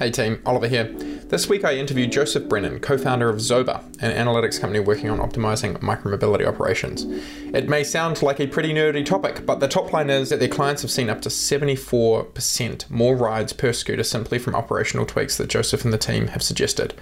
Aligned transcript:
Hey 0.00 0.10
team, 0.10 0.40
Oliver 0.46 0.66
here. 0.66 0.84
This 0.84 1.46
week 1.46 1.62
I 1.62 1.74
interviewed 1.74 2.10
Joseph 2.10 2.48
Brennan, 2.48 2.80
co 2.80 2.96
founder 2.96 3.28
of 3.28 3.36
Zoba, 3.36 3.84
an 4.00 4.26
analytics 4.26 4.58
company 4.58 4.80
working 4.80 5.10
on 5.10 5.18
optimizing 5.18 5.76
micromobility 5.80 6.48
operations. 6.48 7.04
It 7.52 7.68
may 7.68 7.84
sound 7.84 8.22
like 8.22 8.40
a 8.40 8.46
pretty 8.46 8.72
nerdy 8.72 9.04
topic, 9.04 9.44
but 9.44 9.60
the 9.60 9.68
top 9.68 9.92
line 9.92 10.08
is 10.08 10.30
that 10.30 10.38
their 10.38 10.48
clients 10.48 10.80
have 10.80 10.90
seen 10.90 11.10
up 11.10 11.20
to 11.20 11.28
74% 11.28 12.88
more 12.88 13.14
rides 13.14 13.52
per 13.52 13.74
scooter 13.74 14.02
simply 14.02 14.38
from 14.38 14.54
operational 14.54 15.04
tweaks 15.04 15.36
that 15.36 15.50
Joseph 15.50 15.84
and 15.84 15.92
the 15.92 15.98
team 15.98 16.28
have 16.28 16.42
suggested. 16.42 16.94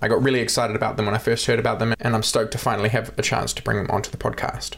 I 0.00 0.08
got 0.08 0.20
really 0.20 0.40
excited 0.40 0.74
about 0.74 0.96
them 0.96 1.06
when 1.06 1.14
I 1.14 1.18
first 1.18 1.46
heard 1.46 1.60
about 1.60 1.78
them, 1.78 1.94
and 2.00 2.12
I'm 2.12 2.24
stoked 2.24 2.50
to 2.50 2.58
finally 2.58 2.88
have 2.88 3.16
a 3.16 3.22
chance 3.22 3.52
to 3.52 3.62
bring 3.62 3.76
them 3.76 3.88
onto 3.88 4.10
the 4.10 4.16
podcast. 4.16 4.74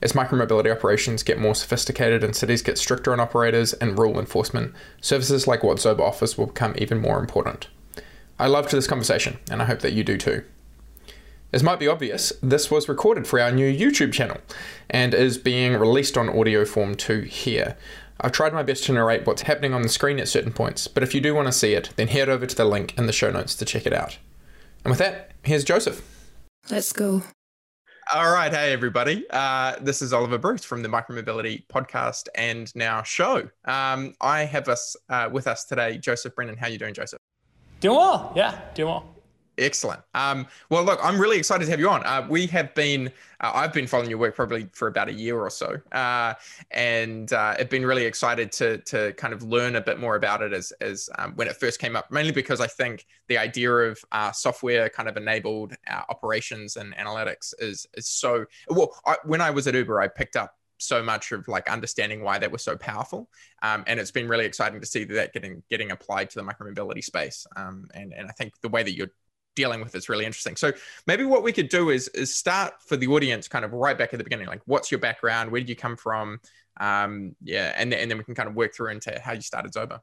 As 0.00 0.12
micromobility 0.12 0.70
operations 0.70 1.22
get 1.22 1.40
more 1.40 1.54
sophisticated 1.54 2.22
and 2.22 2.34
cities 2.34 2.62
get 2.62 2.78
stricter 2.78 3.12
on 3.12 3.20
operators 3.20 3.72
and 3.74 3.98
rule 3.98 4.18
enforcement, 4.18 4.74
services 5.00 5.46
like 5.46 5.64
what 5.64 5.78
Zoba 5.78 6.00
offers 6.00 6.38
will 6.38 6.46
become 6.46 6.74
even 6.78 7.00
more 7.00 7.18
important. 7.18 7.68
I 8.38 8.46
loved 8.46 8.70
this 8.70 8.86
conversation, 8.86 9.38
and 9.50 9.60
I 9.60 9.64
hope 9.64 9.80
that 9.80 9.92
you 9.92 10.04
do 10.04 10.16
too. 10.16 10.44
As 11.52 11.62
might 11.62 11.80
be 11.80 11.88
obvious, 11.88 12.32
this 12.42 12.70
was 12.70 12.88
recorded 12.88 13.26
for 13.26 13.40
our 13.40 13.50
new 13.50 13.72
YouTube 13.72 14.12
channel 14.12 14.36
and 14.90 15.14
is 15.14 15.38
being 15.38 15.72
released 15.74 16.16
on 16.16 16.28
audio 16.28 16.64
form 16.64 16.94
too 16.94 17.22
here. 17.22 17.76
I've 18.20 18.32
tried 18.32 18.52
my 18.52 18.62
best 18.62 18.84
to 18.84 18.92
narrate 18.92 19.26
what's 19.26 19.42
happening 19.42 19.72
on 19.72 19.82
the 19.82 19.88
screen 19.88 20.20
at 20.20 20.28
certain 20.28 20.52
points, 20.52 20.88
but 20.88 21.02
if 21.02 21.14
you 21.14 21.20
do 21.20 21.34
want 21.34 21.46
to 21.46 21.52
see 21.52 21.72
it, 21.72 21.90
then 21.96 22.08
head 22.08 22.28
over 22.28 22.46
to 22.46 22.54
the 22.54 22.64
link 22.64 22.96
in 22.98 23.06
the 23.06 23.12
show 23.12 23.30
notes 23.30 23.54
to 23.56 23.64
check 23.64 23.86
it 23.86 23.92
out. 23.92 24.18
And 24.84 24.90
with 24.90 24.98
that, 24.98 25.32
here's 25.42 25.64
Joseph. 25.64 26.02
Let's 26.70 26.92
go. 26.92 27.22
All 28.14 28.32
right, 28.32 28.50
hey 28.50 28.72
everybody. 28.72 29.26
Uh, 29.28 29.76
this 29.82 30.00
is 30.00 30.14
Oliver 30.14 30.38
Bruce 30.38 30.64
from 30.64 30.80
the 30.80 30.88
Micromobility 30.88 31.66
podcast 31.66 32.28
and 32.36 32.74
now 32.74 33.02
show. 33.02 33.50
Um, 33.66 34.14
I 34.22 34.44
have 34.44 34.66
us 34.68 34.96
uh, 35.10 35.28
with 35.30 35.46
us 35.46 35.66
today, 35.66 35.98
Joseph 35.98 36.34
Brennan. 36.34 36.56
How 36.56 36.68
you 36.68 36.78
doing, 36.78 36.94
Joseph? 36.94 37.18
Doing 37.80 37.98
well. 37.98 38.32
Yeah, 38.34 38.58
doing 38.72 38.88
well. 38.88 39.14
Excellent. 39.58 40.00
Um, 40.14 40.46
well, 40.70 40.84
look, 40.84 41.00
I'm 41.02 41.20
really 41.20 41.36
excited 41.36 41.64
to 41.64 41.70
have 41.72 41.80
you 41.80 41.88
on. 41.90 42.06
Uh, 42.06 42.26
we 42.30 42.46
have 42.46 42.72
been, 42.74 43.08
uh, 43.40 43.50
I've 43.54 43.72
been 43.72 43.88
following 43.88 44.08
your 44.08 44.18
work 44.18 44.36
probably 44.36 44.68
for 44.72 44.86
about 44.86 45.08
a 45.08 45.12
year 45.12 45.36
or 45.38 45.50
so, 45.50 45.76
uh, 45.90 46.34
and 46.70 47.32
uh, 47.32 47.56
I've 47.58 47.68
been 47.68 47.84
really 47.84 48.04
excited 48.04 48.52
to 48.52 48.78
to 48.78 49.12
kind 49.14 49.34
of 49.34 49.42
learn 49.42 49.76
a 49.76 49.80
bit 49.80 49.98
more 49.98 50.14
about 50.14 50.42
it 50.42 50.52
as 50.52 50.72
as 50.80 51.10
um, 51.18 51.32
when 51.34 51.48
it 51.48 51.56
first 51.56 51.80
came 51.80 51.96
up. 51.96 52.10
Mainly 52.10 52.32
because 52.32 52.60
I 52.60 52.68
think 52.68 53.04
the 53.26 53.36
idea 53.36 53.70
of 53.72 53.98
uh, 54.12 54.30
software 54.30 54.88
kind 54.88 55.08
of 55.08 55.16
enabled 55.16 55.74
uh, 55.90 56.02
operations 56.08 56.76
and 56.76 56.94
analytics 56.94 57.52
is 57.58 57.86
is 57.94 58.06
so 58.06 58.44
well. 58.68 58.94
I, 59.06 59.16
when 59.24 59.40
I 59.40 59.50
was 59.50 59.66
at 59.66 59.74
Uber, 59.74 60.00
I 60.00 60.06
picked 60.06 60.36
up 60.36 60.54
so 60.78 61.02
much 61.02 61.32
of 61.32 61.48
like 61.48 61.68
understanding 61.68 62.22
why 62.22 62.38
that 62.38 62.50
was 62.50 62.62
so 62.62 62.76
powerful. 62.76 63.28
Um, 63.62 63.82
and 63.88 63.98
it's 63.98 64.12
been 64.12 64.28
really 64.28 64.44
exciting 64.44 64.80
to 64.80 64.86
see 64.86 65.04
that 65.04 65.32
getting 65.32 65.62
getting 65.68 65.90
applied 65.90 66.30
to 66.30 66.38
the 66.40 66.44
micromobility 66.44 67.02
space. 67.02 67.46
Um, 67.56 67.88
and 67.94 68.12
and 68.12 68.28
I 68.28 68.32
think 68.32 68.54
the 68.60 68.68
way 68.68 68.82
that 68.84 68.94
you're 68.94 69.10
dealing 69.58 69.80
with 69.80 69.94
it's 69.96 70.08
really 70.08 70.24
interesting. 70.24 70.54
So 70.54 70.72
maybe 71.08 71.24
what 71.24 71.42
we 71.42 71.52
could 71.52 71.68
do 71.68 71.90
is 71.90 72.06
is 72.08 72.34
start 72.34 72.74
for 72.80 72.96
the 72.96 73.08
audience 73.08 73.48
kind 73.48 73.64
of 73.64 73.72
right 73.72 73.98
back 73.98 74.14
at 74.14 74.18
the 74.18 74.24
beginning. 74.24 74.46
Like, 74.46 74.62
what's 74.66 74.90
your 74.90 75.00
background? 75.00 75.50
Where 75.50 75.60
did 75.60 75.68
you 75.68 75.76
come 75.76 75.96
from? 75.96 76.40
Um, 76.78 77.34
yeah, 77.42 77.74
and 77.76 77.92
and 77.92 78.08
then 78.08 78.16
we 78.16 78.24
can 78.24 78.36
kind 78.36 78.48
of 78.48 78.54
work 78.54 78.72
through 78.74 78.92
into 78.92 79.20
how 79.20 79.32
you 79.32 79.40
started 79.40 79.72
Zoba. 79.72 80.00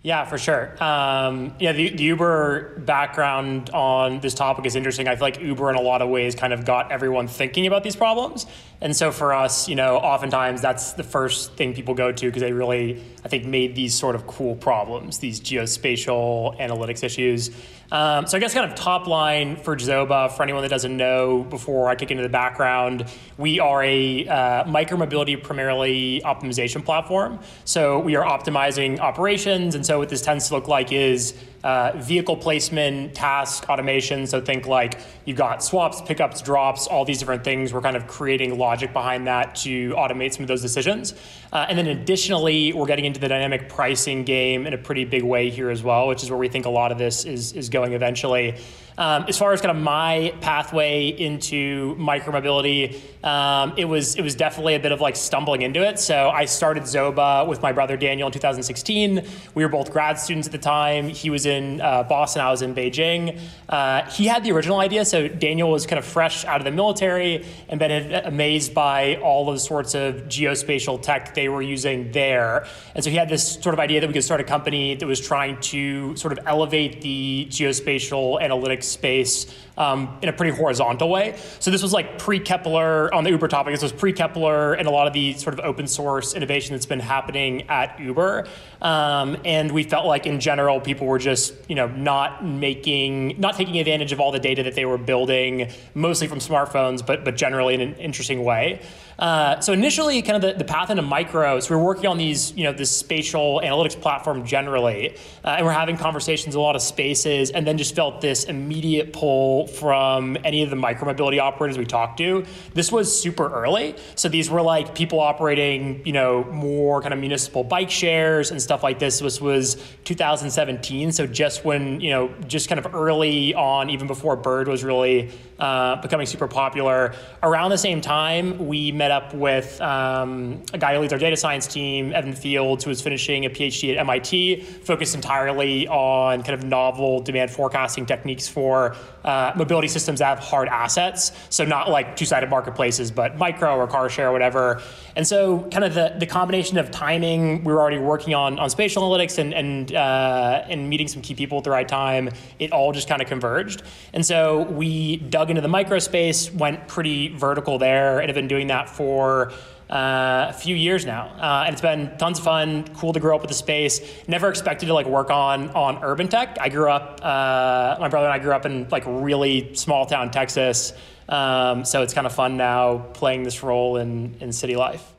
Yeah, 0.00 0.24
for 0.24 0.38
sure. 0.38 0.82
Um, 0.82 1.54
yeah, 1.58 1.72
the, 1.72 1.88
the, 1.88 2.04
Uber 2.04 2.78
background 2.78 3.70
on 3.70 4.20
this 4.20 4.32
topic 4.32 4.64
is 4.64 4.76
interesting. 4.76 5.08
I 5.08 5.16
feel 5.16 5.22
like 5.22 5.40
Uber, 5.40 5.70
in 5.70 5.76
a 5.76 5.80
lot 5.80 6.02
of 6.02 6.08
ways, 6.08 6.36
kind 6.36 6.52
of 6.52 6.64
got 6.64 6.92
everyone 6.92 7.26
thinking 7.26 7.66
about 7.66 7.82
these 7.82 7.96
problems. 7.96 8.46
And 8.80 8.94
so 8.94 9.10
for 9.10 9.34
us, 9.34 9.68
you 9.68 9.74
know, 9.74 9.96
oftentimes 9.96 10.62
that's 10.62 10.92
the 10.92 11.02
first 11.02 11.54
thing 11.54 11.74
people 11.74 11.94
go 11.94 12.12
to 12.12 12.26
because 12.26 12.42
they 12.42 12.52
really, 12.52 13.02
I 13.24 13.28
think, 13.28 13.44
made 13.44 13.74
these 13.74 13.94
sort 13.94 14.14
of 14.14 14.26
cool 14.26 14.54
problems, 14.54 15.18
these 15.18 15.40
geospatial 15.40 16.58
analytics 16.60 17.02
issues. 17.02 17.50
Um, 17.90 18.26
so 18.26 18.36
I 18.36 18.40
guess 18.40 18.52
kind 18.52 18.70
of 18.70 18.76
top 18.76 19.06
line 19.06 19.56
for 19.56 19.74
Zoba, 19.76 20.30
for 20.30 20.42
anyone 20.42 20.62
that 20.62 20.68
doesn't 20.68 20.96
know, 20.96 21.42
before 21.44 21.88
I 21.88 21.94
kick 21.94 22.10
into 22.10 22.22
the 22.22 22.28
background, 22.28 23.06
we 23.38 23.60
are 23.60 23.82
a 23.82 24.28
uh, 24.28 24.64
micromobility 24.64 25.42
primarily 25.42 26.20
optimization 26.24 26.84
platform. 26.84 27.40
So 27.64 27.98
we 27.98 28.14
are 28.14 28.24
optimizing 28.24 29.00
operations, 29.00 29.74
and 29.74 29.84
so 29.84 29.98
what 29.98 30.10
this 30.10 30.20
tends 30.20 30.48
to 30.48 30.54
look 30.54 30.68
like 30.68 30.92
is 30.92 31.34
uh, 31.64 31.92
vehicle 31.96 32.36
placement, 32.36 33.14
task 33.14 33.68
automation. 33.68 34.26
So 34.26 34.40
think 34.40 34.66
like 34.66 35.00
you've 35.24 35.36
got 35.36 35.62
swaps, 35.62 36.00
pickups, 36.00 36.40
drops, 36.42 36.86
all 36.86 37.04
these 37.04 37.18
different 37.18 37.44
things. 37.44 37.72
We're 37.72 37.80
kind 37.80 37.96
of 37.96 38.06
creating 38.06 38.58
logic 38.58 38.92
behind 38.92 39.26
that 39.26 39.56
to 39.56 39.90
automate 39.94 40.34
some 40.34 40.42
of 40.42 40.48
those 40.48 40.62
decisions. 40.62 41.14
Uh, 41.52 41.66
and 41.68 41.78
then 41.78 41.86
additionally, 41.86 42.72
we're 42.72 42.86
getting 42.86 43.04
into 43.04 43.20
the 43.20 43.28
dynamic 43.28 43.68
pricing 43.68 44.24
game 44.24 44.66
in 44.66 44.72
a 44.72 44.78
pretty 44.78 45.04
big 45.04 45.22
way 45.22 45.50
here 45.50 45.70
as 45.70 45.82
well, 45.82 46.08
which 46.08 46.22
is 46.22 46.30
where 46.30 46.38
we 46.38 46.48
think 46.48 46.66
a 46.66 46.70
lot 46.70 46.92
of 46.92 46.98
this 46.98 47.24
is, 47.24 47.52
is 47.52 47.68
going 47.68 47.92
eventually. 47.92 48.56
Um, 48.98 49.26
as 49.28 49.38
far 49.38 49.52
as 49.52 49.60
kind 49.60 49.70
of 49.76 49.80
my 49.80 50.34
pathway 50.40 51.06
into 51.06 51.94
micromobility, 51.94 53.00
um, 53.24 53.74
it 53.76 53.84
was 53.84 54.16
it 54.16 54.22
was 54.22 54.34
definitely 54.34 54.74
a 54.74 54.80
bit 54.80 54.90
of 54.90 55.00
like 55.00 55.14
stumbling 55.14 55.62
into 55.62 55.86
it. 55.86 56.00
So 56.00 56.30
I 56.30 56.46
started 56.46 56.82
Zoba 56.82 57.46
with 57.46 57.62
my 57.62 57.70
brother 57.70 57.96
Daniel 57.96 58.26
in 58.26 58.32
2016. 58.32 59.24
We 59.54 59.64
were 59.64 59.68
both 59.68 59.92
grad 59.92 60.18
students 60.18 60.48
at 60.48 60.52
the 60.52 60.58
time. 60.58 61.08
He 61.08 61.30
was 61.30 61.46
in 61.46 61.80
uh, 61.80 62.02
Boston, 62.02 62.42
I 62.42 62.50
was 62.50 62.62
in 62.62 62.74
Beijing. 62.74 63.38
Uh, 63.68 64.02
he 64.10 64.26
had 64.26 64.42
the 64.42 64.50
original 64.50 64.80
idea. 64.80 65.04
So 65.04 65.28
Daniel 65.28 65.70
was 65.70 65.86
kind 65.86 66.00
of 66.00 66.04
fresh 66.04 66.44
out 66.44 66.60
of 66.60 66.64
the 66.64 66.72
military 66.72 67.46
and 67.68 67.78
been 67.78 68.12
amazed 68.24 68.74
by 68.74 69.16
all 69.16 69.48
of 69.48 69.54
the 69.54 69.60
sorts 69.60 69.94
of 69.94 70.14
geospatial 70.24 71.00
tech 71.00 71.34
they 71.34 71.48
were 71.48 71.62
using 71.62 72.10
there. 72.10 72.66
And 72.96 73.04
so 73.04 73.10
he 73.10 73.16
had 73.16 73.28
this 73.28 73.54
sort 73.54 73.74
of 73.74 73.78
idea 73.78 74.00
that 74.00 74.08
we 74.08 74.12
could 74.12 74.24
start 74.24 74.40
a 74.40 74.44
company 74.44 74.96
that 74.96 75.06
was 75.06 75.20
trying 75.20 75.60
to 75.60 76.16
sort 76.16 76.36
of 76.36 76.40
elevate 76.46 77.00
the 77.00 77.46
geospatial 77.48 78.42
analytics 78.42 78.87
space 78.88 79.46
um, 79.78 80.18
in 80.22 80.28
a 80.28 80.32
pretty 80.32 80.56
horizontal 80.56 81.08
way. 81.08 81.38
So 81.60 81.70
this 81.70 81.82
was 81.82 81.92
like 81.92 82.18
pre-Kepler 82.18 83.14
on 83.14 83.24
the 83.24 83.30
Uber 83.30 83.48
topic. 83.48 83.72
This 83.72 83.82
was 83.82 83.92
pre-Kepler 83.92 84.74
and 84.74 84.88
a 84.88 84.90
lot 84.90 85.06
of 85.06 85.12
the 85.12 85.34
sort 85.34 85.58
of 85.58 85.64
open 85.64 85.86
source 85.86 86.34
innovation 86.34 86.74
that's 86.74 86.86
been 86.86 87.00
happening 87.00 87.68
at 87.68 87.98
Uber. 88.00 88.48
Um, 88.82 89.36
and 89.44 89.70
we 89.72 89.84
felt 89.84 90.06
like 90.06 90.26
in 90.26 90.40
general 90.40 90.80
people 90.80 91.06
were 91.06 91.18
just 91.18 91.54
you 91.68 91.74
know 91.74 91.86
not 91.88 92.44
making 92.44 93.40
not 93.40 93.56
taking 93.56 93.78
advantage 93.78 94.12
of 94.12 94.20
all 94.20 94.32
the 94.32 94.38
data 94.38 94.64
that 94.64 94.74
they 94.74 94.84
were 94.84 94.98
building, 94.98 95.70
mostly 95.94 96.26
from 96.26 96.38
smartphones, 96.38 97.04
but 97.04 97.24
but 97.24 97.36
generally 97.36 97.74
in 97.74 97.80
an 97.80 97.94
interesting 97.94 98.44
way. 98.44 98.80
Uh, 99.18 99.58
so 99.60 99.72
initially, 99.72 100.22
kind 100.22 100.36
of 100.36 100.42
the, 100.42 100.56
the 100.56 100.64
path 100.64 100.90
into 100.90 101.02
micro. 101.02 101.58
So 101.58 101.74
we 101.74 101.80
are 101.80 101.84
working 101.84 102.06
on 102.06 102.18
these, 102.18 102.52
you 102.56 102.62
know, 102.62 102.72
this 102.72 102.90
spatial 102.90 103.60
analytics 103.64 104.00
platform 104.00 104.46
generally, 104.46 105.16
uh, 105.44 105.56
and 105.56 105.66
we're 105.66 105.72
having 105.72 105.96
conversations 105.96 106.54
in 106.54 106.58
a 106.60 106.62
lot 106.62 106.76
of 106.76 106.82
spaces, 106.82 107.50
and 107.50 107.66
then 107.66 107.78
just 107.78 107.96
felt 107.96 108.20
this 108.20 108.44
immediate 108.44 109.12
pull 109.12 109.66
from 109.66 110.36
any 110.44 110.62
of 110.62 110.70
the 110.70 110.76
micromobility 110.76 111.40
operators 111.40 111.76
we 111.76 111.84
talked 111.84 112.18
to. 112.18 112.44
This 112.74 112.92
was 112.92 113.20
super 113.20 113.52
early, 113.52 113.96
so 114.14 114.28
these 114.28 114.48
were 114.48 114.62
like 114.62 114.94
people 114.94 115.18
operating, 115.18 116.06
you 116.06 116.12
know, 116.12 116.44
more 116.44 117.02
kind 117.02 117.12
of 117.12 117.18
municipal 117.18 117.64
bike 117.64 117.90
shares 117.90 118.52
and 118.52 118.62
stuff 118.62 118.84
like 118.84 119.00
this. 119.00 119.18
This 119.18 119.40
was 119.40 119.82
2017, 120.04 121.10
so 121.10 121.26
just 121.26 121.64
when 121.64 122.00
you 122.00 122.10
know, 122.10 122.32
just 122.46 122.68
kind 122.68 122.78
of 122.78 122.94
early 122.94 123.52
on, 123.54 123.90
even 123.90 124.06
before 124.06 124.36
Bird 124.36 124.68
was 124.68 124.84
really 124.84 125.32
uh, 125.58 126.00
becoming 126.00 126.26
super 126.26 126.46
popular. 126.46 127.14
Around 127.42 127.70
the 127.70 127.78
same 127.78 128.00
time, 128.00 128.68
we 128.68 128.92
met 128.92 129.07
up 129.10 129.34
with 129.34 129.80
um, 129.80 130.62
a 130.72 130.78
guy 130.78 130.94
who 130.94 131.00
leads 131.00 131.12
our 131.12 131.18
data 131.18 131.36
science 131.36 131.66
team, 131.66 132.12
Evan 132.12 132.32
Fields, 132.32 132.84
who 132.84 132.90
was 132.90 133.00
finishing 133.00 133.44
a 133.46 133.50
PhD 133.50 133.92
at 133.92 133.98
MIT, 133.98 134.60
focused 134.60 135.14
entirely 135.14 135.86
on 135.88 136.42
kind 136.42 136.54
of 136.54 136.64
novel 136.64 137.20
demand 137.20 137.50
forecasting 137.50 138.06
techniques 138.06 138.48
for 138.48 138.96
uh, 139.24 139.52
mobility 139.56 139.88
systems 139.88 140.20
that 140.20 140.26
have 140.26 140.38
hard 140.38 140.68
assets. 140.68 141.32
So 141.50 141.64
not 141.64 141.90
like 141.90 142.16
two-sided 142.16 142.48
marketplaces, 142.48 143.10
but 143.10 143.36
micro 143.36 143.76
or 143.76 143.86
car 143.86 144.08
share 144.08 144.28
or 144.28 144.32
whatever. 144.32 144.80
And 145.16 145.26
so 145.26 145.68
kind 145.70 145.84
of 145.84 145.94
the, 145.94 146.14
the 146.18 146.26
combination 146.26 146.78
of 146.78 146.90
timing, 146.90 147.64
we 147.64 147.72
were 147.72 147.80
already 147.80 147.98
working 147.98 148.34
on, 148.34 148.58
on 148.58 148.70
spatial 148.70 149.02
analytics 149.02 149.38
and, 149.38 149.52
and, 149.52 149.94
uh, 149.94 150.64
and 150.68 150.88
meeting 150.88 151.08
some 151.08 151.22
key 151.22 151.34
people 151.34 151.58
at 151.58 151.64
the 151.64 151.70
right 151.70 151.88
time. 151.88 152.30
It 152.58 152.72
all 152.72 152.92
just 152.92 153.08
kind 153.08 153.20
of 153.20 153.28
converged. 153.28 153.82
And 154.12 154.24
so 154.24 154.62
we 154.62 155.16
dug 155.16 155.50
into 155.50 155.60
the 155.60 155.68
micro 155.68 155.98
space, 155.98 156.50
went 156.52 156.88
pretty 156.88 157.28
vertical 157.28 157.78
there, 157.78 158.20
and 158.20 158.28
have 158.28 158.34
been 158.34 158.48
doing 158.48 158.68
that 158.68 158.88
for 158.98 159.52
uh, 159.88 160.48
a 160.50 160.52
few 160.52 160.76
years 160.76 161.06
now, 161.06 161.28
uh, 161.40 161.64
and 161.64 161.72
it's 161.72 161.80
been 161.80 162.14
tons 162.18 162.38
of 162.38 162.44
fun. 162.44 162.84
Cool 162.94 163.14
to 163.14 163.20
grow 163.20 163.36
up 163.36 163.40
with 163.40 163.48
the 163.48 163.54
space. 163.54 164.00
Never 164.28 164.48
expected 164.48 164.86
to 164.86 164.94
like 164.94 165.06
work 165.06 165.30
on 165.30 165.70
on 165.70 166.02
urban 166.02 166.28
tech. 166.28 166.58
I 166.60 166.68
grew 166.68 166.90
up. 166.90 167.20
Uh, 167.22 167.96
my 167.98 168.08
brother 168.08 168.26
and 168.26 168.34
I 168.34 168.38
grew 168.38 168.52
up 168.52 168.66
in 168.66 168.86
like 168.90 169.04
really 169.06 169.74
small 169.74 170.04
town 170.04 170.30
Texas, 170.30 170.92
um, 171.28 171.84
so 171.84 172.02
it's 172.02 172.12
kind 172.12 172.26
of 172.26 172.34
fun 172.34 172.58
now 172.58 172.98
playing 173.14 173.44
this 173.44 173.62
role 173.62 173.96
in 173.96 174.36
in 174.40 174.52
city 174.52 174.76
life. 174.76 175.14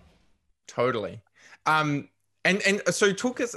Totally. 0.67 1.21
Um, 1.65 2.09
and 2.45 2.61
and 2.61 2.81
so 2.93 3.11
talk 3.11 3.41
us 3.41 3.55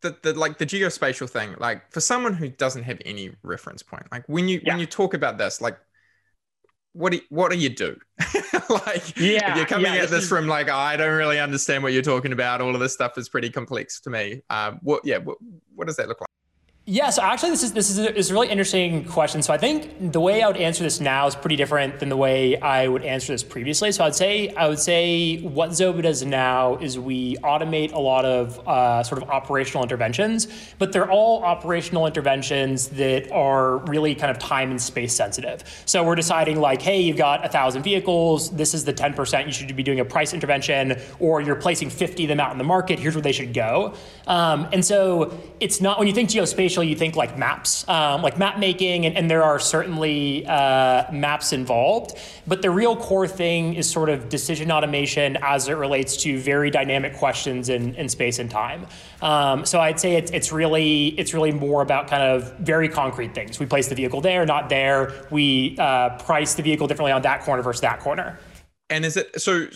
the, 0.00 0.16
the 0.22 0.34
like 0.34 0.58
the 0.58 0.66
geospatial 0.66 1.28
thing 1.28 1.54
like 1.58 1.90
for 1.92 2.00
someone 2.00 2.34
who 2.34 2.48
doesn't 2.48 2.84
have 2.84 2.98
any 3.04 3.32
reference 3.42 3.82
point 3.82 4.06
like 4.12 4.24
when 4.28 4.48
you 4.48 4.60
yeah. 4.62 4.72
when 4.72 4.80
you 4.80 4.86
talk 4.86 5.14
about 5.14 5.38
this 5.38 5.60
like 5.60 5.78
what 6.92 7.12
do 7.12 7.18
you, 7.18 7.22
what 7.28 7.50
do 7.50 7.58
you 7.58 7.68
do? 7.68 7.96
Like 8.68 9.18
yeah 9.18 9.56
you're 9.56 9.64
coming 9.64 9.94
yeah, 9.94 10.02
at 10.02 10.10
this, 10.10 10.24
is... 10.24 10.28
from 10.28 10.46
like 10.46 10.68
i 10.68 10.94
don't 10.94 11.16
really 11.16 11.40
understand 11.40 11.82
what 11.82 11.94
you're 11.94 12.02
talking 12.02 12.32
about 12.32 12.60
all 12.60 12.74
of 12.74 12.80
this 12.80 12.92
stuff 12.92 13.16
is 13.16 13.26
pretty 13.26 13.48
complex 13.48 13.98
to 14.00 14.10
me. 14.10 14.42
Um 14.50 14.78
what 14.82 15.00
yeah 15.06 15.16
what, 15.18 15.38
what 15.74 15.86
does 15.86 15.96
that 15.96 16.06
look 16.08 16.20
like 16.20 16.28
yeah, 16.90 17.10
so 17.10 17.20
actually, 17.20 17.50
this 17.50 17.62
is 17.64 17.72
this 17.74 17.90
is 17.90 17.98
a, 17.98 18.16
is 18.16 18.30
a 18.30 18.32
really 18.32 18.48
interesting 18.48 19.04
question. 19.04 19.42
So 19.42 19.52
I 19.52 19.58
think 19.58 20.10
the 20.10 20.20
way 20.20 20.42
I 20.42 20.46
would 20.46 20.56
answer 20.56 20.82
this 20.82 21.00
now 21.02 21.26
is 21.26 21.34
pretty 21.34 21.56
different 21.56 22.00
than 22.00 22.08
the 22.08 22.16
way 22.16 22.58
I 22.58 22.88
would 22.88 23.02
answer 23.02 23.34
this 23.34 23.42
previously. 23.42 23.92
So 23.92 24.06
I'd 24.06 24.14
say 24.14 24.48
I 24.54 24.68
would 24.70 24.78
say 24.78 25.36
what 25.42 25.68
Zoba 25.68 26.02
does 26.02 26.24
now 26.24 26.78
is 26.78 26.98
we 26.98 27.36
automate 27.44 27.92
a 27.92 27.98
lot 27.98 28.24
of 28.24 28.66
uh, 28.66 29.02
sort 29.02 29.22
of 29.22 29.28
operational 29.28 29.82
interventions, 29.82 30.48
but 30.78 30.92
they're 30.92 31.10
all 31.10 31.44
operational 31.44 32.06
interventions 32.06 32.88
that 32.88 33.30
are 33.32 33.76
really 33.84 34.14
kind 34.14 34.30
of 34.30 34.38
time 34.38 34.70
and 34.70 34.80
space 34.80 35.12
sensitive. 35.12 35.64
So 35.84 36.02
we're 36.02 36.14
deciding 36.14 36.58
like, 36.58 36.80
hey, 36.80 37.02
you've 37.02 37.18
got 37.18 37.44
a 37.44 37.50
thousand 37.50 37.82
vehicles. 37.82 38.50
This 38.56 38.72
is 38.72 38.86
the 38.86 38.94
ten 38.94 39.12
percent 39.12 39.46
you 39.46 39.52
should 39.52 39.76
be 39.76 39.82
doing 39.82 40.00
a 40.00 40.06
price 40.06 40.32
intervention, 40.32 40.98
or 41.20 41.42
you're 41.42 41.54
placing 41.54 41.90
fifty 41.90 42.24
of 42.24 42.28
them 42.28 42.40
out 42.40 42.52
in 42.52 42.56
the 42.56 42.64
market. 42.64 42.98
Here's 42.98 43.14
where 43.14 43.20
they 43.20 43.32
should 43.32 43.52
go. 43.52 43.92
Um, 44.26 44.66
and 44.72 44.82
so 44.82 45.38
it's 45.60 45.82
not 45.82 45.98
when 45.98 46.08
you 46.08 46.14
think 46.14 46.30
geospatial 46.30 46.77
you 46.84 46.96
think 46.96 47.16
like 47.16 47.38
maps, 47.38 47.88
um, 47.88 48.22
like 48.22 48.38
map 48.38 48.58
making, 48.58 49.06
and, 49.06 49.16
and 49.16 49.30
there 49.30 49.42
are 49.42 49.58
certainly 49.58 50.46
uh, 50.46 51.10
maps 51.12 51.52
involved. 51.52 52.18
But 52.46 52.62
the 52.62 52.70
real 52.70 52.96
core 52.96 53.28
thing 53.28 53.74
is 53.74 53.90
sort 53.90 54.08
of 54.08 54.28
decision 54.28 54.70
automation 54.70 55.36
as 55.42 55.68
it 55.68 55.74
relates 55.74 56.16
to 56.18 56.38
very 56.38 56.70
dynamic 56.70 57.16
questions 57.16 57.68
in, 57.68 57.94
in 57.94 58.08
space 58.08 58.38
and 58.38 58.50
time. 58.50 58.86
Um, 59.22 59.64
so 59.64 59.80
I'd 59.80 59.98
say 59.98 60.14
it's, 60.14 60.30
it's 60.30 60.52
really 60.52 61.08
it's 61.18 61.34
really 61.34 61.52
more 61.52 61.82
about 61.82 62.08
kind 62.08 62.22
of 62.22 62.56
very 62.58 62.88
concrete 62.88 63.34
things. 63.34 63.58
We 63.58 63.66
place 63.66 63.88
the 63.88 63.94
vehicle 63.94 64.20
there, 64.20 64.46
not 64.46 64.68
there. 64.68 65.12
We 65.30 65.76
uh, 65.78 66.18
price 66.18 66.54
the 66.54 66.62
vehicle 66.62 66.86
differently 66.86 67.12
on 67.12 67.22
that 67.22 67.42
corner 67.42 67.62
versus 67.62 67.80
that 67.82 68.00
corner. 68.00 68.38
And 68.90 69.04
is 69.04 69.16
it 69.16 69.40
so? 69.40 69.68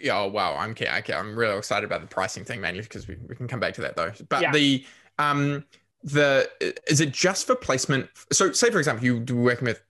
Yeah, 0.00 0.20
oh, 0.20 0.28
wow. 0.28 0.56
I'm 0.56 0.70
okay. 0.70 1.12
I'm 1.12 1.36
really 1.36 1.56
excited 1.58 1.84
about 1.84 2.00
the 2.00 2.06
pricing 2.06 2.44
thing, 2.44 2.60
mainly 2.60 2.80
because 2.80 3.06
we, 3.06 3.16
we 3.28 3.34
can 3.34 3.46
come 3.46 3.60
back 3.60 3.74
to 3.74 3.82
that 3.82 3.96
though. 3.96 4.12
But 4.28 4.42
yeah. 4.42 4.52
the 4.52 4.84
um, 5.18 5.64
the 6.04 6.48
is 6.86 7.00
it 7.00 7.12
just 7.12 7.46
for 7.46 7.56
placement? 7.56 8.08
So, 8.30 8.52
say 8.52 8.70
for 8.70 8.78
example, 8.78 9.04
you 9.04 9.18
do 9.20 9.36
working 9.36 9.66
with 9.66 9.82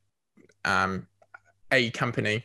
um, 0.64 1.06
a 1.70 1.90
company. 1.90 2.44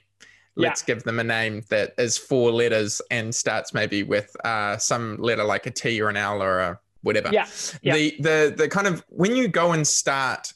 Let's 0.56 0.81
yeah. 0.81 0.95
give 0.95 1.04
them 1.04 1.19
a 1.19 1.24
name 1.24 1.63
that 1.69 1.94
is 1.98 2.18
four 2.18 2.51
letters 2.51 3.01
and 3.12 3.33
starts 3.33 3.74
maybe 3.74 4.04
with 4.04 4.36
uh, 4.45 4.77
some 4.77 5.18
letter 5.18 5.44
like 5.44 5.68
a 5.68 5.71
T 5.71 6.01
or 6.01 6.10
an 6.10 6.18
L 6.18 6.44
or 6.44 6.60
a 6.60 6.80
whatever. 7.01 7.30
Yeah. 7.31 7.48
yeah. 7.81 7.94
The 7.94 8.16
the 8.19 8.54
the 8.57 8.68
kind 8.68 8.88
of 8.88 9.06
when 9.10 9.36
you 9.36 9.48
go 9.48 9.72
and 9.72 9.88
start 9.88 10.51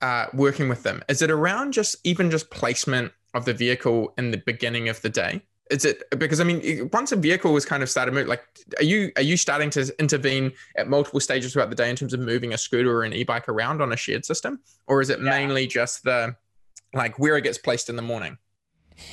uh, 0.00 0.26
working 0.34 0.68
with 0.68 0.82
them, 0.82 1.02
is 1.08 1.22
it 1.22 1.30
around 1.30 1.72
just 1.72 1.96
even 2.04 2.30
just 2.30 2.50
placement 2.50 3.12
of 3.34 3.46
the 3.46 3.54
vehicle 3.54 4.12
in 4.18 4.30
the 4.30 4.38
beginning 4.38 4.88
of 4.88 5.00
the 5.00 5.08
day? 5.08 5.42
Is 5.72 5.84
it 5.84 6.02
because 6.18 6.40
I 6.40 6.44
mean, 6.44 6.90
once 6.92 7.12
a 7.12 7.16
vehicle 7.16 7.52
was 7.52 7.64
kind 7.64 7.82
of 7.82 7.88
started 7.88 8.12
moving, 8.12 8.28
like, 8.28 8.44
are 8.78 8.84
you 8.84 9.10
are 9.16 9.22
you 9.22 9.36
starting 9.36 9.70
to 9.70 9.92
intervene 9.98 10.52
at 10.76 10.88
multiple 10.88 11.18
stages 11.18 11.52
throughout 11.52 11.70
the 11.70 11.76
day 11.76 11.88
in 11.88 11.96
terms 11.96 12.12
of 12.12 12.20
moving 12.20 12.52
a 12.52 12.58
scooter 12.58 12.94
or 12.94 13.02
an 13.04 13.12
e-bike 13.12 13.48
around 13.48 13.80
on 13.80 13.92
a 13.92 13.96
shared 13.96 14.24
system, 14.24 14.60
or 14.86 15.00
is 15.00 15.10
it 15.10 15.18
yeah. 15.18 15.30
mainly 15.30 15.66
just 15.66 16.04
the 16.04 16.36
like 16.94 17.18
where 17.18 17.36
it 17.36 17.42
gets 17.42 17.58
placed 17.58 17.88
in 17.88 17.96
the 17.96 18.02
morning? 18.02 18.36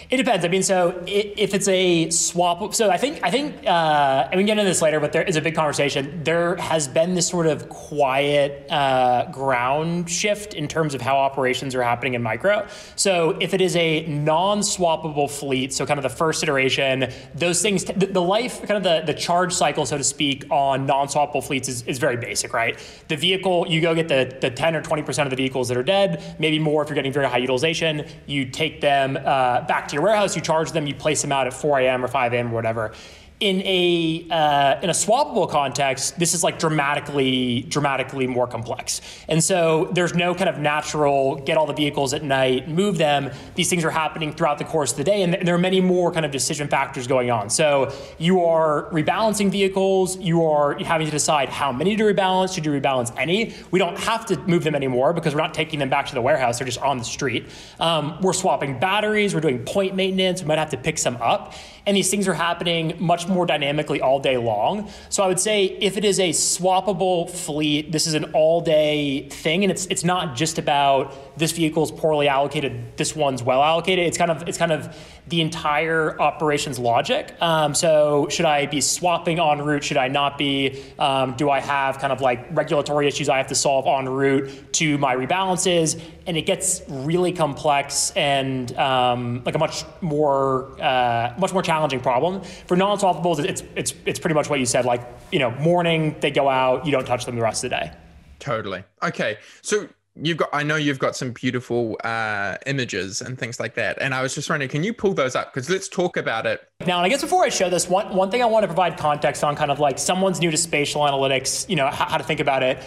It 0.09 0.17
depends. 0.17 0.43
I 0.45 0.47
mean, 0.47 0.63
so 0.63 1.03
if 1.05 1.53
it's 1.53 1.67
a 1.67 2.09
swap, 2.09 2.73
so 2.73 2.89
I 2.89 2.97
think 2.97 3.19
I 3.23 3.31
think 3.31 3.65
uh, 3.65 4.27
and 4.31 4.37
we 4.37 4.43
can 4.43 4.47
get 4.47 4.57
into 4.57 4.69
this 4.69 4.81
later, 4.81 4.99
but 4.99 5.11
there 5.11 5.23
is 5.23 5.35
a 5.35 5.41
big 5.41 5.55
conversation. 5.55 6.23
There 6.23 6.55
has 6.55 6.87
been 6.87 7.13
this 7.13 7.27
sort 7.27 7.47
of 7.47 7.69
quiet 7.69 8.69
uh, 8.71 9.29
ground 9.31 10.09
shift 10.09 10.53
in 10.53 10.67
terms 10.67 10.93
of 10.93 11.01
how 11.01 11.17
operations 11.17 11.75
are 11.75 11.83
happening 11.83 12.13
in 12.15 12.23
micro. 12.23 12.67
So 12.95 13.37
if 13.39 13.53
it 13.53 13.61
is 13.61 13.75
a 13.75 14.05
non-swappable 14.07 15.29
fleet, 15.29 15.73
so 15.73 15.85
kind 15.85 15.99
of 15.99 16.03
the 16.03 16.09
first 16.09 16.43
iteration, 16.43 17.11
those 17.35 17.61
things, 17.61 17.83
the, 17.85 18.07
the 18.07 18.21
life, 18.21 18.59
kind 18.59 18.77
of 18.77 18.83
the, 18.83 19.11
the 19.11 19.17
charge 19.17 19.53
cycle, 19.53 19.85
so 19.85 19.97
to 19.97 20.03
speak, 20.03 20.45
on 20.49 20.85
non-swappable 20.85 21.43
fleets 21.43 21.69
is, 21.69 21.83
is 21.83 21.99
very 21.99 22.17
basic, 22.17 22.53
right? 22.53 22.79
The 23.07 23.15
vehicle, 23.15 23.67
you 23.67 23.81
go 23.81 23.95
get 23.95 24.07
the, 24.07 24.35
the 24.41 24.49
10 24.49 24.75
or 24.75 24.81
20% 24.81 25.23
of 25.23 25.29
the 25.29 25.35
vehicles 25.35 25.67
that 25.69 25.77
are 25.77 25.83
dead, 25.83 26.35
maybe 26.39 26.59
more 26.59 26.81
if 26.83 26.89
you're 26.89 26.95
getting 26.95 27.13
very 27.13 27.27
high 27.27 27.37
utilization. 27.37 28.05
You 28.25 28.45
take 28.45 28.81
them 28.81 29.17
uh, 29.23 29.61
back 29.69 29.87
to 29.87 29.93
your 29.93 30.03
warehouse, 30.03 30.35
you 30.35 30.41
charge 30.41 30.71
them, 30.73 30.85
you 30.87 30.95
place 30.95 31.21
them 31.21 31.31
out 31.31 31.47
at 31.47 31.53
4 31.53 31.79
a.m. 31.79 32.03
or 32.03 32.09
5 32.09 32.33
a.m. 32.33 32.51
or 32.51 32.55
whatever 32.55 32.91
in 33.39 33.61
a 33.61 34.25
uh, 34.29 34.81
in 34.81 34.89
a 34.89 34.93
swappable 34.93 35.49
context, 35.49 36.19
this 36.19 36.33
is 36.33 36.43
like 36.43 36.59
dramatically 36.59 37.61
dramatically 37.69 38.27
more 38.27 38.47
complex. 38.47 38.99
And 39.29 39.41
so 39.41 39.89
there's 39.93 40.13
no 40.13 40.35
kind 40.35 40.49
of 40.49 40.57
natural 40.57 41.37
get 41.37 41.57
all 41.57 41.65
the 41.65 41.73
vehicles 41.73 42.13
at 42.13 42.21
night, 42.21 42.67
move 42.67 42.97
them. 42.97 43.31
These 43.55 43.69
things 43.69 43.85
are 43.85 43.91
happening 43.91 44.33
throughout 44.33 44.57
the 44.57 44.65
course 44.65 44.91
of 44.91 44.97
the 44.97 45.05
day, 45.05 45.21
and 45.21 45.47
there 45.47 45.55
are 45.55 45.59
many 45.59 45.79
more 45.79 46.11
kind 46.11 46.25
of 46.25 46.31
decision 46.31 46.67
factors 46.67 47.07
going 47.07 47.31
on. 47.31 47.49
So 47.49 47.93
you 48.17 48.43
are 48.43 48.89
rebalancing 48.91 49.49
vehicles. 49.49 50.17
You 50.17 50.45
are 50.45 50.77
having 50.83 51.07
to 51.07 51.11
decide 51.11 51.47
how 51.47 51.71
many 51.71 51.95
to 51.95 52.03
rebalance. 52.03 52.53
Should 52.53 52.65
you 52.65 52.73
rebalance 52.73 53.13
any? 53.17 53.53
We 53.71 53.79
don't 53.79 53.97
have 53.99 54.25
to 54.27 54.37
move 54.47 54.65
them 54.65 54.75
anymore 54.75 55.13
because 55.13 55.33
we're 55.33 55.41
not 55.41 55.53
taking 55.53 55.79
them 55.79 55.89
back 55.89 56.07
to 56.07 56.13
the 56.13 56.21
warehouse. 56.21 56.59
They're 56.59 56.67
just 56.67 56.81
on 56.81 56.97
the 56.97 57.05
street. 57.05 57.45
Um, 57.79 58.19
we're 58.19 58.33
swapping 58.33 58.79
batteries. 58.79 59.33
We're 59.33 59.39
doing 59.39 59.63
point 59.63 59.95
maintenance. 59.95 60.41
We 60.41 60.47
might 60.47 60.59
have 60.59 60.71
to 60.71 60.77
pick 60.77 60.97
some 60.97 61.15
up 61.21 61.53
and 61.89 61.97
these 61.97 62.11
things 62.11 62.27
are 62.27 62.35
happening 62.35 62.95
much 62.99 63.27
more 63.29 63.45
dynamically 63.45 64.01
all 64.01 64.19
day 64.19 64.37
long. 64.37 64.89
So 65.09 65.23
I 65.23 65.27
would 65.27 65.39
say 65.39 65.65
if 65.65 65.97
it 65.97 66.05
is 66.05 66.19
a 66.19 66.29
swappable 66.29 67.29
fleet, 67.29 67.91
this 67.91 68.07
is 68.07 68.13
an 68.13 68.25
all 68.33 68.61
day 68.61 69.29
thing, 69.29 69.63
and 69.63 69.71
it's 69.71 69.85
it's 69.87 70.03
not 70.03 70.35
just 70.35 70.57
about 70.57 71.37
this 71.37 71.51
vehicle 71.51 71.83
is 71.83 71.91
poorly 71.91 72.27
allocated, 72.27 72.97
this 72.97 73.15
one's 73.15 73.41
well 73.41 73.63
allocated. 73.63 74.05
It's 74.05 74.17
kind 74.17 74.31
of 74.31 74.47
it's 74.47 74.57
kind 74.57 74.71
of 74.71 74.95
the 75.27 75.41
entire 75.41 76.19
operations 76.19 76.79
logic. 76.79 77.35
Um, 77.39 77.75
so 77.75 78.27
should 78.29 78.45
I 78.45 78.65
be 78.65 78.81
swapping 78.81 79.39
en 79.39 79.61
route? 79.61 79.83
Should 79.83 79.97
I 79.97 80.07
not 80.07 80.37
be? 80.37 80.83
Um, 80.97 81.35
do 81.35 81.49
I 81.49 81.59
have 81.59 81.99
kind 81.99 82.11
of 82.11 82.21
like 82.21 82.47
regulatory 82.51 83.07
issues 83.07 83.29
I 83.29 83.37
have 83.37 83.47
to 83.47 83.55
solve 83.55 83.85
en 83.87 84.09
route 84.09 84.73
to 84.73 84.97
my 84.97 85.15
rebalances? 85.15 86.01
And 86.29 86.37
it 86.37 86.45
gets 86.45 86.83
really 86.87 87.33
complex 87.33 88.11
and 88.11 88.71
um, 88.77 89.41
like 89.45 89.55
a 89.55 89.57
much 89.57 89.83
more 90.01 90.79
uh, 90.79 91.33
much 91.39 91.51
more 91.51 91.63
challenging 91.63 91.99
problem. 91.99 92.43
For 92.67 92.77
non-swapables, 92.77 93.43
it's 93.43 93.63
it's 93.75 93.95
it's 94.05 94.19
pretty 94.19 94.35
much 94.35 94.47
what 94.47 94.59
you 94.59 94.67
said. 94.67 94.85
Like 94.85 95.01
you 95.31 95.39
know, 95.39 95.49
morning 95.51 96.15
they 96.19 96.29
go 96.29 96.47
out, 96.47 96.85
you 96.85 96.91
don't 96.91 97.05
touch 97.05 97.25
them 97.25 97.35
the 97.35 97.41
rest 97.41 97.63
of 97.63 97.71
the 97.71 97.77
day. 97.77 97.91
Totally. 98.39 98.83
Okay. 99.01 99.39
So 99.63 99.89
you've 100.21 100.37
got 100.37 100.49
i 100.53 100.63
know 100.63 100.75
you've 100.75 100.99
got 100.99 101.15
some 101.15 101.31
beautiful 101.31 101.97
uh, 102.03 102.57
images 102.65 103.21
and 103.21 103.37
things 103.37 103.59
like 103.59 103.75
that 103.75 103.97
and 104.01 104.13
i 104.13 104.21
was 104.21 104.35
just 104.35 104.49
wondering 104.49 104.69
can 104.69 104.83
you 104.83 104.93
pull 104.93 105.13
those 105.13 105.35
up 105.35 105.53
because 105.53 105.69
let's 105.69 105.87
talk 105.87 106.17
about 106.17 106.45
it 106.45 106.61
now 106.85 106.97
and 106.97 107.05
i 107.05 107.09
guess 107.09 107.21
before 107.21 107.43
i 107.43 107.49
show 107.49 107.69
this 107.69 107.87
one, 107.87 108.13
one 108.15 108.29
thing 108.31 108.41
i 108.41 108.45
want 108.45 108.63
to 108.63 108.67
provide 108.67 108.97
context 108.97 109.43
on 109.43 109.55
kind 109.55 109.71
of 109.71 109.79
like 109.79 109.97
someone's 109.97 110.39
new 110.39 110.51
to 110.51 110.57
spatial 110.57 111.01
analytics 111.01 111.69
you 111.69 111.75
know 111.75 111.87
how, 111.87 112.05
how 112.05 112.17
to 112.17 112.23
think 112.23 112.39
about 112.39 112.63
it 112.63 112.83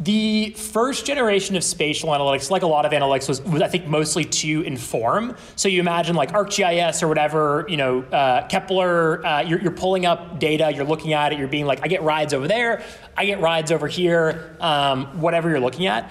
the 0.00 0.50
first 0.56 1.04
generation 1.04 1.56
of 1.56 1.62
spatial 1.62 2.08
analytics, 2.08 2.50
like 2.50 2.62
a 2.62 2.66
lot 2.66 2.86
of 2.86 2.92
analytics, 2.92 3.28
was, 3.28 3.42
was 3.42 3.60
I 3.60 3.68
think 3.68 3.86
mostly 3.86 4.24
to 4.24 4.62
inform. 4.62 5.36
So 5.56 5.68
you 5.68 5.78
imagine 5.78 6.16
like 6.16 6.32
ArcGIS 6.32 7.02
or 7.02 7.08
whatever, 7.08 7.66
you 7.68 7.76
know, 7.76 8.00
uh, 8.04 8.48
Kepler, 8.48 9.24
uh, 9.24 9.42
you're, 9.42 9.60
you're, 9.60 9.70
pulling 9.70 10.06
up 10.06 10.40
data, 10.40 10.72
you're 10.74 10.84
looking 10.84 11.12
at 11.12 11.32
it, 11.32 11.38
you're 11.38 11.48
being 11.48 11.66
like, 11.66 11.80
I 11.82 11.88
get 11.88 12.02
rides 12.02 12.34
over 12.34 12.48
there, 12.48 12.82
I 13.16 13.26
get 13.26 13.40
rides 13.40 13.70
over 13.70 13.86
here, 13.88 14.56
um, 14.60 15.20
whatever 15.20 15.50
you're 15.50 15.60
looking 15.60 15.86
at 15.86 16.10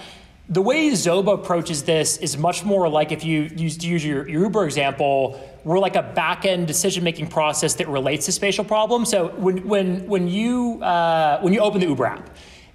the 0.50 0.60
way 0.60 0.90
Zoba 0.90 1.34
approaches 1.34 1.84
this 1.84 2.16
is 2.16 2.36
much 2.36 2.64
more 2.64 2.88
like 2.88 3.12
if 3.12 3.24
you 3.24 3.42
use 3.54 3.84
your, 3.84 4.28
your 4.28 4.42
Uber 4.42 4.64
example, 4.64 5.40
we're 5.62 5.78
like 5.78 5.94
a 5.94 6.02
back-end 6.02 6.66
decision-making 6.66 7.28
process 7.28 7.74
that 7.74 7.86
relates 7.86 8.26
to 8.26 8.32
spatial 8.32 8.64
problems. 8.64 9.10
So 9.10 9.28
when 9.36 9.66
when 9.68 10.06
when 10.08 10.26
you 10.26 10.82
uh, 10.82 11.38
when 11.40 11.52
you 11.52 11.60
open 11.60 11.80
the 11.80 11.86
Uber 11.86 12.04
app 12.04 12.30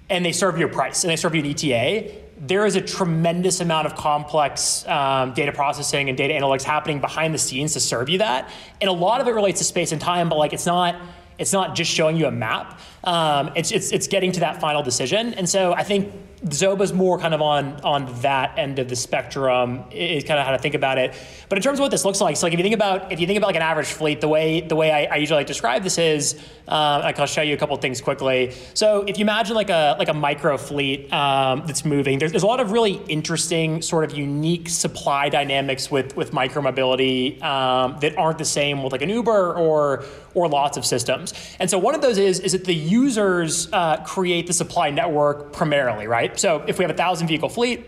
and 0.08 0.24
they 0.24 0.32
serve 0.32 0.58
you 0.58 0.66
a 0.66 0.68
price 0.68 1.04
and 1.04 1.10
they 1.10 1.16
serve 1.16 1.34
you 1.34 1.42
an 1.42 1.50
ETA, 1.50 2.12
there 2.38 2.66
is 2.66 2.76
a 2.76 2.80
tremendous 2.80 3.60
amount 3.60 3.86
of 3.86 3.94
complex 3.94 4.86
um, 4.86 5.32
data 5.34 5.52
processing 5.52 6.08
and 6.08 6.18
data 6.18 6.34
analytics 6.34 6.62
happening 6.62 7.00
behind 7.00 7.32
the 7.32 7.38
scenes 7.38 7.72
to 7.72 7.80
serve 7.80 8.08
you 8.08 8.18
that. 8.18 8.50
And 8.80 8.88
a 8.90 8.92
lot 8.92 9.20
of 9.20 9.28
it 9.28 9.32
relates 9.32 9.58
to 9.60 9.64
space 9.64 9.92
and 9.92 10.00
time, 10.00 10.28
but 10.28 10.36
like 10.36 10.52
it's 10.52 10.66
not 10.66 10.96
It's 11.38 11.52
not 11.52 11.76
just 11.76 11.90
showing 11.90 12.16
you 12.16 12.26
a 12.26 12.30
map. 12.30 12.80
Um, 13.04 13.50
it's, 13.54 13.70
it's, 13.70 13.92
it's 13.92 14.08
getting 14.08 14.32
to 14.32 14.40
that 14.40 14.58
final 14.58 14.82
decision. 14.82 15.34
And 15.34 15.46
so 15.46 15.74
I 15.74 15.82
think 15.82 16.12
Zoba's 16.44 16.92
more 16.92 17.18
kind 17.18 17.32
of 17.32 17.40
on 17.40 17.80
on 17.80 18.20
that 18.20 18.58
end 18.58 18.78
of 18.78 18.88
the 18.88 18.96
spectrum 18.96 19.84
is 19.90 20.22
kind 20.24 20.38
of 20.38 20.44
how 20.44 20.52
to 20.52 20.58
think 20.58 20.74
about 20.74 20.98
it. 20.98 21.14
But 21.48 21.58
in 21.58 21.62
terms 21.62 21.78
of 21.78 21.82
what 21.82 21.90
this 21.90 22.04
looks 22.04 22.20
like, 22.20 22.36
so 22.36 22.46
like 22.46 22.52
if 22.52 22.58
you 22.58 22.62
think 22.62 22.74
about 22.74 23.10
if 23.10 23.20
you 23.20 23.26
think 23.26 23.38
about 23.38 23.46
like 23.48 23.56
an 23.56 23.62
average 23.62 23.86
fleet, 23.86 24.20
the 24.20 24.28
way 24.28 24.60
the 24.60 24.76
way 24.76 24.90
I, 24.92 25.14
I 25.14 25.16
usually 25.16 25.38
like 25.38 25.46
describe 25.46 25.82
this 25.82 25.96
is, 25.96 26.34
um, 26.68 27.02
like 27.02 27.18
I'll 27.18 27.26
show 27.26 27.42
you 27.42 27.54
a 27.54 27.56
couple 27.56 27.76
things 27.78 28.00
quickly. 28.00 28.52
So 28.74 29.04
if 29.06 29.18
you 29.18 29.22
imagine 29.22 29.56
like 29.56 29.70
a 29.70 29.96
like 29.98 30.08
a 30.08 30.14
micro 30.14 30.58
fleet 30.58 31.12
um, 31.12 31.62
that's 31.66 31.84
moving, 31.84 32.18
there's, 32.18 32.32
there's 32.32 32.42
a 32.42 32.46
lot 32.46 32.60
of 32.60 32.70
really 32.70 33.00
interesting 33.08 33.80
sort 33.80 34.04
of 34.04 34.16
unique 34.16 34.68
supply 34.68 35.28
dynamics 35.30 35.90
with 35.90 36.16
with 36.16 36.32
micro 36.32 36.60
mobility 36.60 37.40
um, 37.42 37.96
that 38.00 38.16
aren't 38.18 38.38
the 38.38 38.44
same 38.44 38.82
with 38.82 38.92
like 38.92 39.02
an 39.02 39.08
Uber 39.08 39.54
or 39.54 40.04
or 40.34 40.48
lots 40.48 40.76
of 40.76 40.84
systems. 40.84 41.32
And 41.58 41.70
so 41.70 41.78
one 41.78 41.94
of 41.94 42.02
those 42.02 42.18
is 42.18 42.40
is 42.40 42.52
that 42.52 42.64
the 42.64 42.74
users 42.74 43.72
uh, 43.72 44.02
create 44.04 44.46
the 44.46 44.52
supply 44.52 44.90
network 44.90 45.52
primarily, 45.52 46.06
right? 46.06 46.25
So 46.34 46.64
if 46.66 46.78
we 46.78 46.84
have 46.84 46.90
a 46.90 46.96
thousand 46.96 47.28
vehicle 47.28 47.48
fleet 47.48 47.84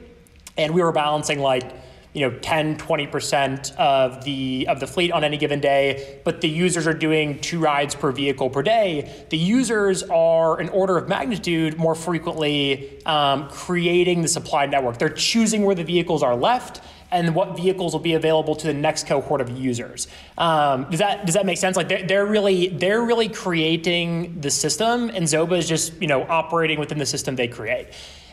and 0.56 0.74
we 0.74 0.82
were 0.82 0.92
balancing 0.92 1.38
like 1.38 1.72
you 2.14 2.28
know 2.28 2.36
10 2.38 2.78
20% 2.78 3.76
of 3.76 4.24
the 4.24 4.66
of 4.68 4.80
the 4.80 4.86
fleet 4.86 5.12
on 5.12 5.24
any 5.24 5.36
given 5.36 5.60
day 5.60 6.20
but 6.24 6.40
the 6.40 6.48
users 6.48 6.86
are 6.86 6.94
doing 6.94 7.38
two 7.40 7.60
rides 7.60 7.94
per 7.94 8.10
vehicle 8.10 8.48
per 8.48 8.62
day 8.62 9.26
the 9.28 9.36
users 9.36 10.02
are 10.04 10.58
an 10.58 10.70
order 10.70 10.96
of 10.96 11.06
magnitude 11.08 11.76
more 11.76 11.94
frequently 11.94 13.04
um, 13.04 13.48
creating 13.50 14.22
the 14.22 14.28
supply 14.28 14.64
network 14.64 14.98
they're 14.98 15.10
choosing 15.10 15.64
where 15.64 15.74
the 15.74 15.84
vehicles 15.84 16.22
are 16.22 16.34
left 16.34 16.80
and 17.10 17.34
what 17.34 17.56
vehicles 17.56 17.92
will 17.92 18.00
be 18.00 18.14
available 18.14 18.54
to 18.54 18.66
the 18.66 18.74
next 18.74 19.06
cohort 19.06 19.40
of 19.40 19.50
users. 19.50 20.08
Um, 20.36 20.86
does 20.90 20.98
that 20.98 21.24
does 21.24 21.34
that 21.34 21.46
make 21.46 21.58
sense? 21.58 21.76
Like 21.76 21.88
they're, 21.88 22.06
they're 22.06 22.26
really 22.26 22.68
they're 22.68 23.02
really 23.02 23.28
creating 23.28 24.40
the 24.40 24.50
system, 24.50 25.08
and 25.08 25.24
Zoba 25.24 25.56
is 25.56 25.68
just 25.68 25.94
you 26.02 26.06
know 26.06 26.24
operating 26.24 26.78
within 26.78 26.98
the 26.98 27.06
system 27.06 27.36
they 27.36 27.48
create. 27.48 27.88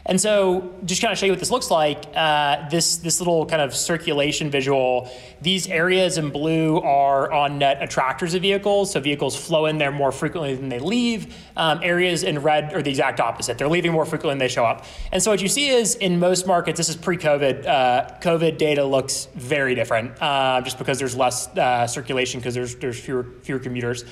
And 0.08 0.22
so, 0.22 0.72
just 0.86 1.02
kind 1.02 1.12
of 1.12 1.18
show 1.18 1.26
you 1.26 1.32
what 1.32 1.40
this 1.40 1.50
looks 1.50 1.72
like. 1.72 2.06
Uh, 2.16 2.70
this 2.70 2.98
this 2.98 3.20
little 3.20 3.44
kind 3.48 3.62
of 3.62 3.76
circulation 3.76 4.52
visual. 4.52 5.12
These 5.42 5.68
areas 5.68 6.20
in 6.20 6.30
blue 6.30 6.80
are 6.82 7.32
on 7.32 7.58
net 7.58 7.82
attractors 7.82 8.36
of 8.36 8.44
vehicles, 8.44 8.92
so 8.92 9.00
vehicles 9.00 9.36
flow 9.36 9.66
in 9.66 9.80
there 9.80 9.92
more 9.92 10.12
frequently 10.12 10.54
than 10.54 10.70
they 10.70 10.78
leave. 10.78 11.36
Um, 11.58 11.80
areas 11.82 12.22
in 12.22 12.40
red 12.40 12.72
are 12.76 12.84
the 12.84 12.92
exact 12.92 13.20
opposite; 13.20 13.58
they're 13.58 13.68
leaving 13.68 13.94
more 13.94 14.06
frequently 14.06 14.34
than 14.34 14.38
they 14.38 14.48
show 14.48 14.64
up. 14.64 14.86
And 15.12 15.24
so, 15.24 15.32
what 15.32 15.42
you 15.42 15.48
see 15.48 15.70
is 15.70 15.96
in 15.96 16.20
most 16.20 16.46
markets, 16.46 16.78
this 16.78 16.90
is 16.90 16.96
pre-COVID. 16.96 17.66
Uh, 17.66 18.08
COVID 18.22 18.60
data 18.60 18.86
looks 18.86 19.28
very 19.34 19.74
different, 19.74 20.22
uh, 20.22 20.62
just 20.62 20.78
because 20.78 21.00
there's 21.00 21.16
less 21.16 21.48
uh, 21.58 21.88
circulation 21.88 22.40
because 22.40 22.54
there's 22.54 22.76
there's 22.76 23.00
fewer 23.00 23.26
fewer 23.42 23.58
commuters. 23.58 24.06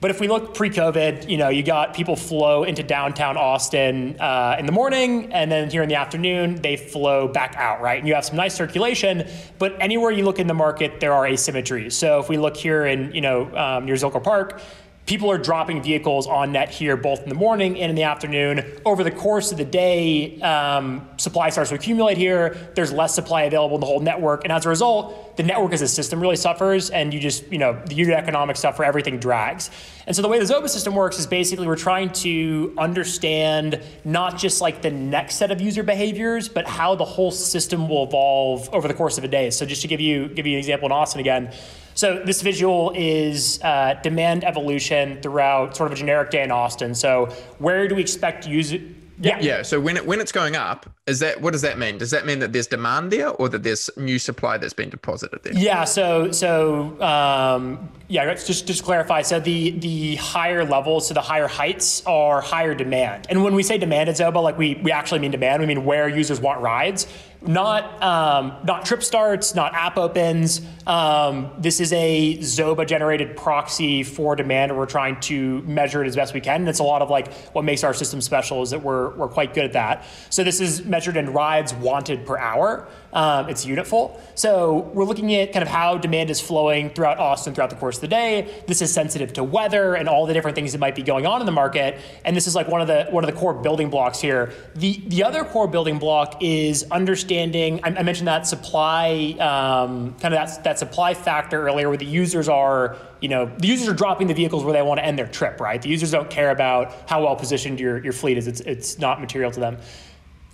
But 0.00 0.12
if 0.12 0.20
we 0.20 0.28
look 0.28 0.54
pre-COVID, 0.54 1.28
you 1.28 1.38
know, 1.38 1.48
you 1.48 1.64
got 1.64 1.92
people 1.92 2.14
flow 2.14 2.62
into 2.62 2.84
downtown 2.84 3.36
Austin 3.36 4.16
uh, 4.20 4.54
in 4.56 4.64
the 4.64 4.70
morning, 4.70 5.32
and 5.32 5.50
then 5.50 5.68
here 5.68 5.82
in 5.82 5.88
the 5.88 5.96
afternoon 5.96 6.54
they 6.62 6.76
flow 6.76 7.26
back 7.26 7.56
out, 7.56 7.80
right? 7.80 7.98
And 7.98 8.06
you 8.06 8.14
have 8.14 8.24
some 8.24 8.36
nice 8.36 8.54
circulation, 8.54 9.28
but 9.58 9.76
anywhere 9.80 10.12
you 10.12 10.24
look 10.24 10.38
in 10.38 10.46
the 10.46 10.54
market, 10.54 11.00
there 11.00 11.12
are 11.12 11.24
asymmetries. 11.24 11.92
So 11.92 12.20
if 12.20 12.28
we 12.28 12.36
look 12.36 12.56
here 12.56 12.86
in, 12.86 13.12
you 13.12 13.20
know, 13.20 13.52
um, 13.56 13.86
near 13.86 13.96
Zilker 13.96 14.22
Park, 14.22 14.60
people 15.08 15.30
are 15.30 15.38
dropping 15.38 15.82
vehicles 15.82 16.26
on 16.26 16.52
net 16.52 16.68
here 16.68 16.94
both 16.94 17.22
in 17.22 17.30
the 17.30 17.34
morning 17.34 17.80
and 17.80 17.88
in 17.88 17.96
the 17.96 18.02
afternoon. 18.02 18.62
Over 18.84 19.02
the 19.02 19.10
course 19.10 19.50
of 19.50 19.56
the 19.56 19.64
day, 19.64 20.38
um, 20.42 21.08
supply 21.16 21.48
starts 21.48 21.70
to 21.70 21.76
accumulate 21.76 22.18
here. 22.18 22.70
There's 22.74 22.92
less 22.92 23.14
supply 23.14 23.44
available 23.44 23.76
in 23.76 23.80
the 23.80 23.86
whole 23.86 24.00
network, 24.00 24.44
and 24.44 24.52
as 24.52 24.66
a 24.66 24.68
result, 24.68 25.36
the 25.38 25.42
network 25.42 25.72
as 25.72 25.80
a 25.80 25.88
system 25.88 26.20
really 26.20 26.36
suffers, 26.36 26.90
and 26.90 27.14
you 27.14 27.20
just, 27.20 27.50
you 27.50 27.58
know, 27.58 27.80
the 27.86 27.94
unit 27.94 28.16
economics 28.16 28.60
suffer, 28.60 28.84
everything 28.84 29.18
drags. 29.18 29.70
And 30.06 30.14
so 30.14 30.20
the 30.20 30.28
way 30.28 30.38
the 30.38 30.44
Zoba 30.44 30.68
system 30.68 30.94
works 30.94 31.18
is 31.18 31.26
basically 31.26 31.66
we're 31.66 31.76
trying 31.76 32.12
to 32.24 32.74
understand 32.76 33.82
not 34.04 34.36
just 34.36 34.60
like 34.60 34.82
the 34.82 34.90
next 34.90 35.36
set 35.36 35.50
of 35.50 35.60
user 35.60 35.82
behaviors, 35.82 36.48
but 36.48 36.66
how 36.66 36.94
the 36.94 37.04
whole 37.04 37.30
system 37.30 37.88
will 37.88 38.04
evolve 38.04 38.68
over 38.74 38.88
the 38.88 38.94
course 38.94 39.16
of 39.16 39.24
a 39.24 39.28
day. 39.28 39.50
So 39.50 39.64
just 39.64 39.82
to 39.82 39.88
give 39.88 40.00
you 40.00 40.28
give 40.28 40.46
you 40.46 40.54
an 40.54 40.58
example 40.58 40.86
in 40.86 40.92
Austin 40.92 41.20
again. 41.20 41.52
So 41.98 42.22
this 42.24 42.42
visual 42.42 42.92
is 42.94 43.60
uh, 43.60 43.94
demand 44.04 44.44
evolution 44.44 45.20
throughout 45.20 45.76
sort 45.76 45.90
of 45.90 45.98
a 45.98 46.00
generic 46.00 46.30
day 46.30 46.44
in 46.44 46.52
Austin. 46.52 46.94
So 46.94 47.26
where 47.58 47.88
do 47.88 47.96
we 47.96 48.02
expect 48.02 48.46
user? 48.46 48.78
Yeah. 49.20 49.40
Yeah. 49.40 49.62
So 49.62 49.80
when 49.80 49.96
it, 49.96 50.06
when 50.06 50.20
it's 50.20 50.30
going 50.30 50.54
up, 50.54 50.88
is 51.08 51.18
that 51.18 51.40
what 51.40 51.50
does 51.50 51.62
that 51.62 51.76
mean? 51.76 51.98
Does 51.98 52.12
that 52.12 52.24
mean 52.24 52.38
that 52.38 52.52
there's 52.52 52.68
demand 52.68 53.10
there, 53.10 53.30
or 53.30 53.48
that 53.48 53.64
there's 53.64 53.90
new 53.96 54.20
supply 54.20 54.58
that's 54.58 54.74
been 54.74 54.90
deposited 54.90 55.42
there? 55.42 55.54
Yeah. 55.54 55.82
So 55.82 56.30
so 56.30 57.02
um, 57.02 57.88
yeah. 58.06 58.32
Just 58.32 58.68
just 58.68 58.84
clarify. 58.84 59.22
So 59.22 59.40
the 59.40 59.70
the 59.70 60.14
higher 60.16 60.64
levels, 60.64 61.08
so 61.08 61.14
the 61.14 61.20
higher 61.20 61.48
heights, 61.48 62.06
are 62.06 62.40
higher 62.40 62.76
demand. 62.76 63.26
And 63.28 63.42
when 63.42 63.56
we 63.56 63.64
say 63.64 63.76
demand 63.76 64.08
at 64.08 64.14
Zoba, 64.14 64.40
like 64.40 64.56
we 64.56 64.76
we 64.84 64.92
actually 64.92 65.18
mean 65.18 65.32
demand. 65.32 65.62
We 65.62 65.66
mean 65.66 65.84
where 65.84 66.08
users 66.08 66.40
want 66.40 66.60
rides 66.60 67.08
not 67.40 68.02
um, 68.02 68.56
not 68.64 68.84
trip 68.84 69.02
starts, 69.02 69.54
not 69.54 69.72
app 69.74 69.96
opens. 69.96 70.60
Um, 70.86 71.52
this 71.58 71.80
is 71.80 71.92
a 71.92 72.36
Zoba 72.38 72.86
generated 72.86 73.36
proxy 73.36 74.02
for 74.02 74.34
demand, 74.34 74.72
and 74.72 74.78
we're 74.78 74.86
trying 74.86 75.20
to 75.20 75.62
measure 75.62 76.02
it 76.02 76.08
as 76.08 76.16
best 76.16 76.34
we 76.34 76.40
can. 76.40 76.60
And 76.60 76.68
it's 76.68 76.80
a 76.80 76.84
lot 76.84 77.00
of 77.00 77.10
like 77.10 77.32
what 77.54 77.64
makes 77.64 77.84
our 77.84 77.94
system 77.94 78.20
special 78.20 78.62
is 78.62 78.70
that 78.70 78.82
we're 78.82 79.10
we're 79.10 79.28
quite 79.28 79.54
good 79.54 79.64
at 79.64 79.72
that. 79.74 80.04
So 80.30 80.42
this 80.42 80.60
is 80.60 80.84
measured 80.84 81.16
in 81.16 81.32
rides 81.32 81.72
wanted 81.74 82.26
per 82.26 82.36
hour. 82.38 82.88
Um, 83.12 83.48
it's 83.48 83.64
unitful. 83.64 84.20
So 84.34 84.90
we're 84.92 85.04
looking 85.04 85.34
at 85.34 85.52
kind 85.52 85.62
of 85.62 85.68
how 85.68 85.96
demand 85.96 86.30
is 86.30 86.40
flowing 86.40 86.90
throughout 86.90 87.18
Austin 87.18 87.54
throughout 87.54 87.70
the 87.70 87.76
course 87.76 87.96
of 87.96 88.02
the 88.02 88.08
day. 88.08 88.62
This 88.66 88.82
is 88.82 88.92
sensitive 88.92 89.32
to 89.34 89.44
weather 89.44 89.94
and 89.94 90.08
all 90.08 90.26
the 90.26 90.34
different 90.34 90.54
things 90.54 90.72
that 90.72 90.78
might 90.78 90.94
be 90.94 91.02
going 91.02 91.26
on 91.26 91.40
in 91.40 91.46
the 91.46 91.52
market. 91.52 91.98
And 92.24 92.36
this 92.36 92.46
is 92.46 92.54
like 92.54 92.68
one 92.68 92.80
of 92.80 92.86
the 92.86 93.06
one 93.10 93.24
of 93.24 93.32
the 93.32 93.38
core 93.38 93.54
building 93.54 93.90
blocks 93.90 94.20
here. 94.20 94.52
The 94.74 95.00
the 95.06 95.24
other 95.24 95.44
core 95.44 95.68
building 95.68 95.98
block 95.98 96.42
is 96.42 96.84
understanding. 96.90 97.80
I, 97.82 97.88
I 97.88 98.02
mentioned 98.02 98.28
that 98.28 98.46
supply 98.46 99.36
um, 99.40 100.14
kind 100.20 100.34
of 100.34 100.48
that 100.48 100.64
that 100.64 100.78
supply 100.78 101.14
factor 101.14 101.66
earlier, 101.66 101.88
where 101.88 101.98
the 101.98 102.06
users 102.06 102.48
are 102.48 102.96
you 103.20 103.28
know, 103.28 103.50
the 103.58 103.66
users 103.66 103.88
are 103.88 103.94
dropping 103.94 104.28
the 104.28 104.34
vehicles 104.34 104.64
where 104.64 104.72
they 104.72 104.82
want 104.82 104.98
to 104.98 105.04
end 105.04 105.18
their 105.18 105.26
trip, 105.26 105.60
right? 105.60 105.80
The 105.80 105.88
users 105.88 106.10
don't 106.10 106.30
care 106.30 106.50
about 106.50 106.94
how 107.08 107.24
well 107.24 107.34
positioned 107.34 107.80
your, 107.80 108.02
your 108.02 108.12
fleet 108.12 108.38
is. 108.38 108.46
It's, 108.46 108.60
it's 108.60 108.98
not 108.98 109.20
material 109.20 109.50
to 109.50 109.60
them. 109.60 109.78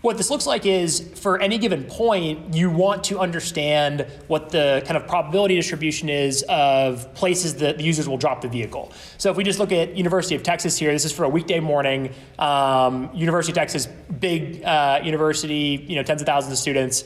What 0.04 0.18
this 0.18 0.28
looks 0.28 0.46
like 0.46 0.66
is 0.66 1.00
for 1.14 1.40
any 1.40 1.56
given 1.56 1.82
point, 1.84 2.54
you 2.54 2.68
want 2.68 3.04
to 3.04 3.20
understand 3.20 4.06
what 4.26 4.50
the 4.50 4.82
kind 4.84 4.98
of 4.98 5.08
probability 5.08 5.54
distribution 5.54 6.10
is 6.10 6.44
of 6.50 7.14
places 7.14 7.54
that 7.54 7.78
the 7.78 7.84
users 7.84 8.06
will 8.06 8.18
drop 8.18 8.42
the 8.42 8.48
vehicle. 8.48 8.92
So 9.16 9.30
if 9.30 9.38
we 9.38 9.44
just 9.44 9.58
look 9.58 9.72
at 9.72 9.96
University 9.96 10.34
of 10.34 10.42
Texas 10.42 10.76
here, 10.76 10.92
this 10.92 11.06
is 11.06 11.12
for 11.12 11.24
a 11.24 11.28
weekday 11.30 11.58
morning. 11.58 12.12
Um, 12.38 13.08
University 13.14 13.52
of 13.52 13.56
Texas, 13.56 13.86
big 14.20 14.62
uh, 14.62 15.00
university, 15.02 15.82
you 15.88 15.96
know, 15.96 16.02
tens 16.02 16.20
of 16.20 16.26
thousands 16.26 16.52
of 16.52 16.58
students. 16.58 17.04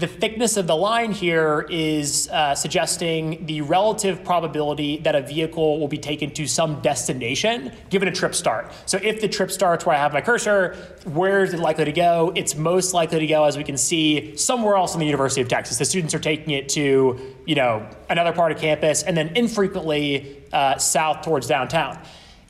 The 0.00 0.06
thickness 0.06 0.56
of 0.56 0.66
the 0.66 0.74
line 0.74 1.12
here 1.12 1.66
is 1.68 2.26
uh, 2.30 2.54
suggesting 2.54 3.44
the 3.44 3.60
relative 3.60 4.24
probability 4.24 4.96
that 5.00 5.14
a 5.14 5.20
vehicle 5.20 5.78
will 5.78 5.88
be 5.88 5.98
taken 5.98 6.30
to 6.30 6.46
some 6.46 6.80
destination 6.80 7.70
given 7.90 8.08
a 8.08 8.10
trip 8.10 8.34
start. 8.34 8.72
So 8.86 8.98
if 9.02 9.20
the 9.20 9.28
trip 9.28 9.50
starts 9.50 9.84
where 9.84 9.94
I 9.94 9.98
have 9.98 10.14
my 10.14 10.22
cursor, 10.22 10.74
where 11.04 11.44
is 11.44 11.52
it 11.52 11.60
likely 11.60 11.84
to 11.84 11.92
go? 11.92 12.32
It's 12.34 12.56
most 12.56 12.94
likely 12.94 13.18
to 13.18 13.26
go, 13.26 13.44
as 13.44 13.58
we 13.58 13.64
can 13.64 13.76
see, 13.76 14.38
somewhere 14.38 14.76
else 14.76 14.94
in 14.94 15.00
the 15.00 15.06
University 15.06 15.42
of 15.42 15.48
Texas. 15.48 15.76
The 15.76 15.84
students 15.84 16.14
are 16.14 16.18
taking 16.18 16.54
it 16.54 16.70
to, 16.70 17.20
you 17.44 17.54
know, 17.54 17.86
another 18.08 18.32
part 18.32 18.52
of 18.52 18.58
campus, 18.58 19.02
and 19.02 19.14
then 19.14 19.36
infrequently 19.36 20.42
uh, 20.50 20.78
south 20.78 21.20
towards 21.20 21.46
downtown. 21.46 22.02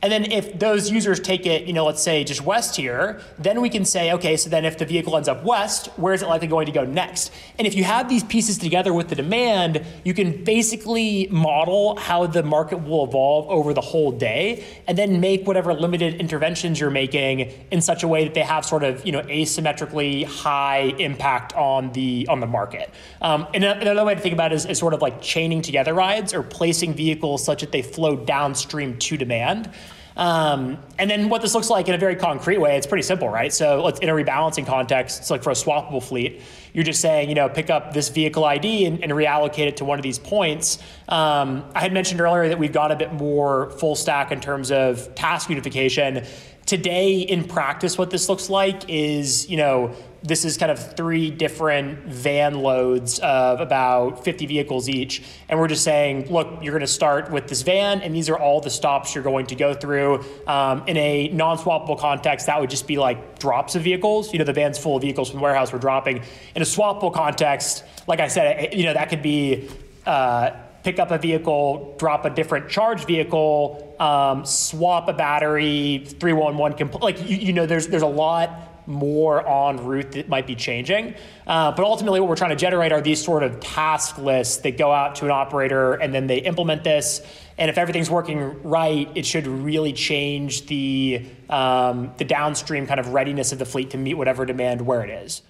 And 0.03 0.11
then 0.11 0.33
if 0.33 0.59
those 0.59 0.91
users 0.91 1.21
take 1.21 1.45
it, 1.45 1.67
you 1.67 1.75
know, 1.75 1.85
let's 1.85 2.03
say 2.03 2.25
just 2.25 2.43
west 2.43 2.77
here, 2.77 3.21
then 3.39 3.61
we 3.61 3.69
can 3.69 3.85
say, 3.85 4.13
okay, 4.13 4.37
so 4.37 4.49
then 4.49 4.65
if 4.65 4.79
the 4.79 4.87
vehicle 4.87 5.15
ends 5.15 5.29
up 5.29 5.45
west, 5.45 5.89
where 5.99 6.15
is 6.15 6.23
it 6.23 6.29
likely 6.29 6.47
going 6.47 6.67
to 6.67 6.73
go 6.73 6.85
next? 6.85 7.31
And 7.59 7.67
if 7.67 7.75
you 7.75 7.85
have 7.85 8.09
these 8.09 8.25
pieces 8.25 8.57
together 8.57 8.95
with 8.95 9.09
the 9.09 9.15
demand, 9.15 9.85
you 10.03 10.15
can 10.15 10.43
basically 10.43 11.27
model 11.31 11.97
how 11.97 12.27
the 12.27 12.43
market 12.43 12.79
will 12.79 13.05
evolve 13.05 13.51
over 13.51 13.75
the 13.75 13.83
whole 13.83 14.11
day 14.11 14.65
and 14.89 14.97
then 14.97 15.21
make 15.21 15.47
whatever 15.47 15.75
limited 15.75 16.15
interventions 16.15 16.81
you're 16.81 16.89
making 16.89 17.53
in 17.71 17.83
such 17.83 18.03
a 18.03 18.09
way 18.09 18.25
that 18.25 18.33
they 18.33 18.41
have 18.41 18.65
sort 18.65 18.83
of, 18.83 19.05
you 19.05 19.13
know, 19.13 19.23
asymmetrically 19.23 20.25
high 20.25 20.95
impact 20.99 21.53
on 21.55 21.93
the 21.93 22.27
on 22.31 22.41
the 22.41 22.47
market. 22.47 22.91
Um, 23.21 23.47
and 23.53 23.65
another 23.65 24.05
way 24.05 24.15
to 24.15 24.21
think 24.21 24.33
about 24.33 24.53
it 24.53 24.57
is, 24.57 24.65
is 24.65 24.79
sort 24.79 24.95
of 24.95 25.03
like 25.03 25.21
chaining 25.21 25.61
together 25.61 25.93
rides 25.93 26.33
or 26.33 26.43
placing 26.43 26.95
vehicles 26.95 27.45
such 27.45 27.61
that 27.61 27.73
they 27.73 27.83
flow 27.83 28.17
downstream 28.17 28.97
to 28.99 29.19
demand. 29.19 29.71
Um, 30.21 30.77
and 30.99 31.11
then 31.11 31.31
what 31.31 31.41
this 31.41 31.55
looks 31.55 31.71
like 31.71 31.89
in 31.89 31.95
a 31.95 31.99
very 31.99 32.15
concrete 32.15 32.59
way, 32.59 32.77
it's 32.77 32.87
pretty 32.87 33.03
simple, 33.03 33.31
right? 33.31 33.51
So 33.51 33.89
in 33.89 34.11
a 34.11 34.13
rebalancing 34.13 34.67
context, 34.67 35.19
it's 35.21 35.31
like 35.31 35.43
for 35.43 35.49
a 35.49 35.55
swappable 35.55 36.03
fleet, 36.03 36.43
you're 36.75 36.85
just 36.85 37.01
saying, 37.01 37.31
you 37.31 37.35
know, 37.35 37.49
pick 37.49 37.71
up 37.71 37.95
this 37.95 38.11
vehicle 38.11 38.45
ID 38.45 38.85
and, 38.85 39.03
and 39.03 39.13
reallocate 39.13 39.67
it 39.67 39.79
to 39.79 39.87
one 39.87 39.99
of 39.99 40.03
these 40.03 40.19
points. 40.19 40.79
Um, 41.09 41.65
I 41.75 41.81
had 41.81 41.95
mentioned 41.95 42.21
earlier 42.21 42.49
that 42.49 42.59
we've 42.59 42.71
got 42.73 42.93
a 42.93 42.97
bit 42.97 43.15
more 43.15 43.71
full 43.71 43.97
stack 43.97 44.31
in 44.31 44.43
terms 44.43 44.71
of 44.71 45.15
task 45.15 45.49
unification. 45.49 46.27
Today, 46.67 47.21
in 47.21 47.45
practice, 47.45 47.97
what 47.97 48.11
this 48.11 48.29
looks 48.29 48.51
like 48.51 48.91
is, 48.91 49.49
you 49.49 49.57
know, 49.57 49.95
this 50.23 50.45
is 50.45 50.59
kind 50.59 50.71
of 50.71 50.97
three 50.97 51.31
different 51.31 52.01
van 52.01 52.55
loads 52.55 53.19
of 53.21 53.61
about 53.61 54.23
50 54.23 54.47
vehicles 54.47 54.89
each. 54.89 55.23
And 55.49 55.59
we're 55.59 55.69
just 55.69 55.83
saying, 55.83 56.31
look, 56.31 56.63
you're 56.63 56.73
going 56.73 56.81
to 56.81 56.87
start 56.87 57.31
with 57.31 57.49
this 57.49 57.63
van, 57.63 58.03
and 58.03 58.15
these 58.15 58.29
are 58.29 58.39
all 58.39 58.61
the 58.61 58.71
stops 58.71 59.15
you're 59.15 59.25
going 59.25 59.47
to 59.47 59.55
go 59.55 59.73
through. 59.73 60.25
Um, 60.47 60.85
in 60.87 60.97
a 60.99 61.29
non 61.29 61.57
swappable 61.57 61.99
context, 61.99 62.47
that 62.47 62.61
would 62.61 62.71
just 62.71 62.87
be 62.87 62.99
like 62.99 63.39
drops 63.39 63.77
of 63.77 63.83
vehicles. 63.83 64.33
You 64.33 64.39
know, 64.39 64.45
the 64.45 64.53
van's 64.53 64.79
full 64.79 64.97
of 64.97 65.03
vehicles 65.03 65.31
from 65.31 65.39
the 65.39 65.43
warehouse 65.43 65.73
we're 65.73 65.79
dropping. 65.79 66.23
In 66.55 66.63
a 66.63 66.67
swappable 66.67 67.15
context, 67.15 67.85
like 68.07 68.21
I 68.21 68.29
said, 68.29 68.75
you 68.75 68.85
know, 68.85 68.93
that 68.93 69.09
could 69.09 69.23
be. 69.23 69.69
Uh, 70.05 70.51
pick 70.83 70.99
up 70.99 71.11
a 71.11 71.19
vehicle, 71.19 71.95
drop 71.99 72.25
a 72.25 72.31
different 72.31 72.71
charge 72.71 73.05
vehicle, 73.05 73.95
um, 74.01 74.47
swap 74.47 75.09
a 75.09 75.13
battery, 75.13 76.03
311, 76.07 76.89
compl- 76.89 77.03
like, 77.03 77.21
you, 77.29 77.37
you 77.37 77.53
know, 77.53 77.67
there's, 77.67 77.89
there's 77.89 78.03
a 78.03 78.07
lot 78.07 78.70
more 78.91 79.47
on 79.47 79.87
route 79.87 80.13
that 80.13 80.29
might 80.29 80.47
be 80.47 80.55
changing. 80.55 81.15
Uh, 81.47 81.73
but 81.73 81.85
ultimately, 81.85 82.21
what 82.21 82.29
we're 82.29 82.37
trying 82.37 82.51
to 82.51 82.57
generate 82.57 82.93
are 82.93 83.01
these 83.01 83.23
sort 83.25 83.43
of 83.43 83.61
task 83.61 84.19
lists 84.19 84.59
that 84.59 84.77
go 84.77 84.93
out 84.93 85.15
to 85.17 85.25
an 85.25 85.31
operator 85.31 85.95
and 85.95 86.13
then 86.13 86.27
they 86.27 86.39
implement 86.39 86.85
this. 86.85 87.23
And 87.57 87.71
if 87.71 87.79
everything's 87.79 88.11
working 88.11 88.63
right, 88.63 89.09
it 89.15 89.25
should 89.25 89.47
really 89.47 89.93
change 89.93 90.67
the, 90.67 91.25
um, 91.49 92.13
the 92.17 92.25
downstream 92.25 92.87
kind 92.87 92.99
of 92.99 93.09
readiness 93.09 93.53
of 93.53 93.59
the 93.59 93.67
fleet 93.67 93.91
to 93.91 93.99
meet 93.99 94.15
whatever 94.15 94.45
demand 94.45 94.83
where 94.83 95.03
it 95.03 95.11
is. 95.11 95.43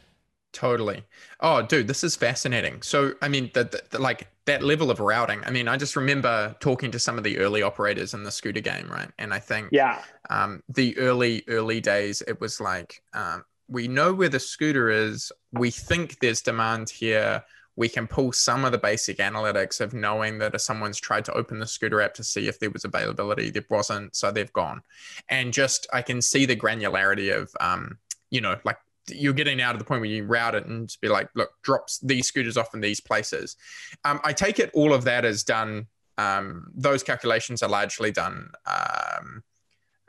Totally. 0.52 1.04
Oh, 1.38 1.62
dude, 1.62 1.86
this 1.86 2.02
is 2.02 2.16
fascinating. 2.16 2.82
So, 2.82 3.14
I 3.22 3.28
mean, 3.28 3.50
the, 3.54 3.64
the, 3.64 3.82
the, 3.90 3.98
like 4.00 4.28
that 4.50 4.62
level 4.62 4.90
of 4.90 4.98
routing. 4.98 5.40
I 5.44 5.50
mean, 5.50 5.68
I 5.68 5.76
just 5.76 5.94
remember 5.94 6.56
talking 6.58 6.90
to 6.90 6.98
some 6.98 7.16
of 7.16 7.24
the 7.24 7.38
early 7.38 7.62
operators 7.62 8.14
in 8.14 8.24
the 8.24 8.32
scooter 8.32 8.60
game, 8.60 8.90
right? 8.90 9.08
And 9.18 9.32
I 9.32 9.38
think, 9.38 9.68
yeah, 9.70 10.02
um, 10.28 10.62
the 10.68 10.98
early 10.98 11.44
early 11.46 11.80
days, 11.80 12.22
it 12.26 12.40
was 12.40 12.60
like 12.60 13.02
um, 13.14 13.44
we 13.68 13.86
know 13.86 14.12
where 14.12 14.28
the 14.28 14.40
scooter 14.40 14.90
is. 14.90 15.30
We 15.52 15.70
think 15.70 16.18
there's 16.18 16.42
demand 16.42 16.90
here. 16.90 17.44
We 17.76 17.88
can 17.88 18.08
pull 18.08 18.32
some 18.32 18.64
of 18.64 18.72
the 18.72 18.78
basic 18.78 19.18
analytics 19.18 19.80
of 19.80 19.94
knowing 19.94 20.38
that 20.38 20.54
if 20.54 20.60
someone's 20.60 20.98
tried 20.98 21.24
to 21.26 21.32
open 21.32 21.60
the 21.60 21.66
scooter 21.66 22.00
app 22.00 22.14
to 22.14 22.24
see 22.24 22.48
if 22.48 22.58
there 22.58 22.70
was 22.70 22.84
availability, 22.84 23.50
there 23.50 23.64
wasn't, 23.70 24.16
so 24.16 24.32
they've 24.32 24.52
gone. 24.52 24.82
And 25.28 25.52
just 25.52 25.86
I 25.92 26.02
can 26.02 26.20
see 26.20 26.44
the 26.44 26.56
granularity 26.56 27.34
of, 27.34 27.54
um, 27.60 27.98
you 28.30 28.40
know, 28.40 28.58
like 28.64 28.78
you're 29.10 29.32
getting 29.32 29.60
out 29.60 29.74
of 29.74 29.78
the 29.78 29.84
point 29.84 30.00
where 30.00 30.10
you 30.10 30.24
route 30.24 30.54
it 30.54 30.66
and 30.66 30.94
be 31.00 31.08
like, 31.08 31.28
look, 31.34 31.50
drops 31.62 31.98
these 31.98 32.26
scooters 32.26 32.56
off 32.56 32.74
in 32.74 32.80
these 32.80 33.00
places. 33.00 33.56
Um, 34.04 34.20
I 34.24 34.32
take 34.32 34.58
it 34.58 34.70
all 34.74 34.92
of 34.92 35.04
that 35.04 35.24
is 35.24 35.44
done. 35.44 35.86
Um, 36.18 36.70
those 36.74 37.02
calculations 37.02 37.62
are 37.62 37.68
largely 37.68 38.10
done. 38.10 38.50
Um, 38.66 39.42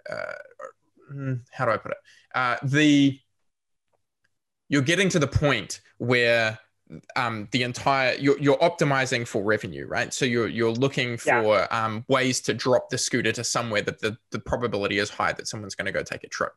uh, 0.10 0.34
hmm, 1.12 1.34
how 1.52 1.66
do 1.66 1.72
I 1.72 1.78
put 1.78 1.92
it? 1.92 1.98
Uh, 2.34 2.58
the 2.64 3.20
you're 4.70 4.82
getting 4.82 5.10
to 5.10 5.20
the 5.20 5.28
point 5.28 5.82
where 5.98 6.58
um, 7.16 7.48
the 7.52 7.64
entire 7.64 8.16
you're, 8.16 8.40
you're 8.40 8.58
optimizing 8.58 9.28
for 9.28 9.44
revenue, 9.44 9.88
right? 9.88 10.14
So 10.14 10.26
you're 10.26 10.48
you're 10.48 10.72
looking 10.72 11.18
for 11.18 11.30
yeah. 11.30 11.68
um, 11.72 12.06
ways 12.08 12.42
to 12.42 12.54
drop 12.54 12.90
the 12.90 12.98
scooter 12.98 13.32
to 13.32 13.44
somewhere 13.44 13.82
that 13.82 14.00
the, 14.00 14.18
the 14.32 14.40
probability 14.40 14.98
is 14.98 15.10
high 15.10 15.34
that 15.34 15.48
someone's 15.48 15.76
going 15.76 15.86
to 15.86 15.92
go 15.92 16.04
take 16.04 16.24
a 16.24 16.28
trip. 16.30 16.54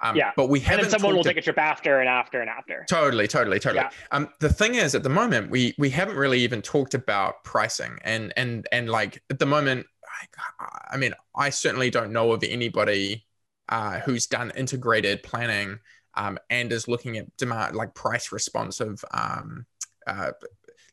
Um, 0.00 0.16
yeah, 0.16 0.32
but 0.36 0.48
we 0.48 0.60
haven't. 0.60 0.86
And 0.86 0.90
someone 0.90 1.14
will 1.14 1.24
take 1.24 1.36
a 1.36 1.42
trip 1.42 1.58
after 1.58 2.00
and 2.00 2.08
after 2.08 2.40
and 2.40 2.50
after. 2.50 2.84
Totally, 2.88 3.28
totally, 3.28 3.60
totally. 3.60 3.84
Yeah. 3.84 3.90
Um, 4.10 4.28
the 4.40 4.52
thing 4.52 4.74
is, 4.74 4.94
at 4.94 5.02
the 5.02 5.08
moment, 5.08 5.50
we 5.50 5.74
we 5.78 5.90
haven't 5.90 6.16
really 6.16 6.40
even 6.40 6.62
talked 6.62 6.94
about 6.94 7.44
pricing, 7.44 7.98
and 8.02 8.32
and 8.36 8.66
and 8.72 8.90
like 8.90 9.22
at 9.30 9.38
the 9.38 9.46
moment, 9.46 9.86
I, 10.60 10.78
I 10.92 10.96
mean, 10.96 11.14
I 11.36 11.50
certainly 11.50 11.90
don't 11.90 12.12
know 12.12 12.32
of 12.32 12.42
anybody 12.42 13.26
uh, 13.68 14.00
who's 14.00 14.26
done 14.26 14.52
integrated 14.56 15.22
planning 15.22 15.78
um, 16.14 16.38
and 16.50 16.72
is 16.72 16.88
looking 16.88 17.16
at 17.18 17.36
demand 17.36 17.74
like 17.76 17.94
price 17.94 18.32
responsive 18.32 19.04
um, 19.12 19.66
uh, 20.06 20.32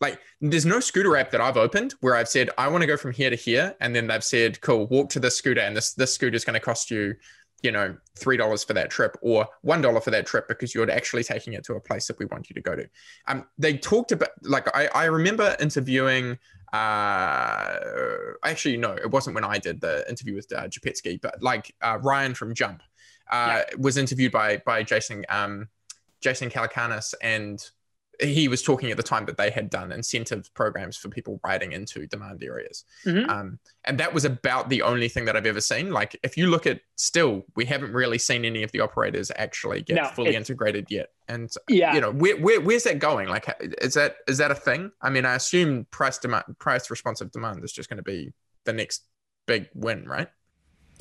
like 0.01 0.19
there's 0.41 0.65
no 0.65 0.79
scooter 0.79 1.15
app 1.17 1.31
that 1.31 1.41
I've 1.41 1.57
opened 1.57 1.95
where 2.01 2.15
I've 2.15 2.29
said 2.29 2.49
I 2.57 2.67
want 2.67 2.81
to 2.81 2.87
go 2.87 2.97
from 2.97 3.11
here 3.11 3.29
to 3.29 3.35
here, 3.35 3.75
and 3.81 3.95
then 3.95 4.07
they've 4.07 4.23
said, 4.23 4.61
"Cool, 4.61 4.87
walk 4.87 5.09
to 5.11 5.19
this 5.19 5.35
scooter, 5.35 5.61
and 5.61 5.75
this 5.75 5.93
this 5.93 6.13
scooter 6.13 6.35
is 6.35 6.45
going 6.45 6.53
to 6.53 6.59
cost 6.59 6.89
you, 6.89 7.15
you 7.63 7.71
know, 7.71 7.95
three 8.17 8.37
dollars 8.37 8.63
for 8.63 8.73
that 8.73 8.89
trip 8.89 9.17
or 9.21 9.47
one 9.61 9.81
dollar 9.81 9.99
for 9.99 10.11
that 10.11 10.25
trip 10.25 10.47
because 10.47 10.73
you're 10.73 10.89
actually 10.89 11.23
taking 11.23 11.53
it 11.53 11.63
to 11.65 11.73
a 11.73 11.81
place 11.81 12.07
that 12.07 12.17
we 12.17 12.25
want 12.25 12.49
you 12.49 12.53
to 12.53 12.61
go 12.61 12.75
to." 12.75 12.87
Um, 13.27 13.45
they 13.57 13.77
talked 13.77 14.11
about 14.11 14.29
like 14.43 14.73
I 14.75 14.87
I 14.93 15.05
remember 15.05 15.55
interviewing. 15.59 16.37
Uh, 16.71 17.79
actually, 18.45 18.77
no, 18.77 18.93
it 18.93 19.09
wasn't 19.09 19.33
when 19.33 19.43
I 19.43 19.57
did 19.57 19.81
the 19.81 20.07
interview 20.07 20.35
with 20.35 20.53
uh, 20.53 20.67
but 21.21 21.41
like 21.41 21.73
uh, 21.81 21.97
Ryan 22.01 22.35
from 22.35 22.53
Jump 22.53 22.83
uh, 23.31 23.63
yeah. 23.69 23.75
was 23.77 23.97
interviewed 23.97 24.31
by 24.31 24.57
by 24.65 24.83
Jason 24.83 25.25
um, 25.29 25.67
Jason 26.21 26.49
Calacanis 26.49 27.13
and 27.21 27.69
he 28.21 28.47
was 28.47 28.61
talking 28.61 28.91
at 28.91 28.97
the 28.97 29.03
time 29.03 29.25
that 29.25 29.37
they 29.37 29.49
had 29.49 29.69
done 29.69 29.91
incentive 29.91 30.53
programs 30.53 30.97
for 30.97 31.09
people 31.09 31.39
riding 31.43 31.71
into 31.71 32.05
demand 32.07 32.43
areas. 32.43 32.83
Mm-hmm. 33.05 33.29
Um, 33.29 33.59
and 33.85 33.97
that 33.99 34.13
was 34.13 34.25
about 34.25 34.69
the 34.69 34.81
only 34.81 35.07
thing 35.07 35.25
that 35.25 35.35
I've 35.35 35.45
ever 35.45 35.61
seen. 35.61 35.91
Like, 35.91 36.19
if 36.23 36.35
you 36.35 36.47
look 36.47 36.67
at 36.67 36.81
still, 36.95 37.45
we 37.55 37.65
haven't 37.65 37.93
really 37.93 38.17
seen 38.17 38.43
any 38.43 38.63
of 38.63 38.71
the 38.71 38.81
operators 38.81 39.31
actually 39.37 39.83
get 39.83 39.95
no, 39.95 40.05
fully 40.09 40.35
integrated 40.35 40.87
yet. 40.89 41.11
And, 41.27 41.49
yeah. 41.69 41.93
you 41.93 42.01
know, 42.01 42.11
where, 42.11 42.35
where, 42.37 42.59
where's 42.59 42.83
that 42.83 42.99
going? 42.99 43.29
Like, 43.29 43.47
is 43.81 43.93
that, 43.93 44.17
is 44.27 44.37
that 44.39 44.51
a 44.51 44.55
thing? 44.55 44.91
I 45.01 45.09
mean, 45.09 45.25
I 45.25 45.35
assume 45.35 45.85
price 45.89 46.17
demand, 46.17 46.43
price 46.59 46.89
responsive 46.89 47.31
demand 47.31 47.63
is 47.63 47.71
just 47.71 47.89
going 47.89 47.97
to 47.97 48.03
be 48.03 48.33
the 48.65 48.73
next 48.73 49.05
big 49.47 49.69
win, 49.73 50.05
right? 50.05 50.27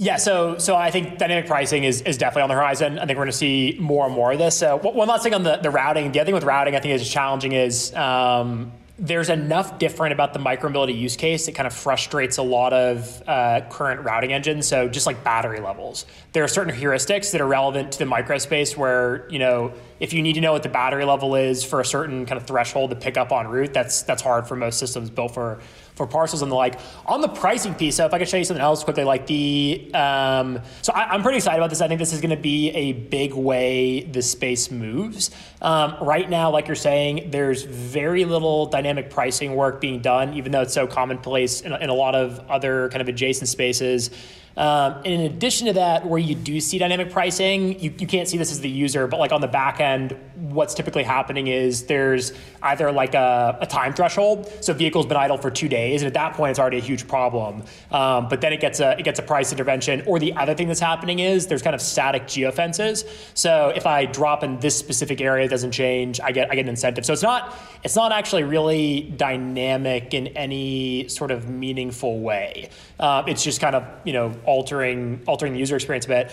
Yeah, 0.00 0.16
so 0.16 0.58
so 0.58 0.76
I 0.76 0.92
think 0.92 1.18
dynamic 1.18 1.48
pricing 1.48 1.82
is, 1.82 2.02
is 2.02 2.16
definitely 2.16 2.42
on 2.42 2.48
the 2.50 2.54
horizon. 2.54 3.00
I 3.00 3.06
think 3.06 3.18
we're 3.18 3.24
going 3.24 3.32
to 3.32 3.36
see 3.36 3.76
more 3.80 4.06
and 4.06 4.14
more 4.14 4.30
of 4.30 4.38
this. 4.38 4.56
So 4.56 4.78
one 4.78 5.08
last 5.08 5.24
thing 5.24 5.34
on 5.34 5.42
the, 5.42 5.56
the 5.56 5.70
routing. 5.70 6.12
The 6.12 6.20
other 6.20 6.26
thing 6.26 6.34
with 6.34 6.44
routing 6.44 6.76
I 6.76 6.80
think 6.80 6.94
is 6.94 7.08
challenging 7.10 7.50
is 7.50 7.92
um, 7.96 8.70
there's 8.96 9.28
enough 9.28 9.80
different 9.80 10.12
about 10.12 10.34
the 10.34 10.38
micromobility 10.38 10.96
use 10.96 11.16
case 11.16 11.46
that 11.46 11.56
kind 11.56 11.66
of 11.66 11.72
frustrates 11.72 12.38
a 12.38 12.44
lot 12.44 12.72
of 12.72 13.22
uh, 13.26 13.62
current 13.70 14.02
routing 14.02 14.32
engines. 14.32 14.68
So 14.68 14.88
just 14.88 15.04
like 15.04 15.24
battery 15.24 15.58
levels, 15.58 16.06
there 16.32 16.44
are 16.44 16.48
certain 16.48 16.72
heuristics 16.72 17.32
that 17.32 17.40
are 17.40 17.46
relevant 17.48 17.90
to 17.90 17.98
the 17.98 18.06
micro 18.06 18.38
space 18.38 18.76
where 18.76 19.28
you 19.30 19.40
know 19.40 19.72
if 19.98 20.12
you 20.12 20.22
need 20.22 20.34
to 20.34 20.40
know 20.40 20.52
what 20.52 20.62
the 20.62 20.68
battery 20.68 21.04
level 21.06 21.34
is 21.34 21.64
for 21.64 21.80
a 21.80 21.84
certain 21.84 22.24
kind 22.24 22.40
of 22.40 22.46
threshold 22.46 22.90
to 22.90 22.96
pick 22.96 23.16
up 23.16 23.32
on 23.32 23.48
route, 23.48 23.72
that's 23.72 24.02
that's 24.02 24.22
hard 24.22 24.46
for 24.46 24.54
most 24.54 24.78
systems 24.78 25.10
built 25.10 25.34
for 25.34 25.58
for 25.98 26.06
parcels 26.06 26.40
and 26.40 26.50
the 26.50 26.56
like. 26.56 26.80
On 27.04 27.20
the 27.20 27.28
pricing 27.28 27.74
piece, 27.74 27.96
so 27.96 28.06
if 28.06 28.14
I 28.14 28.18
could 28.18 28.28
show 28.28 28.38
you 28.38 28.44
something 28.44 28.62
else 28.62 28.82
quickly, 28.82 29.04
like 29.04 29.26
the, 29.26 29.90
um, 29.92 30.60
so 30.80 30.94
I, 30.94 31.14
am 31.14 31.22
pretty 31.22 31.36
excited 31.36 31.58
about 31.58 31.68
this. 31.68 31.82
I 31.82 31.88
think 31.88 31.98
this 31.98 32.14
is 32.14 32.22
going 32.22 32.34
to 32.34 32.40
be 32.40 32.70
a 32.70 32.92
big 32.92 33.34
way 33.34 34.00
the 34.04 34.22
space 34.22 34.70
moves. 34.70 35.30
Um, 35.60 35.96
right 36.00 36.30
now, 36.30 36.50
like 36.50 36.68
you're 36.68 36.76
saying, 36.76 37.30
there's 37.30 37.64
very 37.64 38.24
little 38.24 38.66
dynamic 38.66 39.10
pricing 39.10 39.54
work 39.54 39.80
being 39.80 40.00
done, 40.00 40.34
even 40.34 40.52
though 40.52 40.62
it's 40.62 40.72
so 40.72 40.86
commonplace 40.86 41.60
in, 41.60 41.74
in 41.74 41.90
a 41.90 41.94
lot 41.94 42.14
of 42.14 42.38
other 42.48 42.88
kind 42.88 43.02
of 43.02 43.08
adjacent 43.08 43.48
spaces. 43.48 44.10
Um, 44.58 45.04
in 45.04 45.20
addition 45.20 45.68
to 45.68 45.72
that, 45.74 46.04
where 46.04 46.18
you 46.18 46.34
do 46.34 46.60
see 46.60 46.78
dynamic 46.78 47.12
pricing, 47.12 47.78
you, 47.78 47.94
you 47.96 48.08
can't 48.08 48.26
see 48.26 48.36
this 48.36 48.50
as 48.50 48.60
the 48.60 48.68
user, 48.68 49.06
but 49.06 49.20
like 49.20 49.30
on 49.30 49.40
the 49.40 49.46
back 49.46 49.78
end, 49.78 50.16
what's 50.34 50.74
typically 50.74 51.04
happening 51.04 51.46
is 51.46 51.84
there's 51.84 52.32
either 52.62 52.90
like 52.90 53.14
a, 53.14 53.56
a 53.60 53.66
time 53.66 53.92
threshold. 53.92 54.52
So 54.60 54.72
vehicle's 54.72 55.06
been 55.06 55.16
idle 55.16 55.38
for 55.38 55.50
two 55.50 55.68
days, 55.68 56.02
and 56.02 56.08
at 56.08 56.14
that 56.14 56.34
point, 56.34 56.50
it's 56.50 56.58
already 56.58 56.78
a 56.78 56.82
huge 56.82 57.06
problem. 57.06 57.62
Um, 57.92 58.28
but 58.28 58.40
then 58.40 58.52
it 58.52 58.60
gets 58.60 58.80
a 58.80 58.98
it 58.98 59.04
gets 59.04 59.20
a 59.20 59.22
price 59.22 59.52
intervention. 59.52 60.02
Or 60.06 60.18
the 60.18 60.32
other 60.34 60.54
thing 60.54 60.66
that's 60.66 60.80
happening 60.80 61.20
is 61.20 61.46
there's 61.46 61.62
kind 61.62 61.74
of 61.74 61.80
static 61.80 62.24
geofences. 62.24 63.08
So 63.34 63.72
if 63.76 63.86
I 63.86 64.06
drop 64.06 64.42
in 64.42 64.58
this 64.58 64.76
specific 64.76 65.20
area, 65.20 65.46
it 65.46 65.50
doesn't 65.50 65.72
change. 65.72 66.20
I 66.20 66.32
get 66.32 66.50
I 66.50 66.56
get 66.56 66.62
an 66.62 66.70
incentive. 66.70 67.06
So 67.06 67.12
it's 67.12 67.22
not 67.22 67.56
it's 67.84 67.96
not 67.96 68.10
actually 68.10 68.42
really 68.42 69.02
dynamic 69.16 70.14
in 70.14 70.28
any 70.28 71.06
sort 71.08 71.30
of 71.30 71.48
meaningful 71.48 72.18
way. 72.18 72.70
Um, 72.98 73.28
it's 73.28 73.44
just 73.44 73.60
kind 73.60 73.76
of 73.76 73.84
you 74.04 74.12
know 74.12 74.34
altering 74.48 75.20
altering 75.26 75.52
the 75.52 75.58
user 75.58 75.76
experience 75.76 76.06
a 76.06 76.08
bit. 76.08 76.32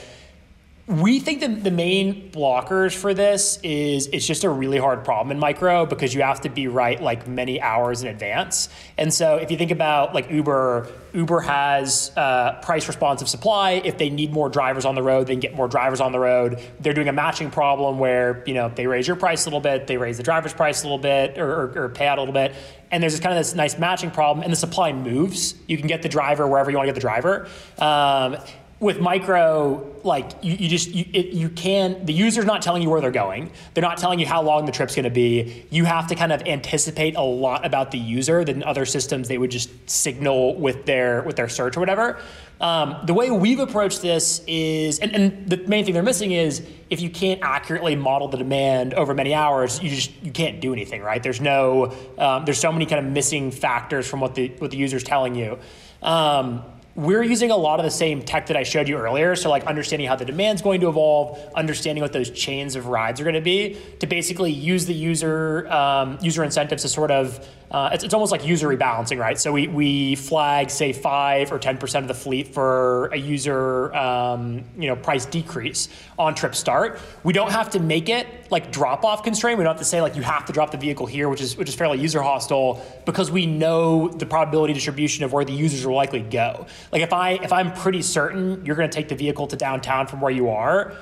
We 0.87 1.19
think 1.19 1.39
that 1.39 1.63
the 1.63 1.71
main 1.71 2.29
blockers 2.29 2.95
for 2.95 3.15
this 3.15 3.57
is 3.63 4.05
it's 4.13 4.27
just 4.27 4.43
a 4.43 4.49
really 4.49 4.77
hard 4.77 5.03
problem 5.03 5.31
in 5.31 5.39
micro 5.39 5.87
because 5.87 6.13
you 6.13 6.21
have 6.21 6.41
to 6.41 6.49
be 6.49 6.67
right 6.67 7.01
like 7.01 7.27
many 7.27 7.59
hours 7.59 8.03
in 8.03 8.07
advance. 8.07 8.69
And 8.95 9.11
so 9.11 9.37
if 9.37 9.49
you 9.49 9.57
think 9.57 9.71
about 9.71 10.13
like 10.13 10.29
Uber, 10.29 10.87
Uber 11.13 11.39
has 11.39 12.11
uh, 12.15 12.59
price 12.61 12.87
responsive 12.87 13.27
supply. 13.27 13.81
If 13.83 13.97
they 13.97 14.11
need 14.11 14.31
more 14.31 14.47
drivers 14.47 14.85
on 14.85 14.93
the 14.93 15.01
road, 15.01 15.25
they 15.25 15.33
can 15.33 15.39
get 15.39 15.55
more 15.55 15.67
drivers 15.67 16.01
on 16.01 16.11
the 16.11 16.19
road. 16.19 16.61
They're 16.79 16.93
doing 16.93 17.09
a 17.09 17.13
matching 17.13 17.49
problem 17.49 17.97
where 17.97 18.43
you 18.45 18.53
know 18.53 18.69
they 18.69 18.85
raise 18.85 19.07
your 19.07 19.17
price 19.17 19.45
a 19.45 19.49
little 19.49 19.61
bit, 19.61 19.87
they 19.87 19.97
raise 19.97 20.17
the 20.17 20.23
driver's 20.23 20.53
price 20.53 20.83
a 20.83 20.85
little 20.85 20.99
bit, 20.99 21.39
or, 21.39 21.51
or, 21.51 21.85
or 21.85 21.89
pay 21.89 22.05
out 22.05 22.19
a 22.19 22.21
little 22.21 22.33
bit. 22.33 22.53
And 22.95 23.03
there's 23.03 23.11
this 23.11 23.19
kind 23.19 23.37
of 23.37 23.37
this 23.37 23.53
nice 23.55 23.77
matching 23.77 24.09
problem, 24.09 24.41
and 24.41 24.49
the 24.49 24.55
supply 24.55 24.93
moves. 24.93 25.53
You 25.67 25.77
can 25.77 25.87
get 25.87 26.01
the 26.01 26.07
driver 26.07 26.47
wherever 26.47 26.71
you 26.71 26.77
want 26.77 26.87
to 26.87 26.93
get 26.93 26.95
the 26.95 27.01
driver. 27.01 27.49
Um, 27.77 28.37
with 28.79 28.99
micro, 28.99 29.95
like 30.03 30.31
you, 30.41 30.53
you 30.53 30.67
just 30.67 30.89
you, 30.89 31.05
it, 31.13 31.27
you 31.27 31.49
can 31.49 32.05
the 32.05 32.13
user's 32.13 32.45
not 32.45 32.61
telling 32.61 32.81
you 32.81 32.89
where 32.89 32.99
they're 32.99 33.11
going. 33.11 33.51
They're 33.73 33.81
not 33.81 33.97
telling 33.97 34.19
you 34.19 34.25
how 34.25 34.41
long 34.41 34.65
the 34.65 34.71
trip's 34.71 34.95
going 34.95 35.05
to 35.05 35.09
be. 35.09 35.65
You 35.69 35.85
have 35.85 36.07
to 36.07 36.15
kind 36.15 36.33
of 36.33 36.41
anticipate 36.43 37.15
a 37.15 37.21
lot 37.21 37.65
about 37.65 37.91
the 37.91 37.97
user 37.97 38.43
than 38.43 38.63
other 38.63 38.85
systems 38.85 39.27
they 39.27 39.37
would 39.37 39.51
just 39.51 39.69
signal 39.89 40.55
with 40.55 40.85
their 40.85 41.23
with 41.23 41.37
their 41.37 41.47
search 41.47 41.77
or 41.77 41.79
whatever. 41.79 42.17
Um, 42.59 42.97
the 43.05 43.13
way 43.13 43.31
we've 43.31 43.59
approached 43.59 44.01
this 44.01 44.41
is, 44.47 44.99
and, 44.99 45.13
and 45.13 45.49
the 45.49 45.57
main 45.67 45.83
thing 45.83 45.93
they're 45.93 46.03
missing 46.03 46.31
is 46.31 46.65
if 46.89 47.01
you 47.01 47.09
can't 47.09 47.41
accurately 47.41 47.97
model 47.97 48.29
the 48.29 48.37
demand 48.37 48.93
over 48.93 49.13
many 49.13 49.33
hours, 49.33 49.81
you 49.81 49.89
just 49.89 50.11
you 50.23 50.31
can't 50.31 50.61
do 50.61 50.71
anything, 50.71 51.01
right? 51.01 51.21
There's 51.21 51.41
no, 51.41 51.93
um, 52.17 52.45
there's 52.45 52.59
so 52.59 52.71
many 52.71 52.85
kind 52.85 53.05
of 53.05 53.11
missing 53.11 53.51
factors 53.51 54.07
from 54.07 54.21
what 54.21 54.35
the 54.35 54.49
what 54.59 54.71
the 54.71 54.77
user's 54.77 55.03
telling 55.03 55.35
you. 55.35 55.59
Um, 56.01 56.63
we're 56.95 57.23
using 57.23 57.51
a 57.51 57.57
lot 57.57 57.79
of 57.79 57.83
the 57.83 57.91
same 57.91 58.21
tech 58.21 58.47
that 58.47 58.55
I 58.55 58.63
showed 58.63 58.87
you 58.87 58.97
earlier. 58.97 59.35
So, 59.35 59.49
like 59.49 59.65
understanding 59.65 60.07
how 60.07 60.15
the 60.15 60.25
demand's 60.25 60.61
going 60.61 60.79
to 60.81 60.87
evolve, 60.87 61.37
understanding 61.53 62.01
what 62.01 62.13
those 62.13 62.29
chains 62.29 62.75
of 62.75 62.87
rides 62.87 63.19
are 63.19 63.23
going 63.25 63.35
to 63.35 63.41
be, 63.41 63.77
to 63.99 64.07
basically 64.07 64.51
use 64.51 64.85
the 64.85 64.93
user 64.93 65.69
um, 65.71 66.17
user 66.21 66.43
incentives 66.43 66.83
to 66.83 66.89
sort 66.89 67.11
of 67.11 67.45
uh, 67.75 67.89
it's, 67.91 68.05
it's 68.05 68.13
almost 68.13 68.31
like 68.31 68.45
user 68.45 68.69
rebalancing, 68.69 69.19
right? 69.19 69.37
So 69.37 69.51
we, 69.51 69.67
we 69.67 70.15
flag, 70.15 70.69
say, 70.69 70.93
5 70.93 71.51
or 71.51 71.59
10% 71.59 71.99
of 71.99 72.07
the 72.07 72.13
fleet 72.13 72.47
for 72.47 73.07
a 73.07 73.17
user 73.17 73.93
um, 73.93 74.63
you 74.77 74.87
know, 74.87 74.95
price 74.95 75.25
decrease 75.25 75.89
on 76.17 76.35
trip 76.35 76.55
start. 76.55 77.01
We 77.25 77.33
don't 77.33 77.51
have 77.51 77.69
to 77.71 77.81
make 77.81 78.07
it 78.07 78.49
like 78.49 78.71
drop 78.71 79.03
off 79.03 79.23
constraint. 79.23 79.57
We 79.57 79.65
don't 79.65 79.73
have 79.73 79.81
to 79.81 79.85
say 79.85 80.01
like 80.01 80.15
you 80.15 80.21
have 80.21 80.45
to 80.45 80.53
drop 80.53 80.71
the 80.71 80.77
vehicle 80.77 81.05
here, 81.05 81.27
which 81.27 81.41
is 81.41 81.57
which 81.57 81.67
is 81.67 81.75
fairly 81.75 81.99
user 81.99 82.21
hostile 82.21 82.81
because 83.05 83.29
we 83.29 83.45
know 83.45 84.07
the 84.07 84.25
probability 84.25 84.73
distribution 84.73 85.25
of 85.25 85.33
where 85.33 85.43
the 85.43 85.51
users 85.51 85.85
will 85.85 85.95
likely 85.95 86.21
go. 86.21 86.67
Like 86.93 87.01
if 87.01 87.11
I 87.11 87.31
if 87.31 87.51
I'm 87.51 87.73
pretty 87.73 88.03
certain 88.03 88.65
you're 88.65 88.77
going 88.77 88.89
to 88.89 88.95
take 88.95 89.09
the 89.09 89.15
vehicle 89.15 89.47
to 89.47 89.57
downtown 89.57 90.07
from 90.07 90.21
where 90.21 90.31
you 90.31 90.47
are, 90.47 90.95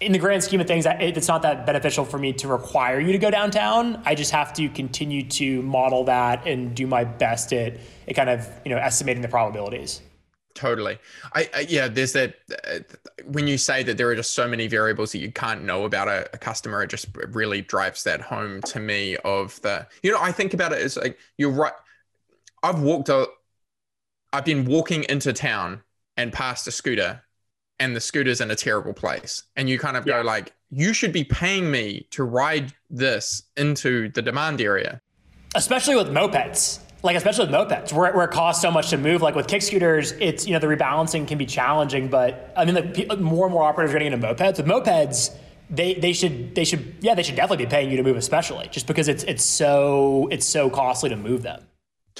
in 0.00 0.12
the 0.12 0.18
grand 0.18 0.42
scheme 0.42 0.60
of 0.60 0.66
things, 0.66 0.86
it's 0.86 1.28
not 1.28 1.42
that 1.42 1.66
beneficial 1.66 2.04
for 2.04 2.18
me 2.18 2.32
to 2.34 2.48
require 2.48 3.00
you 3.00 3.12
to 3.12 3.18
go 3.18 3.30
downtown. 3.30 4.02
I 4.06 4.14
just 4.14 4.32
have 4.32 4.52
to 4.54 4.68
continue 4.70 5.28
to 5.30 5.62
model 5.62 6.04
that 6.04 6.46
and 6.46 6.74
do 6.74 6.86
my 6.86 7.04
best 7.04 7.52
at, 7.52 7.78
at 8.08 8.16
kind 8.16 8.30
of 8.30 8.48
you 8.64 8.70
know 8.70 8.78
estimating 8.78 9.22
the 9.22 9.28
probabilities. 9.28 10.00
Totally. 10.54 10.98
I, 11.34 11.48
I 11.54 11.60
yeah. 11.68 11.88
There's 11.88 12.12
that 12.14 12.36
uh, 12.66 12.80
when 13.26 13.46
you 13.46 13.58
say 13.58 13.82
that 13.82 13.96
there 13.98 14.08
are 14.08 14.16
just 14.16 14.32
so 14.32 14.48
many 14.48 14.66
variables 14.66 15.12
that 15.12 15.18
you 15.18 15.30
can't 15.30 15.64
know 15.64 15.84
about 15.84 16.08
a, 16.08 16.28
a, 16.32 16.38
customer, 16.38 16.82
it 16.82 16.90
just 16.90 17.06
really 17.28 17.60
drives 17.60 18.02
that 18.04 18.20
home 18.20 18.60
to 18.62 18.80
me. 18.80 19.16
Of 19.18 19.60
the 19.62 19.86
you 20.02 20.10
know, 20.10 20.18
I 20.20 20.32
think 20.32 20.54
about 20.54 20.72
it 20.72 20.80
as 20.80 20.96
like 20.96 21.18
you're 21.36 21.50
right. 21.50 21.72
I've 22.62 22.80
walked 22.80 23.08
a, 23.10 23.26
I've 24.32 24.44
been 24.44 24.64
walking 24.64 25.04
into 25.08 25.32
town 25.32 25.82
and 26.16 26.32
past 26.32 26.66
a 26.66 26.72
scooter 26.72 27.22
and 27.80 27.96
the 27.96 28.00
scooter's 28.00 28.40
in 28.40 28.50
a 28.50 28.54
terrible 28.54 28.92
place. 28.92 29.42
And 29.56 29.68
you 29.68 29.78
kind 29.78 29.96
of 29.96 30.06
yeah. 30.06 30.18
go 30.18 30.22
like 30.22 30.52
you 30.70 30.92
should 30.92 31.12
be 31.12 31.24
paying 31.24 31.70
me 31.70 32.06
to 32.10 32.22
ride 32.22 32.72
this 32.90 33.42
into 33.56 34.10
the 34.10 34.22
demand 34.22 34.60
area. 34.60 35.00
Especially 35.56 35.96
with 35.96 36.08
mopeds. 36.08 36.78
Like 37.02 37.16
especially 37.16 37.46
with 37.46 37.54
mopeds 37.54 37.92
where, 37.92 38.12
where 38.12 38.26
it 38.26 38.30
costs 38.30 38.60
so 38.60 38.70
much 38.70 38.90
to 38.90 38.98
move. 38.98 39.22
Like 39.22 39.34
with 39.34 39.48
kick 39.48 39.62
scooters 39.62 40.12
it's 40.12 40.46
you 40.46 40.52
know 40.52 40.60
the 40.60 40.68
rebalancing 40.68 41.26
can 41.26 41.38
be 41.38 41.46
challenging 41.46 42.08
but 42.08 42.52
i 42.56 42.64
mean 42.64 42.74
like 42.74 43.18
more 43.18 43.46
and 43.46 43.54
more 43.54 43.64
operators 43.64 43.90
are 43.90 43.98
getting 43.98 44.12
into 44.12 44.26
mopeds. 44.26 44.58
With 44.58 44.66
mopeds 44.66 45.34
they, 45.70 45.94
they 45.94 46.12
should 46.12 46.54
they 46.54 46.64
should 46.64 46.96
yeah 47.00 47.14
they 47.14 47.22
should 47.22 47.36
definitely 47.36 47.64
be 47.64 47.70
paying 47.70 47.90
you 47.90 47.96
to 47.96 48.02
move 48.02 48.16
especially 48.16 48.68
just 48.70 48.86
because 48.86 49.08
it's 49.08 49.22
it's 49.24 49.44
so 49.44 50.28
it's 50.30 50.44
so 50.44 50.68
costly 50.68 51.08
to 51.08 51.16
move 51.16 51.42
them 51.42 51.64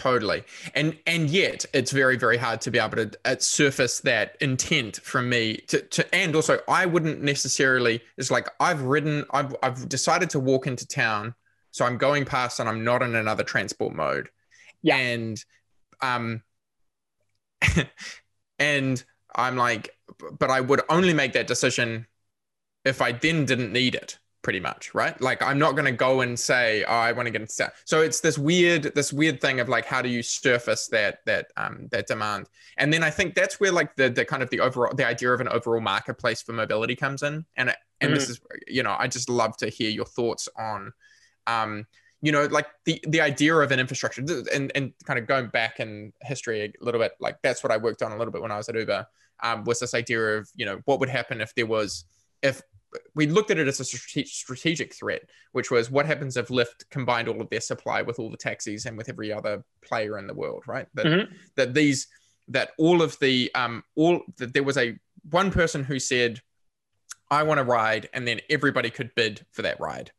totally. 0.00 0.42
And 0.74 0.98
and 1.06 1.28
yet 1.28 1.66
it's 1.74 1.90
very 1.90 2.16
very 2.16 2.38
hard 2.38 2.62
to 2.62 2.70
be 2.70 2.78
able 2.78 2.96
to 2.96 3.10
uh, 3.26 3.36
surface 3.38 4.00
that 4.00 4.34
intent 4.40 4.96
from 4.96 5.28
me 5.28 5.58
to, 5.68 5.82
to 5.82 6.14
and 6.14 6.34
also 6.34 6.58
i 6.68 6.86
wouldn't 6.86 7.20
necessarily 7.20 8.00
it's 8.16 8.30
like 8.30 8.48
i've 8.60 8.80
ridden 8.80 9.26
I've, 9.30 9.54
I've 9.62 9.88
decided 9.90 10.30
to 10.30 10.40
walk 10.40 10.66
into 10.66 10.86
town 10.88 11.34
so 11.70 11.84
i'm 11.84 11.98
going 11.98 12.24
past 12.24 12.60
and 12.60 12.68
i'm 12.68 12.82
not 12.82 13.02
in 13.02 13.14
another 13.14 13.44
transport 13.44 13.94
mode. 13.94 14.30
Yeah. 14.82 14.96
And 14.96 15.44
um 16.00 16.42
and 18.58 19.04
i'm 19.36 19.56
like 19.56 19.94
but 20.38 20.50
i 20.50 20.62
would 20.62 20.80
only 20.88 21.12
make 21.12 21.34
that 21.34 21.46
decision 21.46 22.06
if 22.86 23.02
i 23.02 23.12
then 23.12 23.44
didn't 23.44 23.70
need 23.70 23.94
it 23.94 24.18
pretty 24.42 24.61
much 24.61 24.94
right? 24.94 25.20
Like 25.20 25.42
i'm 25.42 25.59
not 25.59 25.72
going 25.72 25.85
to 25.85 25.92
go 25.92 26.20
and 26.22 26.38
say 26.38 26.85
oh 26.85 26.92
i 26.92 27.12
want 27.12 27.26
to 27.26 27.31
get 27.31 27.40
into 27.42 27.55
that 27.59 27.74
so 27.85 28.00
it's 28.00 28.20
this 28.20 28.38
weird 28.38 28.94
this 28.94 29.12
weird 29.12 29.40
thing 29.40 29.61
of 29.61 29.68
like 29.68 29.85
how 29.85 30.03
do 30.03 30.09
you 30.09 30.22
surface 30.22 30.87
that 30.88 31.18
that 31.26 31.48
um 31.57 31.88
that 31.90 32.07
demand? 32.07 32.48
And 32.76 32.92
then 32.92 33.03
i 33.03 33.11
think 33.11 33.35
that's 33.35 33.61
where 33.61 33.72
like 33.72 33.96
the 33.96 34.09
the 34.09 34.24
kind 34.24 34.42
of 34.42 34.50
the 34.50 34.61
overall 34.61 34.94
the 34.94 35.07
idea 35.07 35.33
of 35.33 35.40
an 35.40 35.48
overall 35.48 35.81
marketplace 35.81 36.42
for 36.42 36.53
mobility 36.53 36.96
comes 36.96 37.22
in. 37.22 37.44
And 37.57 37.74
and 38.00 38.11
mm. 38.11 38.14
this 38.14 38.29
is 38.29 38.40
you 38.66 38.83
know 38.83 38.96
i 38.98 39.07
just 39.07 39.29
love 39.29 39.57
to 39.59 39.68
hear 39.68 39.90
your 39.90 40.07
thoughts 40.07 40.48
on 40.57 40.92
um 41.46 41.87
you 42.22 42.33
know 42.33 42.44
like 42.46 42.66
the 42.85 43.03
the 43.09 43.20
idea 43.20 43.55
of 43.55 43.72
an 43.72 43.81
infrastructure. 43.81 44.22
And 44.53 44.72
and 44.74 44.92
kind 45.05 45.18
of 45.18 45.26
going 45.26 45.48
back 45.48 45.81
in 45.81 46.12
history 46.22 46.62
a 46.62 46.85
little 46.85 47.00
bit 47.00 47.12
like 47.20 47.38
that's 47.42 47.62
what 47.62 47.72
i 47.72 47.76
worked 47.76 48.03
on 48.03 48.12
a 48.12 48.16
little 48.16 48.33
bit 48.33 48.42
when 48.42 48.50
i 48.50 48.57
was 48.57 48.68
at 48.68 48.74
uber 48.74 49.07
um, 49.42 49.64
was 49.64 49.81
this 49.81 49.94
idea 49.94 50.20
of 50.20 50.50
you 50.55 50.66
know 50.66 50.81
what 50.85 51.00
would 51.00 51.09
happen 51.09 51.40
if 51.40 51.55
there 51.55 51.66
was 51.66 52.05
if 52.42 52.62
we 53.14 53.26
looked 53.26 53.50
at 53.50 53.59
it 53.59 53.68
as 53.68 53.81
a 53.81 53.85
strategic 53.85 54.94
threat, 54.94 55.22
which 55.53 55.70
was 55.70 55.90
what 55.90 56.07
happens 56.07 56.37
if 56.37 56.48
Lyft 56.48 56.88
combined 56.90 57.29
all 57.29 57.40
of 57.40 57.50
their 57.50 57.61
supply 57.61 58.03
with 58.03 58.18
all 58.18 58.31
the 58.31 58.37
taxis 58.37 58.87
and 58.87 58.96
with 58.96 59.09
every 59.09 59.33
other 59.33 59.64
player 59.83 60.18
in 60.18 60.26
the 60.26 60.35
world, 60.35 60.64
right? 60.66 60.87
That 60.94 61.07
mm-hmm. 61.07 61.33
that 61.57 61.74
these 61.74 62.09
that 62.48 62.70
all 62.79 63.03
of 63.03 63.18
the 63.20 63.50
um 63.55 63.85
all 63.94 64.22
that 64.38 64.55
there 64.55 64.62
was 64.62 64.76
a 64.76 64.98
one 65.31 65.50
person 65.50 65.85
who 65.85 65.98
said, 65.98 66.40
I 67.31 67.44
want 67.44 67.59
to 67.59 67.64
ride, 67.64 68.09
and 68.12 68.26
then 68.26 68.40
everybody 68.50 68.90
could 68.90 69.14
bid 69.14 69.44
for 69.53 69.62
that 69.62 69.79
ride 69.81 70.11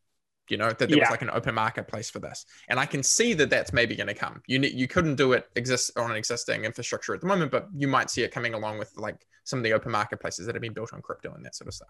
you 0.52 0.58
know 0.58 0.68
that 0.68 0.78
there 0.78 0.90
yeah. 0.90 1.04
was 1.04 1.10
like 1.10 1.22
an 1.22 1.30
open 1.32 1.56
marketplace 1.56 2.10
for 2.10 2.20
this 2.20 2.46
and 2.68 2.80
i 2.80 2.86
can 2.86 3.02
see 3.02 3.34
that 3.34 3.50
that's 3.50 3.72
maybe 3.72 3.96
going 3.96 4.08
to 4.08 4.14
come 4.14 4.42
you 4.48 4.60
you 4.60 4.88
couldn't 4.88 5.16
do 5.16 5.34
it 5.34 5.50
exist 5.56 5.92
on 5.98 6.12
an 6.12 6.18
existing 6.18 6.66
infrastructure 6.66 7.14
at 7.14 7.22
the 7.22 7.28
moment 7.28 7.52
but 7.52 7.68
you 7.76 7.88
might 7.88 8.10
see 8.10 8.22
it 8.22 8.32
coming 8.32 8.54
along 8.54 8.78
with 8.78 8.92
like 8.98 9.26
some 9.46 9.58
of 9.58 9.64
the 9.64 9.74
open 9.74 9.92
marketplaces 9.92 10.46
that 10.46 10.54
have 10.54 10.62
been 10.62 10.74
built 10.74 10.94
on 10.94 11.02
crypto 11.02 11.34
and 11.34 11.46
that 11.46 11.56
sort 11.56 11.68
of 11.68 11.74
stuff 11.74 11.90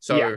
so 0.00 0.16
yeah. 0.16 0.36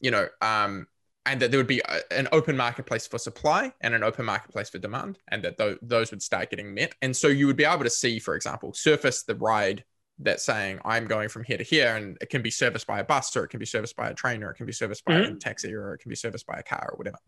you 0.00 0.10
know 0.10 0.26
um 0.42 0.86
and 1.24 1.40
that 1.40 1.50
there 1.50 1.60
would 1.60 1.66
be 1.66 1.80
a, 1.80 2.00
an 2.12 2.26
open 2.32 2.56
marketplace 2.56 3.06
for 3.06 3.18
supply 3.18 3.72
and 3.82 3.94
an 3.94 4.02
open 4.02 4.24
marketplace 4.24 4.70
for 4.70 4.78
demand 4.78 5.18
and 5.28 5.42
that 5.44 5.58
th- 5.58 5.78
those 5.82 6.10
would 6.10 6.22
start 6.22 6.50
getting 6.50 6.74
met 6.74 6.94
and 7.00 7.16
so 7.16 7.28
you 7.28 7.46
would 7.46 7.56
be 7.56 7.64
able 7.64 7.84
to 7.84 7.90
see 7.90 8.18
for 8.18 8.34
example 8.34 8.72
surface 8.72 9.22
the 9.22 9.34
ride 9.36 9.84
that's 10.20 10.44
saying 10.44 10.80
I'm 10.84 11.06
going 11.06 11.28
from 11.28 11.44
here 11.44 11.58
to 11.58 11.64
here, 11.64 11.96
and 11.96 12.16
it 12.20 12.28
can 12.30 12.42
be 12.42 12.50
serviced 12.50 12.86
by 12.86 13.00
a 13.00 13.04
bus, 13.04 13.34
or 13.36 13.44
it 13.44 13.48
can 13.48 13.60
be 13.60 13.66
serviced 13.66 13.96
by 13.96 14.08
a 14.08 14.14
train, 14.14 14.42
or 14.42 14.50
it 14.50 14.54
can 14.54 14.66
be 14.66 14.72
serviced 14.72 15.04
by 15.04 15.14
mm-hmm. 15.14 15.34
a 15.34 15.38
taxi, 15.38 15.72
or 15.74 15.94
it 15.94 15.98
can 15.98 16.08
be 16.08 16.16
serviced 16.16 16.46
by 16.46 16.58
a 16.58 16.62
car, 16.62 16.90
or 16.92 16.96
whatever. 16.96 17.18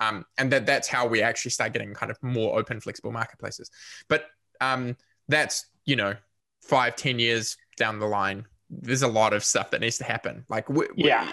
Um, 0.00 0.24
and 0.36 0.50
that 0.52 0.66
that's 0.66 0.88
how 0.88 1.06
we 1.06 1.22
actually 1.22 1.50
start 1.50 1.72
getting 1.72 1.94
kind 1.94 2.10
of 2.10 2.22
more 2.22 2.58
open, 2.58 2.80
flexible 2.80 3.12
marketplaces. 3.12 3.70
But 4.08 4.26
um, 4.60 4.96
that's 5.28 5.66
you 5.84 5.96
know 5.96 6.14
five, 6.62 6.96
ten 6.96 7.18
years 7.18 7.56
down 7.76 7.98
the 7.98 8.06
line. 8.06 8.46
There's 8.70 9.02
a 9.02 9.08
lot 9.08 9.32
of 9.32 9.42
stuff 9.42 9.70
that 9.70 9.80
needs 9.80 9.96
to 9.96 10.04
happen. 10.04 10.44
Like, 10.50 10.66
yeah, 10.94 11.32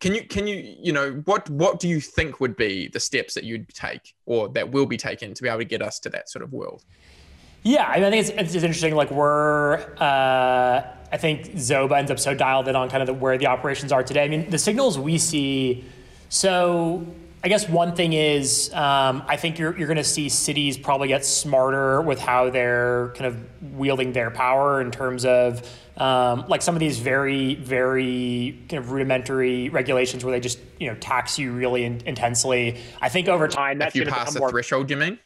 can 0.00 0.14
you 0.14 0.26
can 0.26 0.46
you 0.46 0.76
you 0.80 0.92
know 0.92 1.22
what 1.24 1.48
what 1.50 1.80
do 1.80 1.88
you 1.88 2.00
think 2.00 2.40
would 2.40 2.56
be 2.56 2.88
the 2.88 3.00
steps 3.00 3.34
that 3.34 3.44
you'd 3.44 3.68
take 3.70 4.14
or 4.26 4.50
that 4.50 4.70
will 4.70 4.86
be 4.86 4.98
taken 4.98 5.32
to 5.34 5.42
be 5.42 5.48
able 5.48 5.60
to 5.60 5.64
get 5.64 5.82
us 5.82 5.98
to 6.00 6.10
that 6.10 6.28
sort 6.28 6.44
of 6.44 6.52
world? 6.52 6.84
Yeah, 7.64 7.86
I, 7.86 7.96
mean, 7.96 8.04
I 8.04 8.10
think 8.10 8.28
it's, 8.28 8.54
it's 8.54 8.62
interesting. 8.62 8.94
Like 8.94 9.10
we're, 9.10 9.76
uh, 9.98 10.82
I 11.10 11.16
think 11.16 11.52
Zoba 11.52 11.98
ends 11.98 12.10
up 12.10 12.18
so 12.18 12.34
dialed 12.34 12.68
in 12.68 12.76
on 12.76 12.90
kind 12.90 13.02
of 13.02 13.06
the, 13.06 13.14
where 13.14 13.38
the 13.38 13.46
operations 13.46 13.90
are 13.90 14.02
today. 14.02 14.24
I 14.24 14.28
mean, 14.28 14.50
the 14.50 14.58
signals 14.58 14.98
we 14.98 15.16
see. 15.16 15.84
So 16.28 17.06
I 17.42 17.48
guess 17.48 17.68
one 17.68 17.94
thing 17.94 18.12
is, 18.12 18.72
um, 18.74 19.22
I 19.26 19.36
think 19.36 19.58
you're 19.58 19.76
you're 19.78 19.86
going 19.86 19.96
to 19.96 20.04
see 20.04 20.28
cities 20.28 20.76
probably 20.76 21.08
get 21.08 21.24
smarter 21.24 22.02
with 22.02 22.18
how 22.18 22.50
they're 22.50 23.12
kind 23.16 23.26
of 23.26 23.72
wielding 23.74 24.12
their 24.12 24.30
power 24.30 24.80
in 24.80 24.90
terms 24.90 25.24
of 25.24 25.62
um, 25.96 26.44
like 26.48 26.62
some 26.62 26.74
of 26.74 26.80
these 26.80 26.98
very 26.98 27.54
very 27.54 28.58
kind 28.68 28.82
of 28.82 28.92
rudimentary 28.92 29.68
regulations 29.68 30.24
where 30.24 30.32
they 30.32 30.40
just 30.40 30.58
you 30.80 30.88
know 30.88 30.96
tax 30.96 31.38
you 31.38 31.52
really 31.52 31.84
in, 31.84 32.00
intensely. 32.06 32.80
I 33.00 33.08
think 33.08 33.28
over 33.28 33.46
time 33.46 33.78
that's 33.78 33.94
if 33.94 34.04
you 34.04 34.10
pass 34.10 34.34
the 34.34 34.40
more, 34.40 34.50
threshold, 34.50 34.90
you 34.90 34.96
mean? 34.96 35.18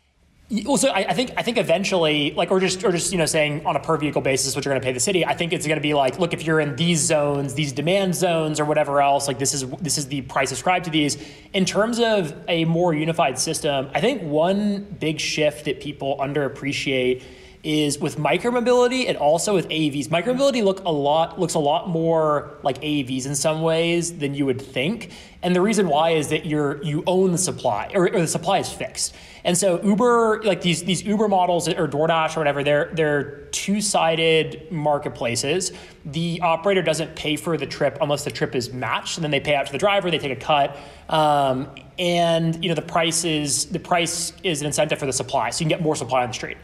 Also 0.67 0.89
I, 0.89 1.01
I, 1.11 1.13
think 1.13 1.33
I 1.37 1.43
think 1.43 1.59
eventually 1.59 2.33
like 2.33 2.51
or 2.51 2.59
just 2.59 2.83
or 2.83 2.91
just 2.91 3.13
you 3.13 3.19
know 3.19 3.27
saying 3.27 3.67
on 3.67 3.77
a 3.77 3.81
per 3.81 3.99
vehicle 3.99 4.23
basis 4.23 4.57
what 4.57 4.65
you're 4.65 4.73
going 4.73 4.81
to 4.81 4.85
pay 4.85 4.93
the 4.93 5.01
city 5.01 5.25
I 5.25 5.35
think 5.35 5.53
it's 5.53 5.67
going 5.67 5.77
to 5.77 5.83
be 5.83 5.93
like 5.93 6.19
look 6.19 6.33
if 6.33 6.43
you're 6.43 6.61
in 6.61 6.75
these 6.77 7.01
zones 7.01 7.53
these 7.53 7.71
demand 7.73 8.15
zones 8.15 8.59
or 8.59 8.65
whatever 8.65 9.03
else 9.03 9.29
like 9.29 9.39
this 9.39 9.53
is 9.53 9.69
this 9.83 9.99
is 9.99 10.07
the 10.07 10.23
price 10.23 10.51
ascribed 10.51 10.87
to 10.87 10.91
these. 10.91 11.19
In 11.53 11.67
terms 11.67 12.01
of 12.01 12.35
a 12.49 12.65
more 12.65 12.95
unified 12.95 13.39
system 13.39 13.91
I 13.95 14.01
think 14.01 14.23
one 14.23 14.85
big 14.99 15.21
shift 15.21 15.67
that 15.67 15.81
people 15.81 16.17
underappreciate 16.19 17.23
is 17.65 17.99
with 17.99 18.17
micromobility 18.17 19.09
and 19.09 19.17
also 19.17 19.55
with 19.55 19.69
AVs. 19.69 20.09
Micromobility 20.09 20.63
look 20.63 20.81
a 20.85 20.93
lot 20.93 21.41
looks 21.41 21.55
a 21.55 21.59
lot 21.59 21.89
more 21.89 22.51
like 22.63 22.81
AVs 22.83 23.27
in 23.27 23.35
some 23.35 23.63
ways 23.63 24.19
than 24.19 24.35
you 24.35 24.47
would 24.47 24.61
think. 24.61 25.13
And 25.43 25.55
the 25.55 25.61
reason 25.61 25.89
why 25.89 26.11
is 26.11 26.29
that 26.29 26.47
you're 26.47 26.83
you 26.83 27.03
own 27.07 27.33
the 27.33 27.39
supply 27.39 27.91
or, 27.95 28.07
or 28.07 28.21
the 28.21 28.29
supply 28.29 28.59
is 28.59 28.73
fixed. 28.73 29.15
And 29.45 29.57
so 29.57 29.83
Uber, 29.83 30.43
like 30.45 30.61
these 30.63 30.85
these 30.85 31.03
Uber 31.03 31.29
models 31.29 31.69
or 31.69 31.89
DoorDash 31.89 32.37
or 32.37 32.41
whatever, 32.41 32.63
they're 32.63 32.91
they're 32.93 33.41
two-sided 33.51 34.71
marketplaces. 34.71 35.73
The 36.05 36.41
operator 36.43 36.83
doesn't 36.83 37.17
pay 37.17 37.37
for 37.37 37.57
the 37.57 37.67
trip 37.67 37.99
unless 38.01 38.25
the 38.25 38.31
trip 38.31 38.55
is 38.55 38.73
matched, 38.73 39.17
and 39.17 39.25
then 39.25 39.31
they 39.31 39.41
pay 39.41 39.55
out 39.55 39.67
to 39.67 39.73
the 39.73 39.79
driver. 39.79 40.11
They 40.11 40.19
take 40.19 40.37
a 40.37 40.37
cut, 40.37 40.77
um, 41.09 41.71
and 41.99 42.63
you 42.63 42.69
know 42.69 42.75
the 42.75 42.83
price 42.83 43.25
is 43.25 43.67
the 43.67 43.79
price 43.79 44.33
is 44.43 44.61
an 44.61 44.67
incentive 44.67 44.99
for 44.99 45.07
the 45.07 45.13
supply, 45.13 45.51
so 45.51 45.61
you 45.61 45.71
can 45.71 45.79
get 45.79 45.83
more 45.83 45.97
supply 45.97 46.23
on 46.23 46.29
the 46.29 46.35
street. 46.35 46.59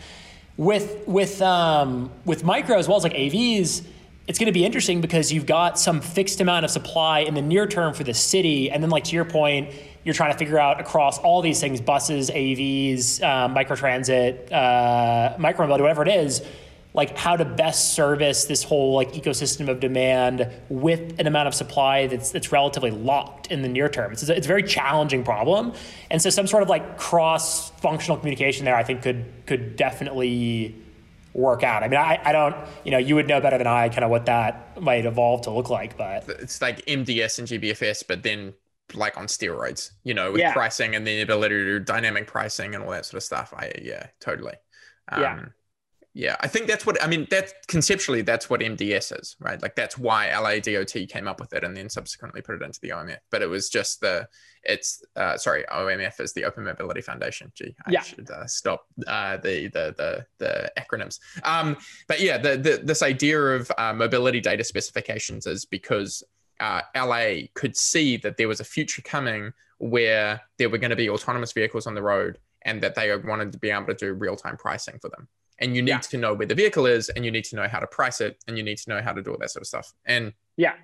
With 0.57 1.07
with 1.09 1.43
um, 1.43 2.11
with 2.25 2.45
micro 2.45 2.79
as 2.79 2.87
well 2.87 2.97
as 2.97 3.03
like 3.03 3.15
AVs, 3.15 3.85
it's 4.29 4.39
going 4.39 4.47
to 4.47 4.53
be 4.53 4.65
interesting 4.65 5.01
because 5.01 5.33
you've 5.33 5.47
got 5.47 5.79
some 5.79 6.01
fixed 6.01 6.41
amount 6.41 6.65
of 6.65 6.71
supply 6.71 7.21
in 7.21 7.35
the 7.35 7.43
near 7.43 7.67
term 7.67 7.93
for 7.93 8.05
the 8.05 8.15
city, 8.15 8.71
and 8.71 8.83
then 8.83 8.91
like 8.91 9.05
to 9.05 9.17
your 9.17 9.25
point, 9.25 9.71
you're 10.05 10.15
trying 10.15 10.33
to 10.33 10.39
figure 10.39 10.59
out 10.59 10.81
across 10.81 11.19
all 11.19 11.43
these 11.43 11.61
things: 11.61 11.81
buses, 11.81 12.31
AVs, 12.31 13.21
uh, 13.23 13.49
microtransit, 13.49 14.53
uh, 14.53 15.37
micromobility, 15.39 15.81
whatever 15.81 16.03
it 16.03 16.09
is 16.09 16.47
like 16.95 17.19
how 17.19 17.37
to 17.37 17.45
best 17.45 17.95
service 17.95 18.45
this 18.45 18.63
whole 18.63 18.95
like 18.95 19.13
ecosystem 19.13 19.69
of 19.69 19.81
demand 19.81 20.49
with 20.69 21.19
an 21.19 21.27
amount 21.27 21.49
of 21.49 21.55
supply 21.55 22.07
that's 22.07 22.31
that's 22.31 22.53
relatively 22.53 22.93
locked 22.93 23.49
in 23.49 23.63
the 23.63 23.69
near 23.69 23.89
term. 23.89 24.13
It's 24.13 24.27
a, 24.29 24.37
it's 24.37 24.47
a 24.47 24.49
very 24.49 24.63
challenging 24.63 25.25
problem, 25.25 25.73
and 26.11 26.23
so 26.23 26.31
some 26.31 26.47
sort 26.47 26.63
of 26.63 26.69
like 26.69 26.97
cross 26.97 27.71
functional 27.81 28.17
communication 28.17 28.65
there, 28.65 28.77
I 28.77 28.85
think 28.85 29.03
could 29.03 29.25
could 29.47 29.77
definitely 29.77 30.77
work 31.35 31.65
out. 31.65 31.83
I 31.83 31.89
mean, 31.89 31.99
I, 31.99 32.21
I 32.25 32.31
don't, 32.31 32.55
you 32.85 32.93
know, 32.93 32.99
you 32.99 33.17
would 33.17 33.27
know 33.27 33.41
better 33.41 33.59
than 33.59 33.67
I 33.67 33.89
kind 33.89 34.05
of 34.05 34.11
what 34.11 34.27
that 34.27 34.81
might 34.81 35.05
evolve 35.05 35.43
to 35.43 35.51
look 35.51 35.69
like, 35.69 35.99
but 35.99 36.29
it's 36.29 36.63
like 36.63 36.87
MDS 36.87 37.41
and 37.41 37.49
GBFS, 37.49 38.05
but 38.07 38.23
then 38.23 38.55
like 38.95 39.17
on 39.17 39.27
steroids, 39.27 39.91
you 40.05 40.15
know, 40.15 40.31
with 40.31 40.41
yeah. 40.41 40.53
pricing 40.53 40.95
and 40.95 41.05
the 41.05 41.21
ability 41.21 41.57
to 41.57 41.65
do 41.65 41.81
dynamic 41.81 42.29
pricing 42.29 42.75
and 42.75 42.85
all 42.85 42.91
that 42.91 43.05
sort 43.05 43.19
of 43.19 43.25
stuff. 43.25 43.53
I, 43.57 43.73
yeah, 43.83 44.07
totally. 44.21 44.55
Um, 45.11 45.23
yeah. 45.23 45.45
Yeah, 46.17 46.37
I 46.39 46.47
think 46.47 46.69
that's 46.69 46.87
what 46.87 47.03
I 47.03 47.09
mean. 47.09 47.27
That 47.31 47.67
conceptually, 47.67 48.23
that's 48.23 48.49
what 48.49 48.61
MDS 48.61 49.21
is, 49.21 49.35
right? 49.41 49.61
Like 49.61 49.75
that's 49.75 49.99
why 49.99 50.29
LADOT 50.29 51.09
came 51.09 51.27
up 51.27 51.41
with 51.41 51.53
it 51.53 51.65
and 51.65 51.77
then 51.77 51.89
subsequently 51.89 52.41
put 52.41 52.55
it 52.55 52.63
into 52.63 52.79
the 52.81 52.91
OMF. 52.91 53.19
But 53.33 53.43
it 53.43 53.49
was 53.49 53.69
just 53.69 54.01
the, 54.01 54.29
it's 54.63 55.03
uh, 55.17 55.37
sorry, 55.37 55.65
OMF 55.73 56.21
is 56.21 56.33
the 56.33 56.45
Open 56.45 56.63
Mobility 56.63 57.01
Foundation. 57.01 57.51
Gee, 57.57 57.75
I 57.85 57.91
yeah. 57.91 58.03
should 58.03 58.31
uh, 58.31 58.47
stop 58.47 58.87
uh, 59.09 59.39
the, 59.39 59.67
the 59.67 59.95
the 59.97 60.27
the 60.39 60.73
acronyms. 60.79 61.19
Um, 61.43 61.77
but 62.07 62.21
yeah, 62.21 62.39
the, 62.39 62.59
the 62.59 62.81
this 62.85 63.03
idea 63.03 63.41
of 63.41 63.73
uh, 63.77 63.93
mobility 63.93 64.41
data 64.41 64.63
specifications 64.63 65.49
is 65.49 65.65
because 65.65 66.23
uh, 66.61 66.83
LA 66.97 67.49
could 67.55 67.77
see 67.77 68.19
that 68.19 68.37
there 68.37 68.47
was 68.47 68.61
a 68.61 68.65
future 68.65 69.03
coming 69.03 69.53
where 69.79 70.41
there 70.59 70.71
were 70.71 70.79
going 70.79 70.91
to 70.91 70.97
be 70.97 71.11
autonomous 71.11 71.51
vehicles 71.51 71.89
on 71.89 71.95
the 71.97 72.03
road 72.03 72.39
and 72.63 72.81
that 72.85 72.95
they 72.95 73.15
wanted 73.17 73.51
to 73.51 73.59
be 73.59 73.71
able 73.71 73.87
to 73.87 73.95
do 73.95 74.15
real 74.15 74.37
time 74.37 74.57
pricing 74.57 75.01
for 75.01 75.09
them 75.09 75.27
and 75.59 75.75
you 75.77 75.83
need 75.83 75.91
yeah. 75.91 75.99
to 75.99 76.17
know 76.17 76.35
where 76.35 76.47
the 76.47 76.55
vehicle 76.55 76.87
is 76.87 77.09
and 77.11 77.25
you 77.25 77.31
need 77.31 77.45
to 77.45 77.57
know 77.57 77.69
how 77.69 77.79
to 77.79 77.87
price 77.87 78.21
it 78.21 78.43
and 78.47 78.57
you 78.57 78.65
need 78.65 78.79
to 78.79 78.91
know 78.91 79.01
how 79.01 79.13
to 79.13 79.23
do 79.23 79.31
all 79.31 79.39
that 79.39 79.51
sort 79.51 79.63
of 79.63 79.67
stuff. 79.67 79.93
And 80.05 80.33
yeah. 80.57 80.75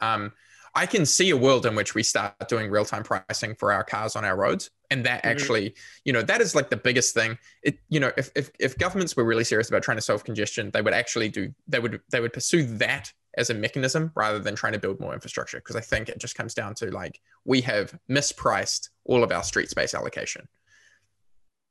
um, 0.00 0.32
i 0.74 0.86
can 0.86 1.04
see 1.04 1.28
a 1.30 1.36
world 1.36 1.66
in 1.66 1.74
which 1.74 1.94
we 1.94 2.02
start 2.02 2.34
doing 2.48 2.70
real-time 2.70 3.02
pricing 3.02 3.54
for 3.54 3.72
our 3.72 3.84
cars 3.84 4.16
on 4.16 4.24
our 4.24 4.36
roads 4.36 4.70
and 4.92 5.06
that 5.06 5.20
mm-hmm. 5.22 5.30
actually 5.30 5.74
you 6.04 6.12
know 6.12 6.22
that 6.22 6.40
is 6.40 6.54
like 6.54 6.68
the 6.70 6.76
biggest 6.76 7.14
thing. 7.14 7.38
It 7.62 7.78
you 7.88 7.98
know 7.98 8.12
if, 8.16 8.30
if 8.36 8.50
if 8.60 8.78
governments 8.78 9.16
were 9.16 9.24
really 9.24 9.44
serious 9.44 9.68
about 9.68 9.82
trying 9.82 9.96
to 9.96 10.02
solve 10.02 10.22
congestion 10.22 10.70
they 10.70 10.82
would 10.82 10.92
actually 10.92 11.30
do 11.30 11.52
they 11.66 11.80
would 11.80 12.00
they 12.10 12.20
would 12.20 12.32
pursue 12.32 12.64
that 12.76 13.12
as 13.38 13.48
a 13.48 13.54
mechanism 13.54 14.12
rather 14.14 14.38
than 14.38 14.54
trying 14.54 14.74
to 14.74 14.78
build 14.78 15.00
more 15.00 15.14
infrastructure 15.14 15.58
because 15.58 15.76
i 15.76 15.80
think 15.80 16.10
it 16.10 16.18
just 16.18 16.34
comes 16.34 16.52
down 16.52 16.74
to 16.74 16.90
like 16.90 17.20
we 17.46 17.62
have 17.62 17.98
mispriced 18.08 18.90
all 19.04 19.24
of 19.24 19.32
our 19.32 19.42
street 19.42 19.70
space 19.70 19.94
allocation. 19.94 20.46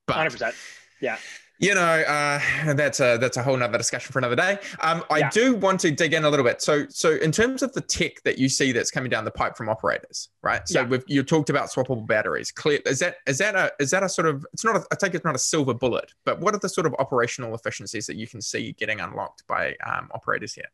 But 0.07 0.17
100% 0.17 0.53
yeah 0.99 1.17
you 1.61 1.75
know, 1.75 1.81
uh, 1.81 2.39
that's 2.73 2.99
a 2.99 3.17
that's 3.17 3.37
a 3.37 3.43
whole 3.43 3.55
nother 3.55 3.77
discussion 3.77 4.11
for 4.11 4.17
another 4.17 4.35
day. 4.35 4.57
Um, 4.79 5.03
I 5.11 5.19
yeah. 5.19 5.29
do 5.29 5.55
want 5.55 5.79
to 5.81 5.91
dig 5.91 6.13
in 6.13 6.25
a 6.25 6.29
little 6.29 6.43
bit. 6.43 6.59
So, 6.59 6.87
so 6.89 7.11
in 7.17 7.31
terms 7.31 7.61
of 7.61 7.71
the 7.73 7.81
tech 7.81 8.23
that 8.23 8.39
you 8.39 8.49
see 8.49 8.71
that's 8.71 8.89
coming 8.89 9.11
down 9.11 9.25
the 9.25 9.31
pipe 9.31 9.55
from 9.55 9.69
operators, 9.69 10.29
right? 10.41 10.67
So, 10.67 10.81
yeah. 10.81 10.97
you 11.05 11.21
talked 11.21 11.51
about 11.51 11.69
swappable 11.69 12.05
batteries. 12.05 12.51
Clear 12.51 12.79
is 12.87 12.97
that 12.99 13.17
is 13.27 13.37
that 13.37 13.55
a 13.55 13.71
is 13.79 13.91
that 13.91 14.01
a 14.01 14.09
sort 14.09 14.27
of 14.27 14.43
it's 14.53 14.65
not 14.65 14.75
a, 14.75 14.85
I 14.91 14.95
take 14.95 15.13
it's 15.13 15.23
not 15.23 15.35
a 15.35 15.39
silver 15.39 15.75
bullet, 15.75 16.11
but 16.25 16.39
what 16.39 16.55
are 16.55 16.59
the 16.59 16.69
sort 16.69 16.87
of 16.87 16.95
operational 16.97 17.53
efficiencies 17.53 18.07
that 18.07 18.15
you 18.15 18.27
can 18.27 18.41
see 18.41 18.71
getting 18.73 18.99
unlocked 18.99 19.45
by 19.45 19.75
um, 19.85 20.09
operators 20.15 20.53
here? 20.53 20.65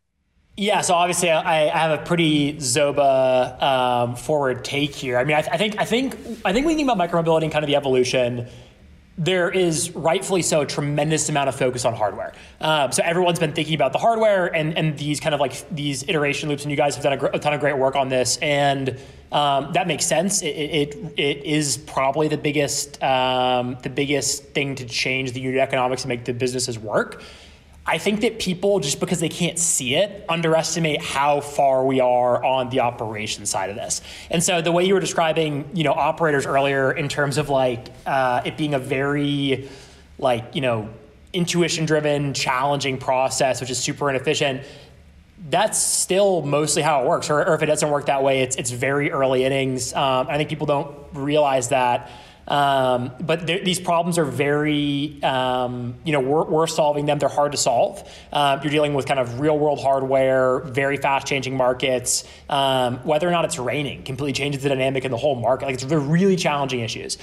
Yeah, 0.56 0.82
so 0.82 0.95
obviously 0.95 1.30
I, 1.30 1.65
I 1.65 1.78
have 1.78 2.00
a 2.00 2.04
pretty 2.04 2.54
Zoba 2.54 3.62
um, 3.62 4.15
forward 4.15 4.65
take 4.65 4.95
here. 4.95 5.17
I 5.17 5.23
mean, 5.23 5.36
I, 5.36 5.39
I 5.52 5.58
think 5.58 5.80
I 5.80 5.86
think 5.86 6.15
I 6.45 6.54
think 6.54 6.65
you 6.65 6.76
think 6.76 6.89
about 6.89 6.97
micromobility 6.97 7.43
and 7.43 7.52
kind 7.52 7.63
of 7.63 7.67
the 7.67 7.76
evolution 7.76 8.47
there 9.17 9.49
is 9.49 9.91
rightfully 9.95 10.43
so 10.43 10.62
a 10.62 10.65
tremendous 10.65 11.27
amount 11.27 11.49
of 11.49 11.56
focus 11.56 11.86
on 11.86 11.93
hardware. 11.95 12.34
Um, 12.62 12.91
so 12.91 13.01
everyone's 13.03 13.39
been 13.39 13.53
thinking 13.53 13.73
about 13.73 13.91
the 13.91 13.97
hardware 13.97 14.45
and, 14.53 14.77
and 14.77 14.95
these 14.97 15.19
kind 15.19 15.34
of 15.34 15.41
like 15.41 15.67
these 15.69 16.03
iteration 16.08 16.49
loops, 16.49 16.63
and 16.63 16.71
you 16.71 16.77
guys 16.77 16.95
have 16.95 17.03
done 17.03 17.13
a, 17.13 17.17
gr- 17.17 17.27
a 17.34 17.39
ton 17.39 17.53
of 17.53 17.60
great 17.60 17.77
work 17.77 17.95
on 17.95 18.10
this, 18.10 18.38
and 18.38 18.99
um, 19.32 19.73
that 19.73 19.88
makes 19.88 20.06
sense. 20.06 20.43
It, 20.43 20.47
it, 20.47 20.95
it 21.17 21.43
is 21.43 21.77
probably 21.77 22.27
the 22.27 22.38
biggest 22.38 23.01
um, 23.01 23.77
the 23.82 23.89
biggest 23.89 24.43
thing 24.53 24.75
to 24.75 24.86
change 24.86 25.32
the 25.32 25.41
unit 25.41 25.60
economics 25.60 26.03
and 26.03 26.10
make 26.10 26.25
the 26.25 26.34
businesses 26.34 26.77
work. 26.77 27.23
I 27.89 27.97
think 28.00 28.19
that 28.19 28.38
people, 28.38 28.82
just 28.82 29.00
because 29.00 29.21
they 29.21 29.30
can't 29.30 29.58
see 29.58 29.95
it, 29.95 30.26
underestimate 30.28 31.02
how 31.02 31.39
far 31.39 31.86
we 31.86 32.02
are 32.02 32.43
on 32.43 32.69
the 32.69 32.82
operation 32.82 33.45
side 33.45 33.69
of 33.69 33.78
this. 33.78 34.02
And 34.30 34.43
so 34.43 34.62
the 34.62 34.73
way 34.73 34.84
you 34.84 34.93
were 34.93 35.00
describing, 35.00 35.69
you 35.73 35.86
know, 35.86 35.93
operators 35.93 36.45
earlier 36.45 36.91
in 36.91 37.08
terms 37.08 37.38
of 37.38 37.47
like 37.47 37.88
uh, 38.06 38.41
it 38.43 38.58
being 38.58 38.73
a 38.73 38.80
very, 38.80 39.69
like 40.19 40.54
you 40.54 40.60
know, 40.60 40.89
intuition-driven, 41.32 42.34
challenging 42.34 42.97
process, 42.97 43.62
which 43.62 43.69
is 43.69 43.78
super 43.80 44.10
inefficient. 44.10 44.63
That's 45.50 45.78
still 45.82 46.41
mostly 46.41 46.82
how 46.82 47.04
it 47.04 47.08
works. 47.08 47.30
Or, 47.30 47.47
or 47.47 47.56
if 47.56 47.62
it 47.62 47.67
doesn't 47.67 47.89
work 47.89 48.08
that 48.08 48.21
way, 48.21 48.41
it's 48.41 48.58
it's 48.58 48.71
very 48.71 49.12
early 49.12 49.45
innings. 49.45 49.93
Um, 49.93 50.28
I 50.30 50.36
think 50.36 50.50
people 50.50 50.67
don't 50.67 50.93
realize 51.13 51.69
that. 51.69 52.12
Um, 52.47 53.12
but 53.19 53.45
these 53.45 53.79
problems 53.79 54.17
are 54.17 54.25
very, 54.25 55.21
um, 55.21 55.95
you 56.05 56.13
know, 56.13 56.21
we're, 56.21 56.45
we're, 56.45 56.67
solving 56.67 57.05
them. 57.05 57.19
They're 57.19 57.27
hard 57.27 57.51
to 57.51 57.57
solve. 57.57 58.10
Uh, 58.31 58.60
you're 58.62 58.71
dealing 58.71 58.93
with 58.93 59.05
kind 59.05 59.19
of 59.19 59.39
real 59.39 59.57
world 59.57 59.81
hardware, 59.81 60.60
very 60.60 60.97
fast 60.97 61.27
changing 61.27 61.57
markets. 61.57 62.23
Um, 62.49 62.97
whether 62.99 63.27
or 63.27 63.31
not 63.31 63.45
it's 63.45 63.60
raining 63.60 64.03
completely 64.03 64.33
changes 64.33 64.63
the 64.63 64.69
dynamic 64.69 65.03
in 65.03 65.12
the 65.12 65.17
whole 65.17 65.36
market. 65.36 65.65
Like 65.65 65.75
it's, 65.75 65.83
really 65.97 66.36
challenging 66.36 66.81
issues. 66.81 67.17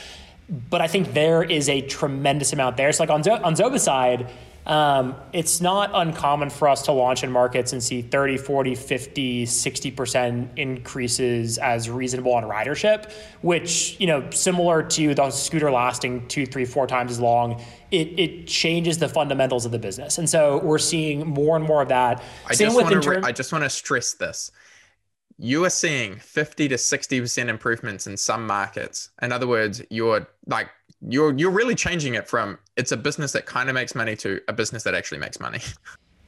But 0.49 0.83
I 0.83 0.89
think 0.89 1.15
there 1.15 1.43
is 1.43 1.69
a 1.69 1.81
tremendous 1.81 2.53
amount 2.53 2.77
there. 2.77 2.93
So 2.93 3.03
like 3.03 3.11
on, 3.11 3.23
Zo- 3.23 3.41
on 3.43 3.55
Zoba's 3.55 3.83
side, 3.83 4.31
um, 4.67 5.15
it's 5.33 5.61
not 5.61 5.91
uncommon 5.93 6.49
for 6.49 6.69
us 6.69 6.83
to 6.83 6.93
launch 6.93 7.23
in 7.23 7.31
markets 7.31 7.73
and 7.73 7.83
see 7.83 8.01
30, 8.01 8.39
40, 8.39 8.75
50, 8.75 9.47
60% 9.47 10.59
increases 10.59 11.59
as 11.59 11.91
reasonable 11.91 12.33
on 12.33 12.45
ridership, 12.45 13.13
which, 13.43 13.99
you 14.01 14.07
know, 14.07 14.29
similar 14.31 14.83
to 14.83 15.15
the 15.15 15.31
scooter 15.31 15.71
lasting 15.71 16.27
two, 16.29 16.47
three, 16.47 16.65
four 16.65 16.87
times 16.87 17.11
as 17.11 17.21
long, 17.21 17.63
it, 17.91 18.19
it 18.19 18.47
changes 18.47 18.99
the 18.99 19.09
fundamentals 19.09 19.67
of 19.67 19.73
the 19.73 19.79
business. 19.79 20.17
And 20.17 20.29
so 20.29 20.59
we're 20.59 20.79
seeing 20.79 21.27
more 21.27 21.57
and 21.57 21.65
more 21.65 21.83
of 21.83 21.89
that. 21.89 22.23
I 22.47 22.55
Same 22.55 22.69
just, 22.69 22.77
want 22.77 23.03
to, 23.03 23.21
I 23.23 23.33
just 23.33 23.53
want 23.53 23.65
to 23.65 23.71
stress 23.71 24.15
this 24.15 24.51
you 25.37 25.65
are 25.65 25.71
seeing 25.71 26.17
50 26.17 26.69
to 26.69 26.77
60% 26.77 27.49
improvements 27.49 28.07
in 28.07 28.17
some 28.17 28.47
markets. 28.47 29.11
In 29.21 29.33
other 29.33 29.47
words, 29.47 29.83
you're 29.91 30.29
like 30.47 30.69
you're 31.07 31.37
you're 31.37 31.51
really 31.51 31.75
changing 31.75 32.15
it 32.15 32.29
from 32.29 32.59
it's 32.77 32.93
a 32.93 32.97
business 32.97 33.33
that 33.33 33.47
kind 33.47 33.69
of 33.69 33.75
makes 33.75 33.95
money 33.95 34.17
to 34.17 34.41
a 34.49 34.53
business 34.53 34.83
that 34.83 34.95
actually 34.95 35.19
makes 35.19 35.41
money. 35.41 35.61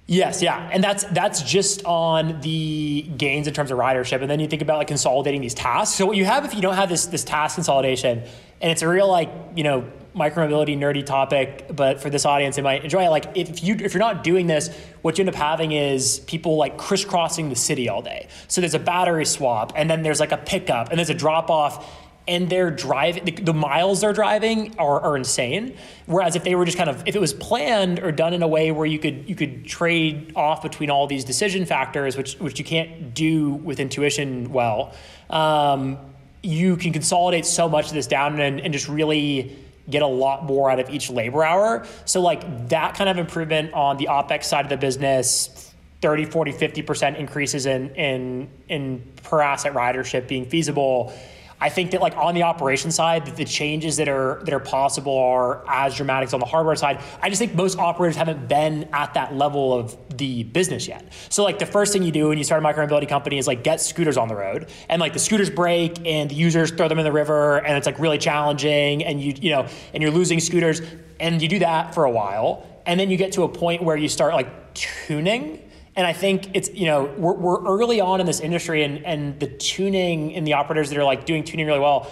Yes, 0.08 0.40
yeah, 0.40 0.70
and 0.72 0.84
that's 0.84 1.02
that's 1.06 1.42
just 1.42 1.84
on 1.84 2.40
the 2.40 3.02
gains 3.16 3.48
in 3.48 3.54
terms 3.54 3.72
of 3.72 3.78
ridership, 3.78 4.20
and 4.20 4.30
then 4.30 4.38
you 4.38 4.46
think 4.46 4.62
about 4.62 4.78
like 4.78 4.86
consolidating 4.86 5.40
these 5.40 5.54
tasks. 5.54 5.96
So 5.96 6.06
what 6.06 6.16
you 6.16 6.24
have 6.24 6.44
if 6.44 6.54
you 6.54 6.60
don't 6.60 6.76
have 6.76 6.88
this 6.88 7.06
this 7.06 7.24
task 7.24 7.56
consolidation, 7.56 8.22
and 8.60 8.70
it's 8.70 8.82
a 8.82 8.88
real 8.88 9.08
like 9.08 9.28
you 9.56 9.64
know 9.64 9.90
micromobility 10.14 10.78
nerdy 10.78 11.04
topic, 11.04 11.66
but 11.74 12.00
for 12.00 12.08
this 12.08 12.24
audience 12.24 12.54
they 12.54 12.62
might 12.62 12.84
enjoy 12.84 13.04
it. 13.04 13.08
Like 13.08 13.36
if 13.36 13.64
you 13.64 13.74
if 13.74 13.94
you're 13.94 13.98
not 13.98 14.22
doing 14.22 14.46
this, 14.46 14.70
what 15.02 15.18
you 15.18 15.22
end 15.22 15.28
up 15.28 15.34
having 15.34 15.72
is 15.72 16.20
people 16.20 16.56
like 16.56 16.78
crisscrossing 16.78 17.48
the 17.48 17.56
city 17.56 17.88
all 17.88 18.00
day. 18.00 18.28
So 18.46 18.60
there's 18.60 18.74
a 18.74 18.78
battery 18.78 19.26
swap, 19.26 19.72
and 19.74 19.90
then 19.90 20.02
there's 20.02 20.20
like 20.20 20.30
a 20.30 20.38
pickup, 20.38 20.90
and 20.90 20.98
there's 20.98 21.10
a 21.10 21.14
drop 21.14 21.50
off 21.50 21.84
and 22.28 22.50
they're 22.50 22.70
driving 22.70 23.24
the, 23.24 23.32
the, 23.32 23.54
miles 23.54 24.00
they're 24.00 24.12
driving 24.12 24.74
are, 24.78 25.00
are 25.00 25.16
insane 25.16 25.76
whereas 26.06 26.36
if 26.36 26.44
they 26.44 26.54
were 26.54 26.64
just 26.64 26.76
kind 26.76 26.90
of 26.90 27.06
if 27.06 27.14
it 27.14 27.20
was 27.20 27.32
planned 27.32 28.00
or 28.00 28.10
done 28.12 28.34
in 28.34 28.42
a 28.42 28.48
way 28.48 28.72
where 28.72 28.86
you 28.86 28.98
could 28.98 29.28
you 29.28 29.34
could 29.34 29.64
trade 29.64 30.32
off 30.34 30.62
between 30.62 30.90
all 30.90 31.06
these 31.06 31.24
decision 31.24 31.64
factors 31.64 32.16
which 32.16 32.34
which 32.34 32.58
you 32.58 32.64
can't 32.64 33.14
do 33.14 33.50
with 33.50 33.80
intuition 33.80 34.52
well 34.52 34.94
um, 35.30 35.98
you 36.42 36.76
can 36.76 36.92
consolidate 36.92 37.44
so 37.44 37.68
much 37.68 37.88
of 37.88 37.94
this 37.94 38.06
down 38.06 38.40
and, 38.40 38.60
and 38.60 38.72
just 38.72 38.88
really 38.88 39.56
get 39.88 40.02
a 40.02 40.06
lot 40.06 40.44
more 40.44 40.70
out 40.70 40.80
of 40.80 40.90
each 40.90 41.10
labor 41.10 41.44
hour. 41.44 41.86
So 42.04 42.20
like 42.20 42.68
that 42.68 42.94
kind 42.94 43.08
of 43.10 43.18
improvement 43.18 43.72
on 43.72 43.96
the 43.96 44.06
OpEx 44.06 44.44
side 44.44 44.64
of 44.64 44.68
the 44.68 44.76
business, 44.76 45.72
30, 46.02 46.26
40, 46.26 46.52
50% 46.52 47.18
increases 47.18 47.66
in 47.66 47.94
in 47.94 48.48
in 48.68 49.12
per 49.22 49.40
asset 49.40 49.74
ridership 49.74 50.28
being 50.28 50.46
feasible 50.46 51.12
I 51.60 51.70
think 51.70 51.92
that 51.92 52.02
like 52.02 52.16
on 52.16 52.34
the 52.34 52.42
operation 52.42 52.90
side, 52.90 53.24
the 53.36 53.44
changes 53.44 53.96
that 53.96 54.08
are 54.08 54.40
that 54.44 54.52
are 54.52 54.60
possible 54.60 55.16
are 55.16 55.64
as 55.68 55.96
dramatic 55.96 56.28
as 56.28 56.34
on 56.34 56.40
the 56.40 56.46
hardware 56.46 56.76
side. 56.76 57.00
I 57.22 57.30
just 57.30 57.38
think 57.38 57.54
most 57.54 57.78
operators 57.78 58.16
haven't 58.16 58.46
been 58.46 58.88
at 58.92 59.14
that 59.14 59.34
level 59.34 59.72
of 59.72 59.96
the 60.18 60.42
business 60.44 60.86
yet. 60.86 61.12
So 61.30 61.44
like 61.44 61.58
the 61.58 61.66
first 61.66 61.92
thing 61.92 62.02
you 62.02 62.12
do 62.12 62.28
when 62.28 62.38
you 62.38 62.44
start 62.44 62.62
a 62.62 62.66
micromobility 62.66 63.08
company 63.08 63.38
is 63.38 63.46
like 63.46 63.64
get 63.64 63.80
scooters 63.80 64.18
on 64.18 64.28
the 64.28 64.36
road, 64.36 64.68
and 64.88 65.00
like 65.00 65.14
the 65.14 65.18
scooters 65.18 65.48
break 65.48 66.06
and 66.06 66.30
the 66.30 66.34
users 66.34 66.70
throw 66.70 66.88
them 66.88 66.98
in 66.98 67.04
the 67.04 67.12
river, 67.12 67.58
and 67.58 67.76
it's 67.76 67.86
like 67.86 67.98
really 67.98 68.18
challenging, 68.18 69.02
and 69.04 69.22
you 69.22 69.34
you 69.40 69.50
know, 69.50 69.66
and 69.94 70.02
you're 70.02 70.12
losing 70.12 70.40
scooters, 70.40 70.82
and 71.20 71.40
you 71.40 71.48
do 71.48 71.60
that 71.60 71.94
for 71.94 72.04
a 72.04 72.10
while, 72.10 72.66
and 72.84 73.00
then 73.00 73.10
you 73.10 73.16
get 73.16 73.32
to 73.32 73.44
a 73.44 73.48
point 73.48 73.82
where 73.82 73.96
you 73.96 74.08
start 74.08 74.34
like 74.34 74.74
tuning 74.74 75.62
and 75.96 76.06
I 76.06 76.12
think 76.12 76.50
it's, 76.54 76.72
you 76.74 76.86
know, 76.86 77.04
we're, 77.16 77.32
we're 77.32 77.66
early 77.66 78.00
on 78.00 78.20
in 78.20 78.26
this 78.26 78.40
industry 78.40 78.84
and, 78.84 79.04
and 79.04 79.40
the 79.40 79.46
tuning 79.46 80.34
and 80.34 80.46
the 80.46 80.52
operators 80.52 80.90
that 80.90 80.98
are 80.98 81.04
like 81.04 81.24
doing 81.24 81.42
tuning 81.42 81.66
really 81.66 81.80
well, 81.80 82.10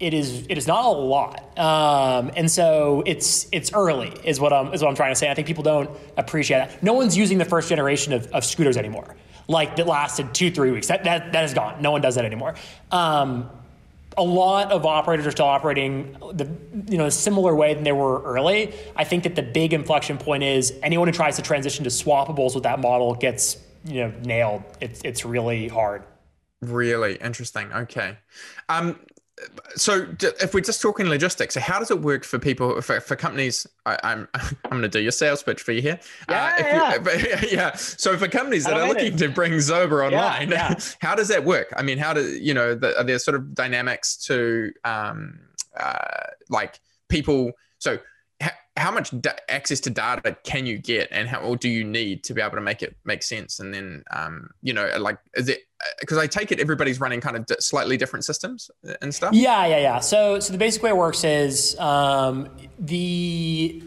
it 0.00 0.12
is 0.12 0.46
it 0.48 0.58
is 0.58 0.66
not 0.66 0.84
a 0.84 0.88
lot, 0.88 1.56
um, 1.56 2.30
and 2.36 2.50
so 2.50 3.02
it's 3.06 3.46
it's 3.52 3.72
early 3.72 4.08
is 4.24 4.40
what 4.40 4.52
I'm 4.52 4.74
is 4.74 4.82
what 4.82 4.88
I'm 4.88 4.96
trying 4.96 5.12
to 5.12 5.16
say. 5.16 5.30
I 5.30 5.34
think 5.34 5.46
people 5.46 5.62
don't 5.62 5.88
appreciate 6.16 6.58
that. 6.58 6.82
No 6.82 6.94
one's 6.94 7.16
using 7.16 7.38
the 7.38 7.44
first 7.44 7.68
generation 7.68 8.12
of, 8.12 8.26
of 8.32 8.44
scooters 8.44 8.76
anymore, 8.76 9.14
like 9.46 9.76
that 9.76 9.86
lasted 9.86 10.34
two 10.34 10.50
three 10.50 10.72
weeks. 10.72 10.88
That 10.88 11.04
that 11.04 11.32
that 11.32 11.44
is 11.44 11.54
gone. 11.54 11.80
No 11.80 11.92
one 11.92 12.00
does 12.00 12.16
that 12.16 12.24
anymore. 12.24 12.56
Um, 12.90 13.48
a 14.16 14.22
lot 14.22 14.72
of 14.72 14.86
operators 14.86 15.26
are 15.26 15.30
still 15.30 15.46
operating 15.46 16.16
the 16.32 16.48
you 16.90 16.98
know 16.98 17.06
a 17.06 17.10
similar 17.10 17.54
way 17.54 17.74
than 17.74 17.84
they 17.84 17.92
were 17.92 18.22
early. 18.22 18.74
I 18.96 19.04
think 19.04 19.24
that 19.24 19.34
the 19.34 19.42
big 19.42 19.72
inflection 19.72 20.18
point 20.18 20.42
is 20.42 20.72
anyone 20.82 21.08
who 21.08 21.12
tries 21.12 21.36
to 21.36 21.42
transition 21.42 21.84
to 21.84 21.90
swappables 21.90 22.54
with 22.54 22.64
that 22.64 22.80
model 22.80 23.14
gets 23.14 23.58
you 23.84 24.00
know 24.02 24.12
nailed. 24.22 24.62
It's 24.80 25.00
it's 25.04 25.24
really 25.24 25.68
hard. 25.68 26.04
Really 26.60 27.16
interesting. 27.16 27.72
Okay. 27.72 28.16
Um, 28.68 28.98
so 29.76 30.06
if 30.20 30.54
we're 30.54 30.60
just 30.60 30.80
talking 30.80 31.06
logistics, 31.06 31.54
so 31.54 31.60
how 31.60 31.78
does 31.78 31.90
it 31.90 32.00
work 32.00 32.24
for 32.24 32.38
people 32.38 32.80
for, 32.80 33.00
for 33.00 33.16
companies? 33.16 33.66
I, 33.84 33.98
am 34.02 34.28
I'm, 34.34 34.42
I'm 34.64 34.70
going 34.70 34.82
to 34.82 34.88
do 34.88 35.00
your 35.00 35.12
sales 35.12 35.42
pitch 35.42 35.62
for 35.62 35.72
you 35.72 35.82
here. 35.82 35.98
Yeah, 36.28 36.52
uh, 36.58 37.08
yeah. 37.08 37.40
You, 37.40 37.48
yeah. 37.50 37.74
So 37.74 38.16
for 38.16 38.28
companies 38.28 38.64
that 38.64 38.74
are 38.74 38.86
looking 38.86 39.16
to 39.16 39.28
bring 39.28 39.52
Zoba 39.54 40.06
online, 40.06 40.50
yeah, 40.50 40.70
yeah. 40.70 40.84
how 41.00 41.14
does 41.14 41.28
that 41.28 41.44
work? 41.44 41.72
I 41.76 41.82
mean, 41.82 41.98
how 41.98 42.12
do 42.12 42.22
you 42.22 42.54
know? 42.54 42.74
The, 42.74 42.98
are 42.98 43.04
there 43.04 43.18
sort 43.18 43.34
of 43.34 43.54
dynamics 43.54 44.16
to 44.26 44.72
um, 44.84 45.40
uh, 45.76 46.26
like 46.48 46.78
people? 47.08 47.52
So 47.78 47.98
how 48.76 48.90
much 48.90 49.18
da- 49.20 49.30
access 49.48 49.78
to 49.80 49.90
data 49.90 50.36
can 50.42 50.66
you 50.66 50.78
get 50.78 51.08
and 51.12 51.28
how 51.28 51.40
or 51.40 51.56
do 51.56 51.68
you 51.68 51.84
need 51.84 52.24
to 52.24 52.34
be 52.34 52.40
able 52.40 52.56
to 52.56 52.60
make 52.60 52.82
it 52.82 52.96
make 53.04 53.22
sense? 53.22 53.60
And 53.60 53.72
then 53.72 54.04
um, 54.10 54.50
you 54.62 54.72
know 54.72 54.90
like 54.98 55.18
is 55.34 55.48
it 55.48 55.60
because 56.00 56.16
i 56.16 56.26
take 56.26 56.50
it 56.50 56.60
everybody's 56.60 56.98
running 56.98 57.20
kind 57.20 57.36
of 57.36 57.44
slightly 57.62 57.96
different 57.96 58.24
systems 58.24 58.70
and 59.00 59.14
stuff? 59.14 59.32
Yeah 59.32 59.66
yeah 59.66 59.78
yeah. 59.78 60.00
So 60.00 60.40
so 60.40 60.52
the 60.52 60.58
basic 60.58 60.82
way 60.82 60.90
it 60.90 60.96
works 60.96 61.22
is 61.24 61.78
um, 61.78 62.48
the 62.78 63.82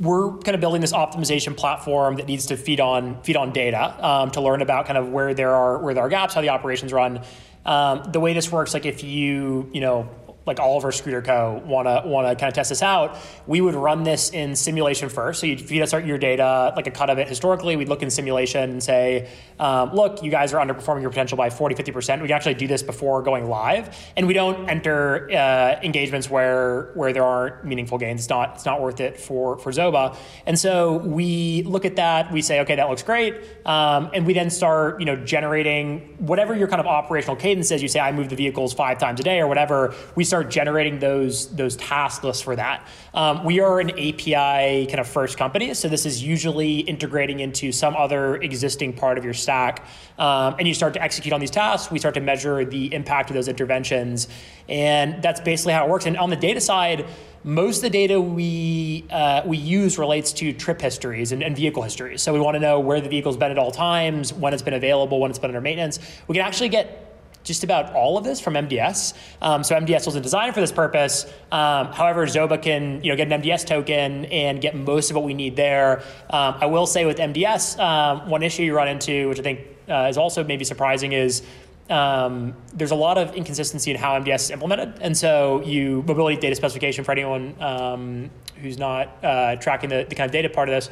we're 0.00 0.30
kind 0.38 0.54
of 0.54 0.60
building 0.60 0.80
this 0.80 0.92
optimization 0.92 1.56
platform 1.56 2.16
that 2.16 2.26
needs 2.26 2.46
to 2.46 2.56
feed 2.56 2.80
on 2.80 3.20
feed 3.22 3.36
on 3.36 3.52
data 3.52 3.94
um, 4.04 4.30
to 4.32 4.40
learn 4.40 4.62
about 4.62 4.86
kind 4.86 4.98
of 4.98 5.10
where 5.10 5.34
there 5.34 5.54
are 5.54 5.78
where 5.78 5.94
there 5.94 6.04
are 6.04 6.08
gaps 6.08 6.34
how 6.34 6.40
the 6.40 6.48
operations 6.48 6.92
run. 6.92 7.20
Um, 7.64 8.04
the 8.12 8.20
way 8.20 8.32
this 8.32 8.50
works 8.50 8.74
like 8.74 8.86
if 8.86 9.04
you 9.04 9.70
you 9.72 9.80
know 9.80 10.08
like 10.46 10.60
all 10.60 10.78
of 10.78 10.84
our 10.84 10.92
Scooter 10.92 11.22
Co. 11.22 11.60
want 11.64 11.88
to 11.88 12.08
want 12.08 12.28
to 12.28 12.36
kind 12.36 12.48
of 12.48 12.54
test 12.54 12.68
this 12.68 12.82
out, 12.82 13.18
we 13.46 13.60
would 13.60 13.74
run 13.74 14.04
this 14.04 14.30
in 14.30 14.54
simulation 14.54 15.08
first. 15.08 15.40
So 15.40 15.46
you'd 15.46 15.60
feed 15.60 15.82
us 15.82 15.92
your 15.92 16.18
data, 16.18 16.72
like 16.76 16.86
a 16.86 16.90
cut 16.90 17.10
of 17.10 17.18
it 17.18 17.28
historically. 17.28 17.76
We'd 17.76 17.88
look 17.88 18.02
in 18.02 18.10
simulation 18.10 18.70
and 18.70 18.82
say, 18.82 19.28
um, 19.58 19.92
look, 19.92 20.22
you 20.22 20.30
guys 20.30 20.52
are 20.52 20.64
underperforming 20.64 21.00
your 21.00 21.10
potential 21.10 21.36
by 21.36 21.50
40, 21.50 21.74
50%. 21.74 22.20
We 22.20 22.28
can 22.28 22.36
actually 22.36 22.54
do 22.54 22.66
this 22.66 22.82
before 22.82 23.22
going 23.22 23.48
live. 23.48 23.96
And 24.16 24.26
we 24.26 24.34
don't 24.34 24.68
enter 24.68 25.30
uh, 25.32 25.80
engagements 25.82 26.30
where 26.30 26.92
where 26.94 27.12
there 27.12 27.24
aren't 27.24 27.64
meaningful 27.64 27.98
gains. 27.98 28.20
It's 28.20 28.28
not, 28.28 28.54
it's 28.54 28.66
not 28.66 28.80
worth 28.80 29.00
it 29.00 29.18
for, 29.18 29.58
for 29.58 29.72
Zoba. 29.72 30.16
And 30.44 30.58
so 30.58 30.98
we 30.98 31.62
look 31.62 31.84
at 31.84 31.96
that, 31.96 32.30
we 32.32 32.42
say, 32.42 32.60
okay, 32.60 32.76
that 32.76 32.88
looks 32.88 33.02
great. 33.02 33.34
Um, 33.64 34.10
and 34.12 34.26
we 34.26 34.32
then 34.32 34.50
start, 34.50 35.00
you 35.00 35.06
know, 35.06 35.16
generating 35.16 36.16
whatever 36.18 36.54
your 36.54 36.68
kind 36.68 36.80
of 36.80 36.86
operational 36.86 37.36
cadence 37.36 37.70
is. 37.70 37.82
You 37.82 37.88
say, 37.88 38.00
I 38.00 38.12
move 38.12 38.28
the 38.28 38.36
vehicles 38.36 38.74
five 38.74 38.98
times 38.98 39.20
a 39.20 39.22
day 39.22 39.40
or 39.40 39.46
whatever. 39.46 39.94
We 40.14 40.24
start 40.24 40.35
start 40.36 40.50
generating 40.50 40.98
those 40.98 41.48
those 41.56 41.76
task 41.76 42.22
lists 42.22 42.42
for 42.42 42.54
that. 42.54 42.86
Um, 43.14 43.42
we 43.42 43.60
are 43.60 43.80
an 43.80 43.88
API 43.92 44.84
kind 44.86 45.00
of 45.00 45.08
first 45.08 45.38
company, 45.38 45.72
so 45.72 45.88
this 45.88 46.04
is 46.04 46.22
usually 46.22 46.80
integrating 46.80 47.40
into 47.40 47.72
some 47.72 47.96
other 47.96 48.36
existing 48.36 48.92
part 48.92 49.16
of 49.16 49.24
your 49.24 49.32
stack, 49.32 49.86
um, 50.18 50.56
and 50.58 50.68
you 50.68 50.74
start 50.74 50.92
to 50.92 51.02
execute 51.02 51.32
on 51.32 51.40
these 51.40 51.50
tasks. 51.50 51.90
We 51.90 51.98
start 51.98 52.14
to 52.16 52.20
measure 52.20 52.66
the 52.66 52.92
impact 52.92 53.30
of 53.30 53.34
those 53.34 53.48
interventions, 53.48 54.28
and 54.68 55.22
that's 55.22 55.40
basically 55.40 55.72
how 55.72 55.86
it 55.86 55.88
works. 55.88 56.04
And 56.04 56.18
on 56.18 56.28
the 56.28 56.36
data 56.36 56.60
side 56.60 57.06
most 57.44 57.76
of 57.76 57.82
the 57.82 57.90
data 57.90 58.20
we 58.20 59.04
uh, 59.08 59.40
we 59.46 59.56
use 59.56 59.98
relates 59.98 60.32
to 60.32 60.52
trip 60.52 60.80
histories 60.80 61.30
and, 61.30 61.44
and, 61.44 61.54
vehicle 61.54 61.80
histories. 61.80 62.20
So 62.20 62.32
we 62.32 62.40
want 62.40 62.56
to 62.56 62.60
know 62.60 62.80
where 62.80 63.00
the 63.00 63.08
vehicle's 63.08 63.36
been 63.36 63.52
at 63.52 63.58
all 63.58 63.70
times, 63.70 64.32
when 64.32 64.52
it's 64.52 64.64
been 64.64 64.74
available, 64.74 65.20
when 65.20 65.30
it's 65.30 65.38
been 65.38 65.50
under 65.50 65.60
maintenance. 65.60 66.00
We 66.26 66.34
can 66.34 66.44
actually 66.44 66.70
get 66.70 67.05
just 67.46 67.62
about 67.64 67.94
all 67.94 68.18
of 68.18 68.24
this 68.24 68.40
from 68.40 68.54
MDS. 68.54 69.14
Um, 69.40 69.62
so 69.62 69.76
MDS 69.76 70.04
wasn't 70.04 70.24
designed 70.24 70.52
for 70.52 70.60
this 70.60 70.72
purpose. 70.72 71.24
Um, 71.52 71.86
however, 71.92 72.26
Zoba 72.26 72.60
can 72.60 73.02
you 73.02 73.10
know 73.10 73.16
get 73.16 73.30
an 73.30 73.40
MDS 73.40 73.64
token 73.64 74.26
and 74.26 74.60
get 74.60 74.74
most 74.74 75.10
of 75.10 75.16
what 75.16 75.24
we 75.24 75.32
need 75.32 75.56
there. 75.56 76.02
Um, 76.28 76.56
I 76.60 76.66
will 76.66 76.86
say 76.86 77.06
with 77.06 77.18
MDS, 77.18 77.78
um, 77.78 78.28
one 78.28 78.42
issue 78.42 78.64
you 78.64 78.74
run 78.74 78.88
into, 78.88 79.28
which 79.28 79.38
I 79.38 79.42
think 79.42 79.60
uh, 79.88 80.08
is 80.10 80.18
also 80.18 80.42
maybe 80.42 80.64
surprising, 80.64 81.12
is 81.12 81.42
um, 81.88 82.54
there's 82.74 82.90
a 82.90 82.96
lot 82.96 83.16
of 83.16 83.34
inconsistency 83.34 83.92
in 83.92 83.96
how 83.96 84.18
MDS 84.18 84.34
is 84.34 84.50
implemented. 84.50 84.94
And 85.00 85.16
so 85.16 85.62
you 85.64 86.02
mobility 86.06 86.36
data 86.36 86.56
specification 86.56 87.04
for 87.04 87.12
anyone 87.12 87.54
um, 87.62 88.30
who's 88.60 88.76
not 88.76 89.24
uh, 89.24 89.54
tracking 89.56 89.90
the, 89.90 90.04
the 90.08 90.16
kind 90.16 90.28
of 90.28 90.32
data 90.32 90.50
part 90.50 90.68
of 90.68 90.74
this 90.74 90.90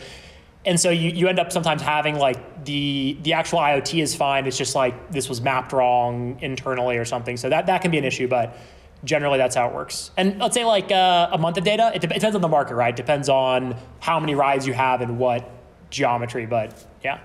and 0.64 0.81
so 0.81 0.90
you, 0.90 1.11
you 1.11 1.29
end 1.29 1.38
up 1.38 1.53
sometimes 1.53 1.83
having 1.83 2.18
like 2.18 2.64
the 2.64 3.18
the 3.22 3.33
actual 3.33 3.59
IoT 3.59 4.03
is 4.03 4.14
fine. 4.14 4.46
It's 4.46 4.57
just 4.57 4.74
like 4.74 5.11
this 5.11 5.29
was 5.29 5.40
mapped 5.40 5.72
wrong 5.72 6.38
internally 6.40 6.96
or 6.96 7.05
something. 7.05 7.37
So 7.37 7.48
that, 7.50 7.66
that 7.66 7.83
can 7.83 7.90
be 7.90 7.98
an 7.98 8.05
issue, 8.05 8.29
but 8.29 8.57
generally 9.05 9.38
that's 9.38 9.55
how 9.55 9.68
it 9.68 9.74
works. 9.74 10.11
And 10.16 10.38
let's 10.38 10.55
say 10.55 10.64
like 10.64 10.90
uh, 10.90 11.29
a 11.33 11.38
month 11.38 11.59
of 11.59 11.64
data, 11.64 11.92
it, 11.94 12.00
de- 12.00 12.11
it, 12.11 12.14
depends 12.14 12.35
on 12.35 12.42
the 12.42 12.48
market, 12.48 12.74
right? 12.74 12.94
It 12.94 12.96
depends 12.96 13.29
on 13.29 13.77
how 14.00 14.18
many 14.18 14.35
rides 14.35 14.66
you 14.66 14.72
have 14.72 15.03
and 15.03 15.18
what 15.18 15.50
geometry, 15.90 16.46
but 16.46 16.83
yeah. 17.03 17.20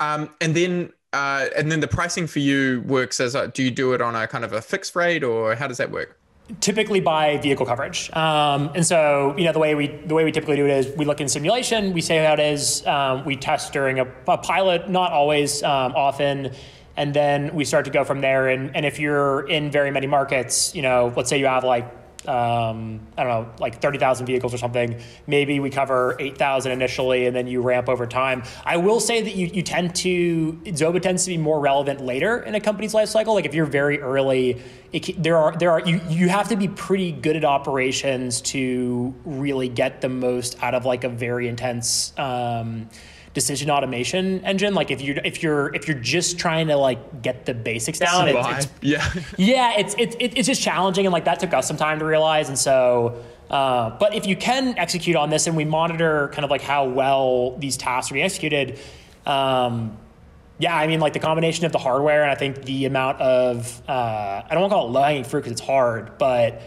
Um, 0.00 0.30
and 0.40 0.54
then 0.54 0.92
uh, 1.12 1.46
and 1.56 1.70
then 1.72 1.80
the 1.80 1.88
pricing 1.88 2.26
for 2.26 2.40
you 2.40 2.82
works 2.86 3.20
as 3.20 3.34
a, 3.34 3.48
do 3.48 3.62
you 3.62 3.70
do 3.70 3.92
it 3.94 4.02
on 4.02 4.14
a 4.14 4.26
kind 4.26 4.44
of 4.44 4.52
a 4.52 4.60
fixed 4.60 4.94
rate 4.94 5.24
or 5.24 5.54
how 5.54 5.66
does 5.66 5.78
that 5.78 5.90
work? 5.90 6.18
Typically 6.60 7.00
by 7.00 7.38
vehicle 7.38 7.66
coverage. 7.66 8.10
Um, 8.12 8.70
and 8.74 8.86
so, 8.86 9.34
you 9.36 9.44
know, 9.44 9.52
the 9.52 9.58
way 9.58 9.74
we 9.74 9.88
the 9.88 10.14
way 10.14 10.24
we 10.24 10.32
typically 10.32 10.56
do 10.56 10.66
it 10.66 10.70
is 10.70 10.96
we 10.96 11.04
look 11.04 11.20
in 11.20 11.28
simulation, 11.28 11.92
we 11.92 12.00
say 12.00 12.24
how 12.24 12.34
it 12.34 12.40
is, 12.40 12.86
um, 12.86 13.24
we 13.24 13.36
test 13.36 13.72
during 13.72 13.98
a, 13.98 14.06
a 14.28 14.38
pilot, 14.38 14.88
not 14.88 15.12
always, 15.12 15.62
um, 15.62 15.92
often, 15.96 16.52
and 16.96 17.12
then 17.12 17.54
we 17.54 17.64
start 17.64 17.84
to 17.86 17.90
go 17.90 18.04
from 18.04 18.20
there. 18.20 18.48
And, 18.48 18.74
and 18.76 18.86
if 18.86 18.98
you're 18.98 19.48
in 19.48 19.70
very 19.70 19.90
many 19.90 20.06
markets, 20.06 20.74
you 20.74 20.82
know, 20.82 21.12
let's 21.16 21.28
say 21.28 21.38
you 21.38 21.46
have 21.46 21.64
like 21.64 22.05
um, 22.28 23.00
I 23.16 23.24
don't 23.24 23.32
know, 23.46 23.52
like 23.58 23.80
30,000 23.80 24.26
vehicles 24.26 24.52
or 24.54 24.58
something. 24.58 25.00
Maybe 25.26 25.60
we 25.60 25.70
cover 25.70 26.16
8,000 26.18 26.72
initially 26.72 27.26
and 27.26 27.34
then 27.34 27.46
you 27.46 27.60
ramp 27.62 27.88
over 27.88 28.06
time. 28.06 28.42
I 28.64 28.76
will 28.76 29.00
say 29.00 29.22
that 29.22 29.34
you, 29.34 29.46
you 29.46 29.62
tend 29.62 29.94
to, 29.96 30.52
Zoba 30.66 31.00
tends 31.00 31.24
to 31.24 31.30
be 31.30 31.38
more 31.38 31.60
relevant 31.60 32.00
later 32.00 32.38
in 32.38 32.54
a 32.54 32.60
company's 32.60 32.94
life 32.94 33.08
cycle. 33.08 33.34
Like 33.34 33.46
if 33.46 33.54
you're 33.54 33.66
very 33.66 34.00
early, 34.00 34.60
it, 34.92 35.22
there 35.22 35.36
are, 35.36 35.56
there 35.56 35.70
are, 35.70 35.80
you, 35.80 36.00
you 36.08 36.28
have 36.28 36.48
to 36.48 36.56
be 36.56 36.68
pretty 36.68 37.12
good 37.12 37.36
at 37.36 37.44
operations 37.44 38.40
to 38.42 39.14
really 39.24 39.68
get 39.68 40.00
the 40.00 40.08
most 40.08 40.62
out 40.62 40.74
of 40.74 40.84
like 40.84 41.04
a 41.04 41.08
very 41.08 41.48
intense, 41.48 42.12
um, 42.18 42.88
decision 43.36 43.70
automation 43.70 44.42
engine. 44.46 44.72
Like 44.72 44.90
if 44.90 45.02
you're 45.02 45.18
if 45.22 45.42
you're 45.42 45.72
if 45.74 45.86
you're 45.86 45.98
just 45.98 46.38
trying 46.38 46.68
to 46.68 46.76
like 46.76 47.20
get 47.20 47.44
the 47.44 47.52
basics 47.52 47.98
down, 47.98 48.28
it's, 48.28 48.64
it's, 48.64 48.68
yeah, 48.80 49.12
yeah, 49.36 49.78
it's 49.78 49.94
it's 49.98 50.16
it's 50.18 50.46
just 50.46 50.62
challenging, 50.62 51.04
and 51.04 51.12
like 51.12 51.26
that 51.26 51.38
took 51.38 51.52
us 51.52 51.68
some 51.68 51.76
time 51.76 51.98
to 51.98 52.06
realize. 52.06 52.48
And 52.48 52.58
so, 52.58 53.22
uh, 53.50 53.90
but 53.90 54.14
if 54.14 54.26
you 54.26 54.36
can 54.36 54.78
execute 54.78 55.16
on 55.16 55.28
this, 55.28 55.46
and 55.46 55.54
we 55.54 55.66
monitor 55.66 56.28
kind 56.28 56.44
of 56.44 56.50
like 56.50 56.62
how 56.62 56.88
well 56.88 57.58
these 57.58 57.76
tasks 57.76 58.10
are 58.10 58.14
being 58.14 58.24
executed. 58.24 58.78
Um, 59.26 59.98
yeah, 60.58 60.74
I 60.74 60.86
mean, 60.86 61.00
like 61.00 61.12
the 61.12 61.18
combination 61.18 61.66
of 61.66 61.72
the 61.72 61.78
hardware 61.78 62.22
and 62.22 62.30
I 62.30 62.34
think 62.34 62.64
the 62.64 62.86
amount 62.86 63.20
of 63.20 63.82
uh, 63.86 63.92
I 63.92 64.48
don't 64.50 64.62
want 64.62 64.70
to 64.70 64.74
call 64.76 64.88
it 64.88 64.92
low 64.92 65.02
hanging 65.02 65.24
fruit 65.24 65.40
because 65.40 65.52
it's 65.52 65.60
hard, 65.60 66.16
but 66.16 66.62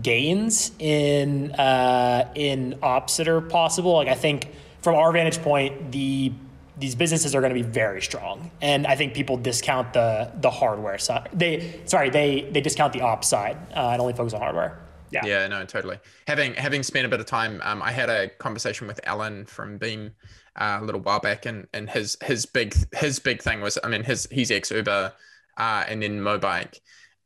gains 0.00 0.72
in 0.78 1.52
uh, 1.52 2.32
in 2.34 2.78
ops 2.82 3.18
that 3.18 3.28
are 3.28 3.42
possible. 3.42 3.92
Like 3.92 4.08
I 4.08 4.14
think 4.14 4.48
from 4.84 4.96
our 4.96 5.10
vantage 5.12 5.40
point, 5.40 5.90
the 5.92 6.30
these 6.76 6.94
businesses 6.94 7.34
are 7.34 7.40
going 7.40 7.54
to 7.54 7.60
be 7.60 7.68
very 7.68 8.02
strong, 8.02 8.50
and 8.60 8.86
I 8.86 8.96
think 8.96 9.14
people 9.14 9.38
discount 9.38 9.94
the 9.94 10.30
the 10.40 10.50
hardware 10.50 10.98
side. 10.98 11.30
They 11.32 11.80
sorry, 11.86 12.10
they 12.10 12.42
they 12.52 12.60
discount 12.60 12.92
the 12.92 13.00
ops 13.00 13.28
side 13.28 13.56
uh, 13.74 13.88
and 13.88 14.00
only 14.00 14.12
focus 14.12 14.34
on 14.34 14.40
hardware. 14.40 14.78
Yeah. 15.10 15.24
yeah, 15.24 15.46
no, 15.46 15.64
totally. 15.64 15.98
Having 16.26 16.54
having 16.54 16.82
spent 16.82 17.06
a 17.06 17.08
bit 17.08 17.20
of 17.20 17.26
time, 17.26 17.60
um, 17.64 17.80
I 17.82 17.92
had 17.92 18.10
a 18.10 18.28
conversation 18.28 18.86
with 18.86 19.00
Alan 19.04 19.46
from 19.46 19.78
Beam 19.78 20.10
uh, 20.56 20.78
a 20.82 20.84
little 20.84 21.00
while 21.00 21.20
back, 21.20 21.46
and 21.46 21.66
and 21.72 21.88
his 21.88 22.18
his 22.22 22.44
big 22.44 22.74
his 22.94 23.18
big 23.18 23.40
thing 23.40 23.62
was, 23.62 23.78
I 23.82 23.88
mean, 23.88 24.04
his 24.04 24.28
he's 24.30 24.50
ex 24.50 24.70
Uber, 24.70 25.12
uh, 25.56 25.84
and 25.88 26.02
then 26.02 26.20
Mobike, 26.20 26.80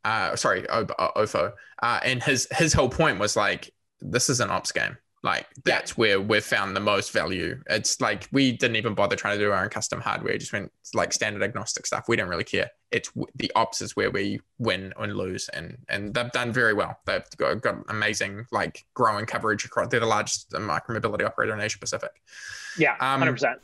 uh, 0.04 0.36
sorry, 0.36 0.62
Ofo, 0.62 1.52
uh, 1.82 2.00
and 2.04 2.22
his 2.22 2.46
his 2.52 2.72
whole 2.72 2.90
point 2.90 3.18
was 3.18 3.34
like, 3.36 3.72
this 4.00 4.28
is 4.28 4.38
an 4.40 4.50
ops 4.50 4.70
game. 4.70 4.96
Like 5.22 5.46
that's 5.64 5.92
yeah. 5.92 5.96
where 5.96 6.20
we've 6.20 6.44
found 6.44 6.76
the 6.76 6.80
most 6.80 7.12
value. 7.12 7.60
It's 7.68 8.00
like 8.00 8.28
we 8.30 8.52
didn't 8.52 8.76
even 8.76 8.94
bother 8.94 9.16
trying 9.16 9.38
to 9.38 9.44
do 9.44 9.50
our 9.50 9.64
own 9.64 9.68
custom 9.68 10.00
hardware. 10.00 10.38
Just 10.38 10.52
went 10.52 10.70
like 10.94 11.12
standard 11.12 11.42
agnostic 11.42 11.86
stuff. 11.86 12.04
We 12.08 12.16
don't 12.16 12.28
really 12.28 12.44
care. 12.44 12.70
It's 12.92 13.10
the 13.34 13.50
ops 13.54 13.82
is 13.82 13.96
where 13.96 14.10
we 14.10 14.40
win 14.58 14.92
and 14.96 15.14
lose, 15.14 15.48
and 15.48 15.76
and 15.88 16.14
they've 16.14 16.30
done 16.30 16.52
very 16.52 16.72
well. 16.72 16.98
They've 17.04 17.24
got, 17.36 17.60
got 17.60 17.76
amazing 17.88 18.46
like 18.52 18.84
growing 18.94 19.26
coverage 19.26 19.64
across. 19.64 19.88
They're 19.88 20.00
the 20.00 20.06
largest 20.06 20.50
micromobility 20.52 21.24
operator 21.24 21.52
in 21.52 21.60
Asia 21.60 21.78
Pacific. 21.78 22.12
Yeah, 22.78 22.92
um, 23.00 23.18
hundred 23.18 23.30
um, 23.30 23.34
percent. 23.34 23.58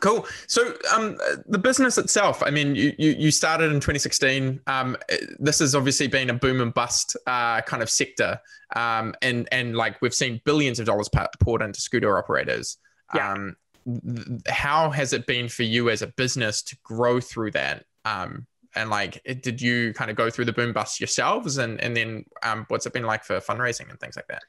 Cool. 0.00 0.26
So 0.46 0.74
um, 0.94 1.18
the 1.46 1.58
business 1.58 1.98
itself, 1.98 2.42
I 2.44 2.50
mean, 2.50 2.74
you, 2.74 2.94
you, 2.98 3.10
you 3.18 3.30
started 3.30 3.72
in 3.72 3.80
2016. 3.80 4.60
Um, 4.66 4.96
this 5.38 5.58
has 5.58 5.74
obviously 5.74 6.06
been 6.06 6.30
a 6.30 6.34
boom 6.34 6.60
and 6.60 6.72
bust 6.72 7.16
uh, 7.26 7.60
kind 7.62 7.82
of 7.82 7.90
sector. 7.90 8.40
Um, 8.76 9.14
and, 9.22 9.48
and 9.50 9.76
like 9.76 10.00
we've 10.00 10.14
seen 10.14 10.40
billions 10.44 10.78
of 10.78 10.86
dollars 10.86 11.08
poured 11.40 11.62
into 11.62 11.80
scooter 11.80 12.16
operators. 12.16 12.78
Yeah. 13.14 13.32
Um, 13.32 13.56
how 14.46 14.90
has 14.90 15.12
it 15.12 15.26
been 15.26 15.48
for 15.48 15.62
you 15.62 15.90
as 15.90 16.02
a 16.02 16.08
business 16.08 16.62
to 16.62 16.76
grow 16.82 17.20
through 17.20 17.52
that? 17.52 17.84
Um, 18.04 18.46
and 18.74 18.90
like, 18.90 19.22
did 19.42 19.60
you 19.60 19.92
kind 19.94 20.10
of 20.10 20.16
go 20.16 20.30
through 20.30 20.44
the 20.44 20.52
boom 20.52 20.72
bust 20.72 21.00
yourselves? 21.00 21.58
And, 21.58 21.80
and 21.80 21.96
then 21.96 22.24
um, 22.42 22.66
what's 22.68 22.86
it 22.86 22.92
been 22.92 23.04
like 23.04 23.24
for 23.24 23.40
fundraising 23.40 23.90
and 23.90 23.98
things 23.98 24.14
like 24.14 24.28
that? 24.28 24.42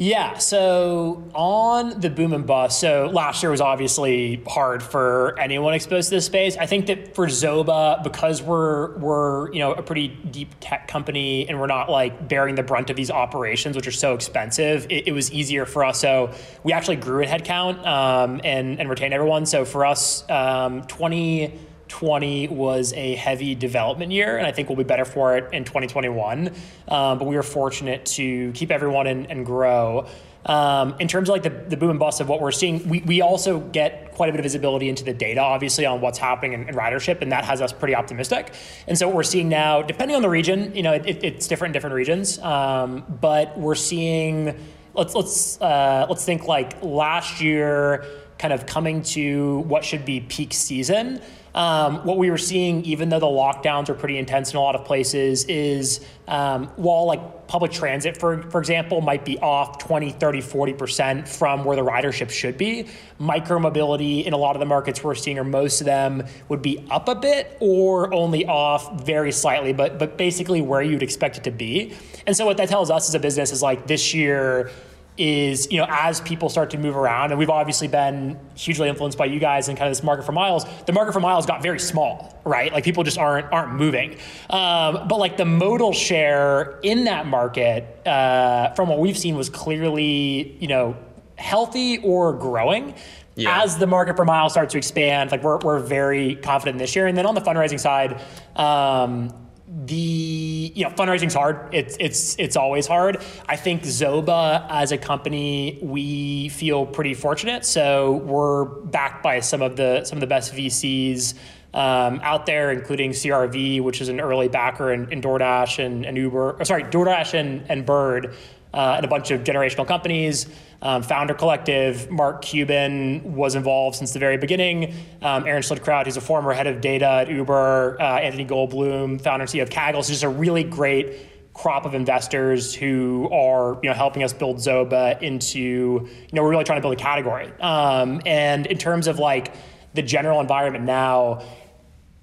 Yeah, 0.00 0.38
so 0.38 1.28
on 1.34 1.98
the 1.98 2.08
boom 2.08 2.32
and 2.32 2.46
bust, 2.46 2.78
so 2.78 3.10
last 3.12 3.42
year 3.42 3.50
was 3.50 3.60
obviously 3.60 4.40
hard 4.46 4.80
for 4.80 5.36
anyone 5.40 5.74
exposed 5.74 6.10
to 6.10 6.14
this 6.14 6.24
space. 6.24 6.56
I 6.56 6.66
think 6.66 6.86
that 6.86 7.16
for 7.16 7.26
Zoba, 7.26 8.00
because 8.04 8.40
we're 8.40 8.96
we're 8.98 9.52
you 9.52 9.58
know 9.58 9.72
a 9.72 9.82
pretty 9.82 10.06
deep 10.06 10.54
tech 10.60 10.86
company 10.86 11.48
and 11.48 11.58
we're 11.58 11.66
not 11.66 11.90
like 11.90 12.28
bearing 12.28 12.54
the 12.54 12.62
brunt 12.62 12.90
of 12.90 12.96
these 12.96 13.10
operations, 13.10 13.74
which 13.74 13.88
are 13.88 13.92
so 13.92 14.14
expensive, 14.14 14.86
it, 14.88 15.08
it 15.08 15.12
was 15.12 15.32
easier 15.32 15.66
for 15.66 15.84
us. 15.84 15.98
So 15.98 16.32
we 16.62 16.72
actually 16.72 16.96
grew 16.96 17.20
in 17.20 17.28
headcount 17.28 17.84
um, 17.84 18.40
and 18.44 18.78
and 18.78 18.88
retained 18.88 19.14
everyone. 19.14 19.46
So 19.46 19.64
for 19.64 19.84
us, 19.84 20.22
um, 20.30 20.82
twenty. 20.84 21.58
20 21.88 22.48
was 22.48 22.92
a 22.92 23.14
heavy 23.14 23.54
development 23.54 24.12
year, 24.12 24.36
and 24.36 24.46
I 24.46 24.52
think 24.52 24.68
we'll 24.68 24.76
be 24.76 24.84
better 24.84 25.04
for 25.04 25.36
it 25.36 25.52
in 25.52 25.64
2021. 25.64 26.48
Um, 26.88 27.18
but 27.18 27.26
we 27.26 27.34
were 27.36 27.42
fortunate 27.42 28.06
to 28.06 28.52
keep 28.52 28.70
everyone 28.70 29.06
in, 29.06 29.26
and 29.26 29.44
grow. 29.44 30.06
Um, 30.46 30.94
in 30.98 31.08
terms 31.08 31.28
of 31.28 31.34
like 31.34 31.42
the, 31.42 31.50
the 31.50 31.76
boom 31.76 31.90
and 31.90 31.98
bust 31.98 32.20
of 32.20 32.28
what 32.28 32.40
we're 32.40 32.52
seeing, 32.52 32.88
we, 32.88 33.00
we 33.00 33.20
also 33.20 33.60
get 33.60 34.12
quite 34.12 34.30
a 34.30 34.32
bit 34.32 34.40
of 34.40 34.44
visibility 34.44 34.88
into 34.88 35.04
the 35.04 35.12
data, 35.12 35.40
obviously, 35.40 35.84
on 35.84 36.00
what's 36.00 36.18
happening 36.18 36.54
in, 36.54 36.68
in 36.68 36.74
ridership, 36.74 37.20
and 37.20 37.32
that 37.32 37.44
has 37.44 37.60
us 37.60 37.72
pretty 37.72 37.94
optimistic. 37.94 38.52
And 38.86 38.96
so 38.96 39.08
what 39.08 39.16
we're 39.16 39.22
seeing 39.24 39.48
now, 39.48 39.82
depending 39.82 40.16
on 40.16 40.22
the 40.22 40.28
region, 40.30 40.74
you 40.74 40.82
know, 40.82 40.92
it, 40.92 41.22
it's 41.22 41.48
different 41.48 41.70
in 41.70 41.72
different 41.74 41.94
regions, 41.94 42.38
um, 42.38 43.04
but 43.20 43.58
we're 43.58 43.74
seeing. 43.74 44.56
Let's 44.94 45.14
let's 45.14 45.60
uh, 45.60 46.06
let's 46.08 46.24
think 46.24 46.48
like 46.48 46.82
last 46.82 47.40
year, 47.40 48.04
kind 48.38 48.52
of 48.52 48.66
coming 48.66 49.02
to 49.02 49.58
what 49.60 49.84
should 49.84 50.04
be 50.04 50.20
peak 50.20 50.52
season. 50.52 51.20
Um, 51.54 52.04
what 52.04 52.18
we 52.18 52.30
were 52.30 52.38
seeing, 52.38 52.84
even 52.84 53.08
though 53.08 53.18
the 53.18 53.26
lockdowns 53.26 53.88
are 53.88 53.94
pretty 53.94 54.16
intense 54.16 54.52
in 54.52 54.58
a 54.58 54.60
lot 54.60 54.76
of 54.76 54.84
places, 54.84 55.44
is 55.46 56.06
um, 56.28 56.66
while 56.76 57.06
like 57.06 57.48
public 57.48 57.72
transit, 57.72 58.16
for, 58.16 58.42
for 58.50 58.60
example, 58.60 59.00
might 59.00 59.24
be 59.24 59.38
off 59.38 59.78
20, 59.78 60.12
30, 60.12 60.40
40% 60.40 61.26
from 61.26 61.64
where 61.64 61.74
the 61.74 61.82
ridership 61.82 62.30
should 62.30 62.56
be, 62.58 62.86
micromobility 63.18 64.24
in 64.24 64.34
a 64.34 64.36
lot 64.36 64.54
of 64.54 64.60
the 64.60 64.66
markets 64.66 65.02
we're 65.02 65.14
seeing, 65.14 65.38
or 65.38 65.44
most 65.44 65.80
of 65.80 65.86
them, 65.86 66.22
would 66.48 66.62
be 66.62 66.86
up 66.90 67.08
a 67.08 67.14
bit 67.14 67.56
or 67.58 68.12
only 68.14 68.46
off 68.46 69.04
very 69.04 69.32
slightly, 69.32 69.72
but, 69.72 69.98
but 69.98 70.16
basically 70.16 70.60
where 70.60 70.82
you'd 70.82 71.02
expect 71.02 71.38
it 71.38 71.44
to 71.44 71.50
be. 71.50 71.92
And 72.26 72.36
so 72.36 72.46
what 72.46 72.58
that 72.58 72.68
tells 72.68 72.90
us 72.90 73.08
as 73.08 73.14
a 73.14 73.18
business 73.18 73.50
is 73.50 73.62
like 73.62 73.86
this 73.86 74.14
year, 74.14 74.70
is 75.18 75.70
you 75.70 75.78
know 75.78 75.86
as 75.90 76.20
people 76.22 76.48
start 76.48 76.70
to 76.70 76.78
move 76.78 76.96
around 76.96 77.30
and 77.30 77.38
we've 77.38 77.50
obviously 77.50 77.88
been 77.88 78.38
hugely 78.54 78.88
influenced 78.88 79.18
by 79.18 79.24
you 79.26 79.38
guys 79.38 79.68
and 79.68 79.76
kind 79.76 79.88
of 79.88 79.96
this 79.96 80.04
market 80.04 80.24
for 80.24 80.32
miles 80.32 80.64
the 80.86 80.92
market 80.92 81.12
for 81.12 81.20
miles 81.20 81.44
got 81.44 81.62
very 81.62 81.80
small 81.80 82.38
right? 82.48 82.72
Like 82.72 82.84
people 82.84 83.04
just 83.04 83.18
aren't 83.18 83.52
aren't 83.52 83.74
moving. 83.74 84.16
Um, 84.50 85.06
but 85.06 85.18
like 85.18 85.36
the 85.36 85.44
modal 85.44 85.92
share 85.92 86.78
in 86.82 87.04
that 87.04 87.26
market 87.26 88.06
uh, 88.06 88.74
from 88.74 88.88
what 88.88 88.98
we've 88.98 89.18
seen 89.18 89.36
was 89.36 89.48
clearly 89.48 90.56
you 90.58 90.68
know 90.68 90.96
healthy 91.36 91.98
or 91.98 92.32
growing. 92.32 92.94
Yeah. 93.36 93.62
as 93.62 93.78
the 93.78 93.86
market 93.86 94.16
for 94.16 94.24
miles 94.24 94.50
starts 94.50 94.72
to 94.72 94.78
expand 94.78 95.30
like 95.30 95.44
we're, 95.44 95.58
we're 95.58 95.78
very 95.78 96.34
confident 96.34 96.76
this 96.78 96.96
year 96.96 97.06
and 97.06 97.16
then 97.16 97.24
on 97.24 97.36
the 97.36 97.40
fundraising 97.40 97.78
side 97.78 98.20
um, 98.56 99.32
the 99.68 100.72
you 100.74 100.84
know 100.84 100.90
fundraising's 100.90 101.34
hard. 101.34 101.72
It's 101.72 101.96
it's 102.00 102.38
it's 102.38 102.56
always 102.56 102.86
hard. 102.86 103.22
I 103.48 103.56
think 103.56 103.82
Zoba 103.82 104.66
as 104.70 104.92
a 104.92 104.98
company, 104.98 105.78
we 105.82 106.48
feel 106.48 106.86
pretty 106.86 107.14
fortunate. 107.14 107.64
So 107.64 108.12
we're 108.12 108.64
backed 108.64 109.22
by 109.22 109.40
some 109.40 109.62
of 109.62 109.76
the 109.76 110.04
some 110.04 110.16
of 110.16 110.20
the 110.20 110.26
best 110.26 110.54
VCs 110.54 111.34
um, 111.74 112.20
out 112.22 112.46
there, 112.46 112.70
including 112.72 113.10
CRV, 113.10 113.82
which 113.82 114.00
is 114.00 114.08
an 114.08 114.20
early 114.20 114.48
backer 114.48 114.92
in, 114.92 115.12
in 115.12 115.20
DoorDash 115.20 115.84
and, 115.84 116.06
and 116.06 116.16
Uber. 116.16 116.52
Or 116.52 116.64
sorry, 116.64 116.84
DoorDash 116.84 117.34
and, 117.34 117.64
and 117.68 117.84
Bird, 117.84 118.34
uh, 118.72 118.94
and 118.96 119.04
a 119.04 119.08
bunch 119.08 119.30
of 119.30 119.42
generational 119.42 119.86
companies. 119.86 120.46
Um, 120.80 121.02
Founder 121.02 121.34
Collective, 121.34 122.10
Mark 122.10 122.42
Cuban 122.42 123.34
was 123.34 123.54
involved 123.54 123.96
since 123.96 124.12
the 124.12 124.18
very 124.18 124.36
beginning. 124.36 124.94
Um, 125.22 125.46
Aaron 125.46 125.62
Schildkrout, 125.62 126.04
who's 126.04 126.16
a 126.16 126.20
former 126.20 126.52
head 126.52 126.66
of 126.66 126.80
data 126.80 127.06
at 127.06 127.30
Uber, 127.30 128.00
uh, 128.00 128.04
Anthony 128.04 128.46
Goldbloom, 128.46 129.20
founder 129.20 129.42
and 129.42 129.50
CEO 129.50 129.62
of 129.62 129.70
Kaggle. 129.70 130.04
So 130.04 130.10
just 130.10 130.22
a 130.22 130.28
really 130.28 130.62
great 130.62 131.16
crop 131.58 131.84
of 131.84 131.94
investors 131.94 132.72
who 132.72 133.28
are 133.32 133.80
you 133.82 133.88
know 133.88 133.94
helping 133.94 134.22
us 134.22 134.32
build 134.32 134.58
Zoba 134.58 135.20
into 135.20 135.58
you 135.58 136.08
know 136.32 136.44
we're 136.44 136.50
really 136.50 136.62
trying 136.62 136.78
to 136.78 136.82
build 136.82 136.94
a 136.94 137.02
category. 137.02 137.50
Um, 137.60 138.22
and 138.24 138.66
in 138.66 138.78
terms 138.78 139.08
of 139.08 139.18
like 139.18 139.54
the 139.94 140.02
general 140.02 140.40
environment 140.40 140.84
now, 140.84 141.42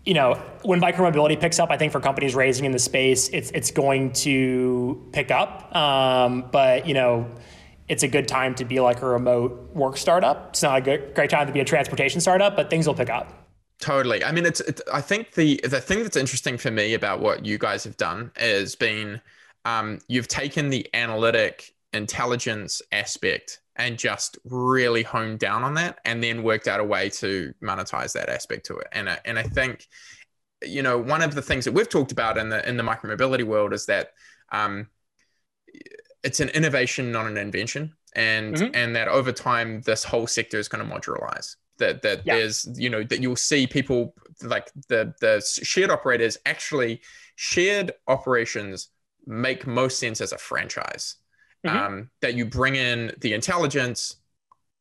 you 0.06 0.14
know, 0.14 0.36
when 0.64 0.80
micromobility 0.80 1.40
picks 1.40 1.60
up, 1.60 1.72
I 1.72 1.78
think 1.78 1.92
for 1.92 2.00
companies 2.00 2.36
raising 2.36 2.66
in 2.66 2.72
the 2.72 2.80
space, 2.80 3.30
it's 3.30 3.52
it's 3.52 3.72
going 3.72 4.14
to 4.14 5.10
pick 5.12 5.32
up. 5.32 5.76
Um, 5.76 6.46
but 6.52 6.88
you 6.88 6.94
know 6.94 7.30
it's 7.88 8.04
a 8.04 8.08
good 8.08 8.28
time 8.28 8.56
to 8.56 8.66
be 8.66 8.80
like 8.80 9.02
a 9.02 9.06
remote 9.06 9.70
work 9.74 9.98
startup. 9.98 10.50
It's 10.50 10.64
not 10.64 10.80
a 10.80 10.82
good, 10.82 11.14
great 11.14 11.30
time 11.30 11.48
to 11.48 11.54
be 11.54 11.60
a 11.60 11.66
transportation 11.66 12.20
startup, 12.20 12.56
but 12.56 12.70
things 12.70 12.88
will 12.88 12.96
pick 12.96 13.10
up. 13.10 13.46
Totally. 13.80 14.24
I 14.24 14.32
mean, 14.32 14.46
it's, 14.46 14.62
I 14.92 15.02
think 15.02 15.34
the 15.34 15.60
the 15.64 15.82
thing 15.82 16.02
that's 16.02 16.16
interesting 16.16 16.58
for 16.58 16.72
me 16.72 16.94
about 16.94 17.20
what 17.20 17.46
you 17.46 17.58
guys 17.58 17.84
have 17.84 17.98
done 17.98 18.32
is 18.40 18.76
been 18.76 19.22
um, 19.66 20.00
you've 20.08 20.28
taken 20.28 20.70
the 20.70 20.88
analytic 20.94 21.74
intelligence 21.94 22.82
aspect 22.92 23.60
and 23.76 23.98
just 23.98 24.38
really 24.46 25.04
honed 25.04 25.40
down 25.40 25.64
on 25.64 25.74
that, 25.76 26.00
and 26.06 26.24
then 26.24 26.44
worked 26.44 26.68
out 26.68 26.80
a 26.80 26.84
way 26.84 27.10
to 27.10 27.54
monetize 27.62 28.14
that 28.14 28.30
aspect 28.30 28.66
to 28.68 28.78
it. 28.78 28.88
And 28.92 29.10
I, 29.10 29.20
and 29.26 29.38
I 29.38 29.44
think 29.44 29.88
you 30.64 30.82
know 30.82 30.98
one 30.98 31.22
of 31.22 31.36
the 31.36 31.42
things 31.42 31.66
that 31.66 31.74
we've 31.74 31.90
talked 31.90 32.12
about 32.12 32.38
in 32.38 32.50
the 32.50 32.68
in 32.68 32.78
the 32.78 32.84
micromobility 32.84 33.44
world 33.44 33.74
is 33.74 33.86
that 33.88 34.12
um, 34.52 34.88
it's 36.24 36.40
an 36.40 36.50
innovation, 36.50 37.12
not 37.12 37.28
an 37.28 37.38
invention, 37.38 37.94
and 38.16 38.56
mm-hmm. 38.56 38.72
and 38.74 38.96
that 38.96 39.08
over 39.08 39.32
time 39.32 39.82
this 39.82 40.04
whole 40.04 40.28
sector 40.28 40.58
is 40.58 40.68
going 40.68 40.88
to 40.88 40.96
modularize. 40.96 41.56
That 41.78 42.02
that 42.04 42.26
yeah. 42.26 42.38
there's 42.38 42.68
you 42.80 42.90
know 42.90 43.04
that 43.04 43.22
you'll 43.22 43.36
see 43.36 43.68
people 43.68 44.16
like 44.42 44.72
the 44.88 45.14
the 45.20 45.42
shared 45.64 45.92
operators 45.92 46.38
actually 46.46 47.02
shared 47.36 47.92
operations 48.08 48.90
make 49.28 49.68
most 49.68 50.00
sense 50.00 50.22
as 50.22 50.32
a 50.32 50.38
franchise. 50.38 51.16
Mm-hmm. 51.66 51.78
Um, 51.78 52.10
that 52.22 52.36
you 52.36 52.46
bring 52.46 52.76
in 52.76 53.12
the 53.22 53.34
intelligence, 53.34 54.18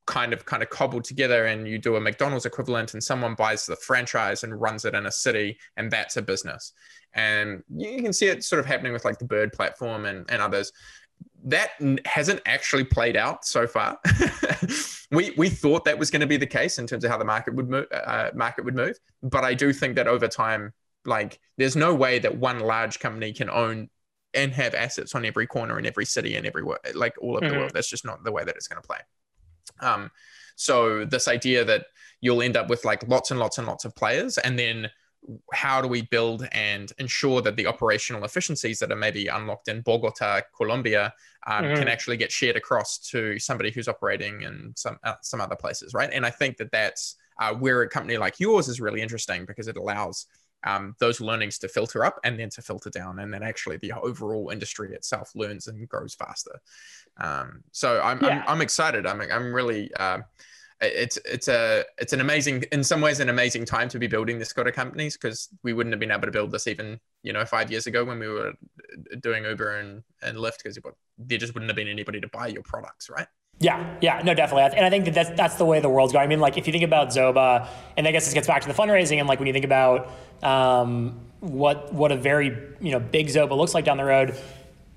kind 0.07 0.35
of 0.35 0.45
kind 0.45 0.63
of 0.63 0.69
cobbled 0.69 1.05
together 1.05 1.47
and 1.47 1.67
you 1.67 1.79
do 1.79 1.97
a 1.97 2.01
McDonald's 2.01 2.45
equivalent 2.45 2.93
and 2.93 3.03
someone 3.03 3.35
buys 3.35 3.65
the 3.65 3.77
franchise 3.77 4.45
and 4.45 4.61
runs 4.61 4.85
it 4.85 4.95
in 4.95 5.07
a 5.07 5.11
city 5.11 5.57
and 5.79 5.91
that's 5.91 6.19
a 6.19 6.23
business. 6.23 6.73
And 7.15 7.63
you 7.75 8.03
can 8.03 8.13
see 8.13 8.27
it 8.27 8.45
sort 8.45 8.61
of 8.61 8.67
happening 8.67 8.93
with 8.93 9.05
like 9.05 9.19
the 9.19 9.25
Bird 9.25 9.53
platform 9.53 10.05
and, 10.05 10.27
and 10.31 10.43
others 10.43 10.73
that 11.45 11.71
hasn't 12.07 12.41
actually 12.47 12.85
played 12.85 13.17
out 13.17 13.45
so 13.45 13.67
far. 13.67 13.99
we 15.11 15.33
we 15.37 15.49
thought 15.49 15.85
that 15.85 15.99
was 15.99 16.11
going 16.11 16.21
to 16.21 16.27
be 16.27 16.37
the 16.37 16.47
case 16.47 16.79
in 16.79 16.87
terms 16.87 17.05
of 17.05 17.11
how 17.11 17.19
the 17.19 17.25
market 17.25 17.55
would 17.55 17.69
move. 17.69 17.87
Uh, 17.93 18.31
market 18.35 18.65
would 18.65 18.75
move, 18.75 18.99
but 19.23 19.45
I 19.45 19.55
do 19.55 19.73
think 19.73 19.97
that 19.97 20.09
over 20.09 20.27
time, 20.27 20.73
like, 21.05 21.39
there's 21.59 21.77
no 21.77 21.95
way 21.95 22.19
that 22.19 22.37
one 22.37 22.61
large 22.61 22.99
company 22.99 23.33
can 23.33 23.51
own 23.51 23.91
and 24.35 24.53
have 24.53 24.75
assets 24.75 25.15
on 25.15 25.25
every 25.25 25.47
corner 25.47 25.79
in 25.79 25.87
every 25.87 26.05
city 26.05 26.37
and 26.37 26.47
everywhere, 26.47 26.79
like 26.95 27.15
all 27.21 27.37
of 27.37 27.43
mm-hmm. 27.43 27.53
the 27.53 27.59
world. 27.59 27.73
That's 27.75 27.89
just 27.89 28.05
not 28.05 28.25
the 28.25 28.33
way 28.33 28.45
that 28.45 28.57
it's 28.57 28.69
going 28.69 28.81
to 28.81 28.87
play. 28.87 28.99
Um, 29.81 30.11
so 30.57 31.05
this 31.05 31.29
idea 31.29 31.65
that 31.65 31.87
you'll 32.21 32.43
end 32.43 32.57
up 32.57 32.69
with 32.69 32.85
like 32.85 33.07
lots 33.09 33.31
and 33.31 33.41
lots 33.41 33.59
and 33.59 33.67
lots 33.67 33.85
of 33.85 33.95
players, 33.95 34.39
and 34.39 34.59
then 34.59 34.91
how 35.53 35.81
do 35.81 35.89
we 35.89 36.03
build 36.03 36.47
and 36.53 36.93
ensure 36.99 37.41
that 37.41 37.57
the 37.57 37.67
operational 37.67 38.25
efficiencies 38.25 38.79
that 38.79 38.93
are 38.93 38.97
maybe 38.97 39.27
unlocked 39.29 39.69
in 39.69 39.81
Bogota, 39.81 40.43
Colombia, 40.57 41.15
um, 41.47 41.65
mm-hmm. 41.65 41.77
can 41.77 41.89
actually 41.89 42.17
get 42.17 42.31
shared 42.31 42.57
across 42.57 42.99
to 42.99 43.39
somebody 43.39 43.71
who's 43.71 43.89
operating 43.89 44.43
in 44.43 44.73
some 44.77 44.99
uh, 45.05 45.15
some 45.23 45.41
other 45.41 45.57
places, 45.57 45.95
right? 45.95 46.11
And 46.13 46.25
I 46.27 46.31
think 46.31 46.57
that 46.59 46.71
that's 46.71 47.17
uh, 47.41 47.53
where 47.55 47.83
a 47.83 47.89
company 47.89 48.17
like 48.17 48.39
yours 48.39 48.69
is 48.69 48.81
really 48.81 49.01
interesting 49.01 49.45
because 49.45 49.69
it 49.69 49.77
allows 49.77 50.27
um, 50.65 50.95
those 50.99 51.21
learnings 51.21 51.59
to 51.59 51.69
filter 51.69 52.05
up 52.05 52.19
and 52.25 52.39
then 52.39 52.51
to 52.51 52.63
filter 52.63 52.91
down, 52.91 53.19
and 53.19 53.33
then 53.33 53.43
actually 53.43 53.77
the 53.79 53.93
overall 53.93 54.51
industry 54.51 54.93
itself 54.95 55.31
learns 55.35 55.69
and 55.69 55.89
grows 55.89 56.15
faster. 56.15 56.61
Um, 57.19 57.63
so 57.73 58.01
I'm, 58.03 58.21
yeah. 58.23 58.43
I'm, 58.47 58.55
I'm 58.57 58.61
excited. 58.61 59.07
I'm 59.07 59.21
I'm 59.21 59.53
really. 59.53 59.93
Uh, 59.95 60.21
it's 60.81 61.19
it's 61.25 61.49
a 61.49 61.85
it's 61.99 62.13
an 62.13 62.21
amazing 62.21 62.65
in 62.73 62.83
some 62.83 63.01
ways 63.01 63.21
an 63.21 63.29
amazing 63.29 63.65
time 63.65 63.89
to 63.89 63.99
be 63.99 64.07
building 64.07 64.39
this 64.39 64.51
sort 64.51 64.67
of 64.67 64.75
companies 64.75 65.17
because 65.17 65.49
we 65.63 65.73
wouldn't 65.73 65.93
have 65.93 66.01
been 66.01 66.11
able 66.11 66.23
to 66.23 66.31
build 66.31 66.51
this 66.51 66.67
even 66.67 66.99
you 67.23 67.33
know 67.33 67.45
five 67.45 67.71
years 67.71 67.87
ago 67.87 68.05
when 68.05 68.19
we 68.19 68.29
were 68.29 68.53
doing 69.21 69.45
Uber 69.45 69.77
and 69.77 70.03
and 70.23 70.37
Lyft 70.37 70.59
because 70.63 70.79
there 71.19 71.39
just 71.39 71.55
wouldn't 71.55 71.71
have 71.71 71.77
been 71.77 71.89
anybody 71.89 72.21
to 72.21 72.29
buy 72.29 72.49
your 72.49 72.63
products, 72.63 73.09
right? 73.09 73.29
Yeah, 73.61 73.97
yeah, 74.03 74.21
no, 74.25 74.35
definitely, 74.35 74.77
and 74.77 74.85
I 74.85 74.91
think 74.91 75.05
that 75.07 75.15
that's 75.15 75.31
that's 75.31 75.55
the 75.55 75.65
way 75.65 75.81
the 75.81 75.89
world's 75.89 76.13
going. 76.13 76.25
I 76.25 76.27
mean, 76.27 76.41
like 76.41 76.59
if 76.59 76.67
you 76.67 76.73
think 76.73 76.85
about 76.85 77.09
Zoba, 77.09 77.69
and 77.97 78.07
I 78.07 78.11
guess 78.13 78.25
this 78.25 78.35
gets 78.35 78.47
back 78.47 78.63
to 78.63 78.69
the 78.69 78.75
fundraising, 78.75 79.19
and 79.21 79.29
like 79.29 79.39
when 79.39 79.47
you 79.47 79.53
think 79.53 79.65
about 79.65 80.11
um, 80.43 81.21
what 81.41 81.93
what 81.93 82.11
a 82.13 82.17
very 82.17 82.49
you 82.81 82.91
know 82.91 83.01
big 83.01 83.29
Zoba 83.29 83.57
looks 83.57 83.73
like 83.73 83.85
down 83.85 83.97
the 83.97 84.05
road, 84.05 84.37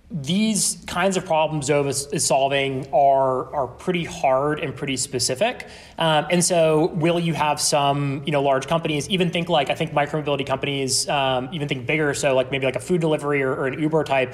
these 0.10 0.84
kinds 0.88 1.18
of 1.18 1.26
problems 1.26 1.70
Zoba 1.70 2.14
is 2.14 2.26
solving 2.26 2.88
are 2.94 3.54
are 3.54 3.68
pretty 3.68 4.04
hard 4.04 4.60
and 4.60 4.76
pretty 4.76 4.98
specific. 4.98 5.68
Um, 5.98 6.26
and 6.32 6.44
so, 6.44 6.88
will 6.96 7.20
you 7.20 7.36
have 7.36 7.62
some 7.62 8.24
you 8.26 8.32
know 8.32 8.42
large 8.42 8.68
companies 8.68 9.08
even 9.08 9.30
think 9.30 9.50
like 9.50 9.70
I 9.70 9.76
think 9.76 9.92
micromobility 9.92 10.48
companies 10.48 11.08
um, 11.10 11.50
even 11.52 11.68
think 11.68 11.86
bigger? 11.86 12.14
So 12.14 12.36
like 12.36 12.52
maybe 12.52 12.66
like 12.66 12.76
a 12.76 12.82
food 12.82 13.02
delivery 13.02 13.44
or, 13.44 13.54
or 13.54 13.68
an 13.68 13.80
Uber 13.80 14.04
type 14.04 14.34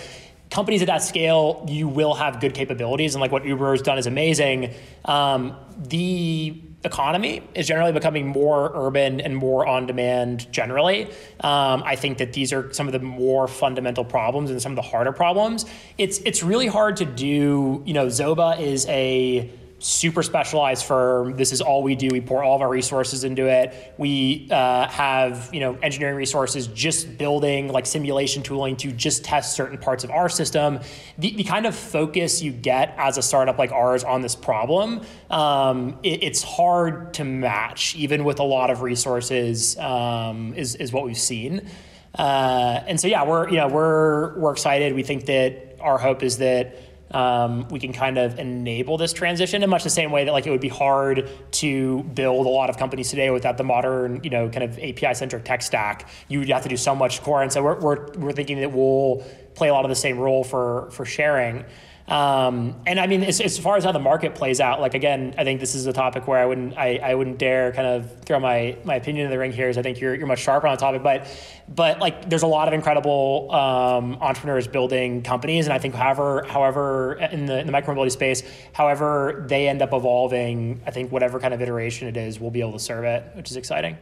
companies 0.54 0.84
at 0.84 0.88
that 0.88 1.02
scale, 1.02 1.66
you 1.68 1.88
will 1.88 2.14
have 2.14 2.40
good 2.40 2.54
capabilities, 2.54 3.16
and 3.16 3.22
like 3.22 3.32
what 3.32 3.44
Uber 3.44 3.72
has 3.72 3.82
done 3.82 3.98
is 3.98 4.06
amazing. 4.06 4.72
Um, 5.04 5.58
the 5.78 6.62
economy 6.84 7.42
is 7.56 7.68
generally 7.68 7.92
becoming 7.92 8.28
more 8.28 8.72
urban 8.76 9.20
and 9.20 9.36
more 9.36 9.66
on 9.66 9.88
demand 9.88 10.52
generally. 10.52 11.06
Um, 11.40 11.82
I 11.84 11.96
think 11.96 12.20
that 12.20 12.34
these 12.34 12.54
are 12.54 12.72
some 12.72 12.88
of 12.88 12.94
the 12.94 13.00
more 13.00 13.48
fundamental 13.48 14.06
problems 14.06 14.52
and 14.52 14.62
some 14.62 14.74
of 14.74 14.76
the 14.76 14.84
harder 14.84 15.12
problems. 15.12 15.66
It's 15.98 16.20
it's 16.20 16.44
really 16.44 16.68
hard 16.68 16.98
to 16.98 17.06
do. 17.06 17.82
You 17.86 17.94
know, 17.94 18.06
Zoba 18.08 18.60
is 18.60 18.86
a 18.88 19.50
super 19.84 20.24
specialized 20.24 20.86
firm. 20.86 21.36
This 21.36 21.52
is 21.52 21.60
all 21.60 21.84
we 21.84 21.96
do. 21.96 22.08
We 22.10 22.22
pour 22.22 22.42
all 22.42 22.56
of 22.56 22.62
our 22.62 22.70
resources 22.70 23.26
into 23.26 23.48
it. 23.48 23.94
We 23.98 24.48
uh, 24.50 24.88
have 24.88 25.50
you 25.52 25.60
know 25.60 25.78
engineering 25.84 26.16
resources 26.16 26.68
just 26.68 27.18
building 27.18 27.68
like 27.68 27.86
simulation 27.86 28.44
tooling 28.44 28.78
to 28.78 28.92
just 28.94 29.26
test 29.26 29.56
certain 29.56 29.78
parts 29.78 30.06
of 30.06 30.12
our 30.12 30.30
system. 30.30 30.80
The, 31.18 31.36
the 31.36 31.44
kind 31.44 31.66
of 31.66 31.76
focus 31.76 32.42
you 32.42 32.54
get 32.54 32.96
as 32.98 33.18
a 33.18 33.22
startup 33.22 33.58
like 33.58 33.74
ours 33.74 34.06
on 34.06 34.22
this 34.22 34.36
problem, 34.36 35.02
um, 35.30 36.00
it, 36.02 36.24
it's 36.24 36.42
hard 36.42 37.14
to 37.16 37.26
match 37.26 37.96
even 37.96 38.24
with 38.24 38.40
a 38.40 38.44
lot 38.44 38.70
of 38.70 38.82
resources. 38.82 39.78
Um, 39.78 40.54
is 40.54 40.76
is 40.76 40.94
what 40.94 41.04
we've 41.04 41.18
seen. 41.18 41.70
Uh, 42.16 42.80
and 42.88 43.00
so 43.00 43.08
yeah, 43.08 43.26
we're 43.26 43.50
you 43.50 43.58
know 43.58 43.68
we're 43.68 44.38
we're 44.38 44.54
excited. 44.54 44.94
We 44.94 45.04
think 45.04 45.26
that 45.26 45.78
our 45.82 45.98
hope 45.98 46.24
is 46.24 46.38
that 46.38 46.78
um, 47.14 47.68
we 47.70 47.80
can 47.80 47.94
kind 47.94 48.18
of 48.18 48.40
enable 48.40 48.98
this 48.98 49.14
transition 49.14 49.64
in 49.64 49.70
much 49.70 49.84
the 49.84 49.90
same 49.90 50.12
way 50.12 50.26
that 50.26 50.32
like 50.32 50.48
it 50.48 50.50
would 50.50 50.62
be 50.62 50.70
hard 50.70 51.30
to 51.52 52.04
build 52.04 52.46
a 52.46 52.50
lot 52.50 52.70
of 52.70 52.78
companies 52.78 53.10
today 53.10 53.30
without 53.30 53.58
the 53.58 53.64
modern, 53.64 54.24
you 54.24 54.30
know, 54.30 54.50
kind 54.50 54.64
of 54.64 54.80
API 54.80 55.14
centric 55.14 55.44
tech 55.44 55.62
stack. 55.62 56.10
You 56.28 56.40
would 56.40 56.50
have 56.50 56.64
to 56.64 56.70
do 56.70 56.78
so 56.78 56.96
much 56.96 57.22
core, 57.22 57.44
and 57.44 57.52
so 57.52 57.64
we're 57.64 57.80
we're, 57.80 58.12
we're 58.14 58.32
thinking 58.32 58.60
that 58.62 58.72
we'll 58.72 59.24
play 59.54 59.70
a 59.70 59.74
lot 59.74 59.86
of 59.86 59.90
the 59.90 59.96
same 59.96 60.18
role 60.18 60.44
for 60.44 60.90
for 60.92 61.06
sharing. 61.06 61.66
Um, 62.08 62.76
and 62.86 63.00
I 63.00 63.08
mean, 63.08 63.24
as, 63.24 63.40
as, 63.40 63.58
far 63.58 63.78
as 63.78 63.86
how 63.86 63.94
the 63.94 64.00
market 64.00 64.36
plays 64.36 64.60
out, 64.60 64.82
like 64.82 64.94
again, 64.94 65.36
I 65.38 65.46
think 65.46 65.62
this 65.62 65.74
is 65.74 65.86
a 65.88 65.94
topic 65.94 66.28
where 66.28 66.38
I 66.38 66.46
wouldn't, 66.46 66.78
I, 66.78 66.98
I 66.98 67.16
wouldn't 67.16 67.38
dare 67.38 67.72
kind 67.72 67.88
of 67.88 68.24
throw 68.26 68.40
my 68.42 68.78
my 68.84 68.96
opinion 68.96 69.26
in 69.26 69.32
the 69.32 69.40
ring 69.40 69.54
here. 69.54 69.70
I 69.70 69.82
think 69.82 70.02
you're 70.02 70.14
you're 70.14 70.28
much 70.28 70.40
sharper 70.40 70.68
on 70.68 70.76
the 70.76 70.80
topic, 70.80 71.02
but 71.02 71.28
but 71.74 72.00
like 72.00 72.30
there's 72.30 72.44
a 72.44 72.48
lot 72.48 72.68
of 72.68 72.74
incredible 72.74 73.50
um, 73.52 74.16
entrepreneurs 74.16 74.68
building 74.68 75.24
companies, 75.24 75.66
and 75.66 75.74
I 75.74 75.80
think 75.80 75.96
however 75.96 76.46
however 76.48 77.14
in 77.14 77.46
the 77.46 77.60
in 77.60 77.68
the 77.68 77.74
micromobility 77.74 78.12
space, 78.12 78.44
however 78.74 79.46
they 79.48 79.70
end 79.70 79.82
up 79.82 79.94
evolving, 79.94 80.82
I 80.86 80.92
think 80.92 81.10
whatever 81.10 81.40
kind 81.40 81.54
of 81.54 81.62
iteration 81.62 82.10
it 82.10 82.18
is, 82.18 82.38
we'll 82.38 82.52
be 82.52 82.60
able 82.60 82.74
to 82.74 82.80
serve 82.80 83.06
it, 83.06 83.24
which 83.36 83.50
is 83.50 83.56
exciting. 83.56 83.98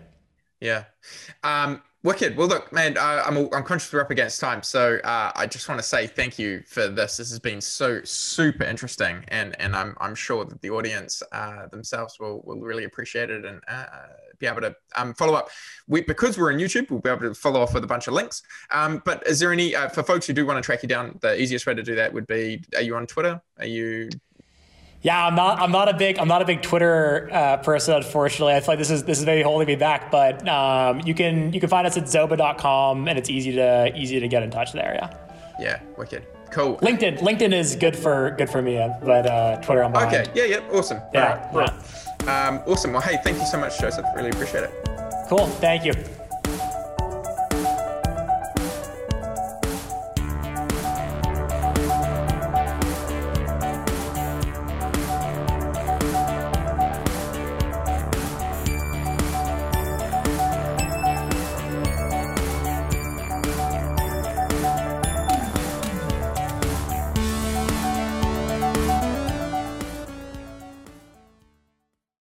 Yeah. 0.62 0.86
Um, 1.44 1.82
Wicked. 2.04 2.36
Well, 2.36 2.48
look, 2.48 2.74
man, 2.74 2.98
uh, 2.98 3.22
I'm 3.24 3.38
I'm 3.54 3.64
conscious 3.64 3.94
we're 3.94 4.02
up 4.02 4.10
against 4.10 4.40
time, 4.40 4.64
so 4.64 4.98
uh, 5.04 5.32
I 5.36 5.46
just 5.46 5.70
want 5.70 5.80
to 5.80 5.88
say 5.88 6.08
thank 6.08 6.40
you 6.40 6.64
for 6.66 6.88
this. 6.88 7.18
This 7.18 7.30
has 7.30 7.38
been 7.38 7.62
so 7.62 8.02
super 8.04 8.64
interesting, 8.64 9.24
and 9.28 9.56
and 9.62 9.76
I'm 9.76 9.96
I'm 10.02 10.16
sure 10.16 10.44
that 10.46 10.62
the 10.62 10.72
audience 10.72 11.22
uh, 11.32 11.68
themselves 11.68 12.20
will 12.20 12.42
will 12.44 12.60
really 12.60 12.86
appreciate 12.86 13.30
it 13.30 13.46
and 13.46 13.62
uh, 13.68 13.86
be 14.40 14.48
able 14.48 14.62
to 14.62 14.76
um, 14.96 15.14
follow 15.14 15.36
up. 15.36 15.50
We 15.88 16.02
because 16.02 16.40
we're 16.40 16.52
on 16.52 16.58
YouTube, 16.58 16.90
we'll 16.90 17.02
be 17.02 17.10
able 17.12 17.22
to 17.22 17.36
follow 17.36 17.62
off 17.62 17.76
with 17.76 17.84
a 17.84 17.88
bunch 17.88 18.08
of 18.08 18.16
links. 18.16 18.42
Um, 18.72 19.04
but 19.06 19.22
is 19.28 19.40
there 19.40 19.54
any 19.54 19.76
uh, 19.76 19.88
for 19.90 20.02
folks 20.02 20.26
who 20.26 20.34
do 20.34 20.44
want 20.44 20.58
to 20.58 20.66
track 20.66 20.82
you 20.82 20.90
down? 20.90 21.20
The 21.22 21.40
easiest 21.40 21.68
way 21.68 21.76
to 21.76 21.84
do 21.84 21.94
that 21.94 22.12
would 22.12 22.26
be: 22.26 22.64
Are 22.76 22.82
you 22.82 22.96
on 22.96 23.06
Twitter? 23.06 23.40
Are 23.60 23.68
you 23.68 24.10
yeah, 25.02 25.26
I'm 25.26 25.36
not. 25.36 25.60
I'm 25.60 25.72
not 25.72 25.90
a 25.90 25.94
big. 25.96 26.20
I'm 26.20 26.28
not 26.28 26.42
a 26.42 26.46
big 26.46 26.62
Twitter 26.62 27.30
uh, 27.32 27.58
person. 27.58 27.96
Unfortunately, 27.96 28.54
I 28.54 28.60
feel 28.60 28.68
like 28.70 28.80
this 28.80 28.92
is 28.92 29.04
this 29.04 29.20
is 29.20 29.26
maybe 29.26 29.42
holding 29.42 29.68
me 29.68 29.76
back. 29.76 30.12
But 30.12 30.48
um, 30.48 31.02
you 31.06 31.16
can 31.16 31.52
you 31.54 31.60
can 31.60 31.70
find 31.70 31.88
us 31.88 31.98
at 31.98 32.04
zoba.com, 32.04 33.08
and 33.08 33.18
it's 33.18 33.30
easy 33.30 33.54
to 33.54 33.92
easy 33.98 34.20
to 34.20 34.28
get 34.28 34.44
in 34.44 34.52
touch 34.52 34.74
there. 34.74 34.94
Yeah. 34.94 35.18
Yeah. 35.60 35.80
Wicked. 35.98 36.26
Cool. 36.52 36.78
LinkedIn. 36.78 37.20
LinkedIn 37.20 37.54
is 37.54 37.76
good 37.76 37.96
for 37.96 38.32
good 38.38 38.50
for 38.50 38.62
me, 38.62 38.76
but 39.02 39.26
uh, 39.26 39.60
Twitter 39.62 39.84
I'm 39.84 39.92
behind. 39.92 40.14
Okay. 40.14 40.32
Yeah. 40.36 40.58
Yeah. 40.58 40.78
Awesome. 40.78 41.02
Yeah. 41.14 41.50
Right. 41.52 41.70
yeah. 42.24 42.48
Um, 42.48 42.62
awesome. 42.68 42.94
Well, 42.94 43.02
hey, 43.02 43.18
thank 43.24 43.40
you 43.40 43.46
so 43.46 43.58
much, 43.58 43.80
Joseph. 43.80 44.06
Really 44.16 44.30
appreciate 44.30 44.66
it. 44.66 44.72
Cool. 45.28 45.48
Thank 45.48 45.86
you. 45.86 45.94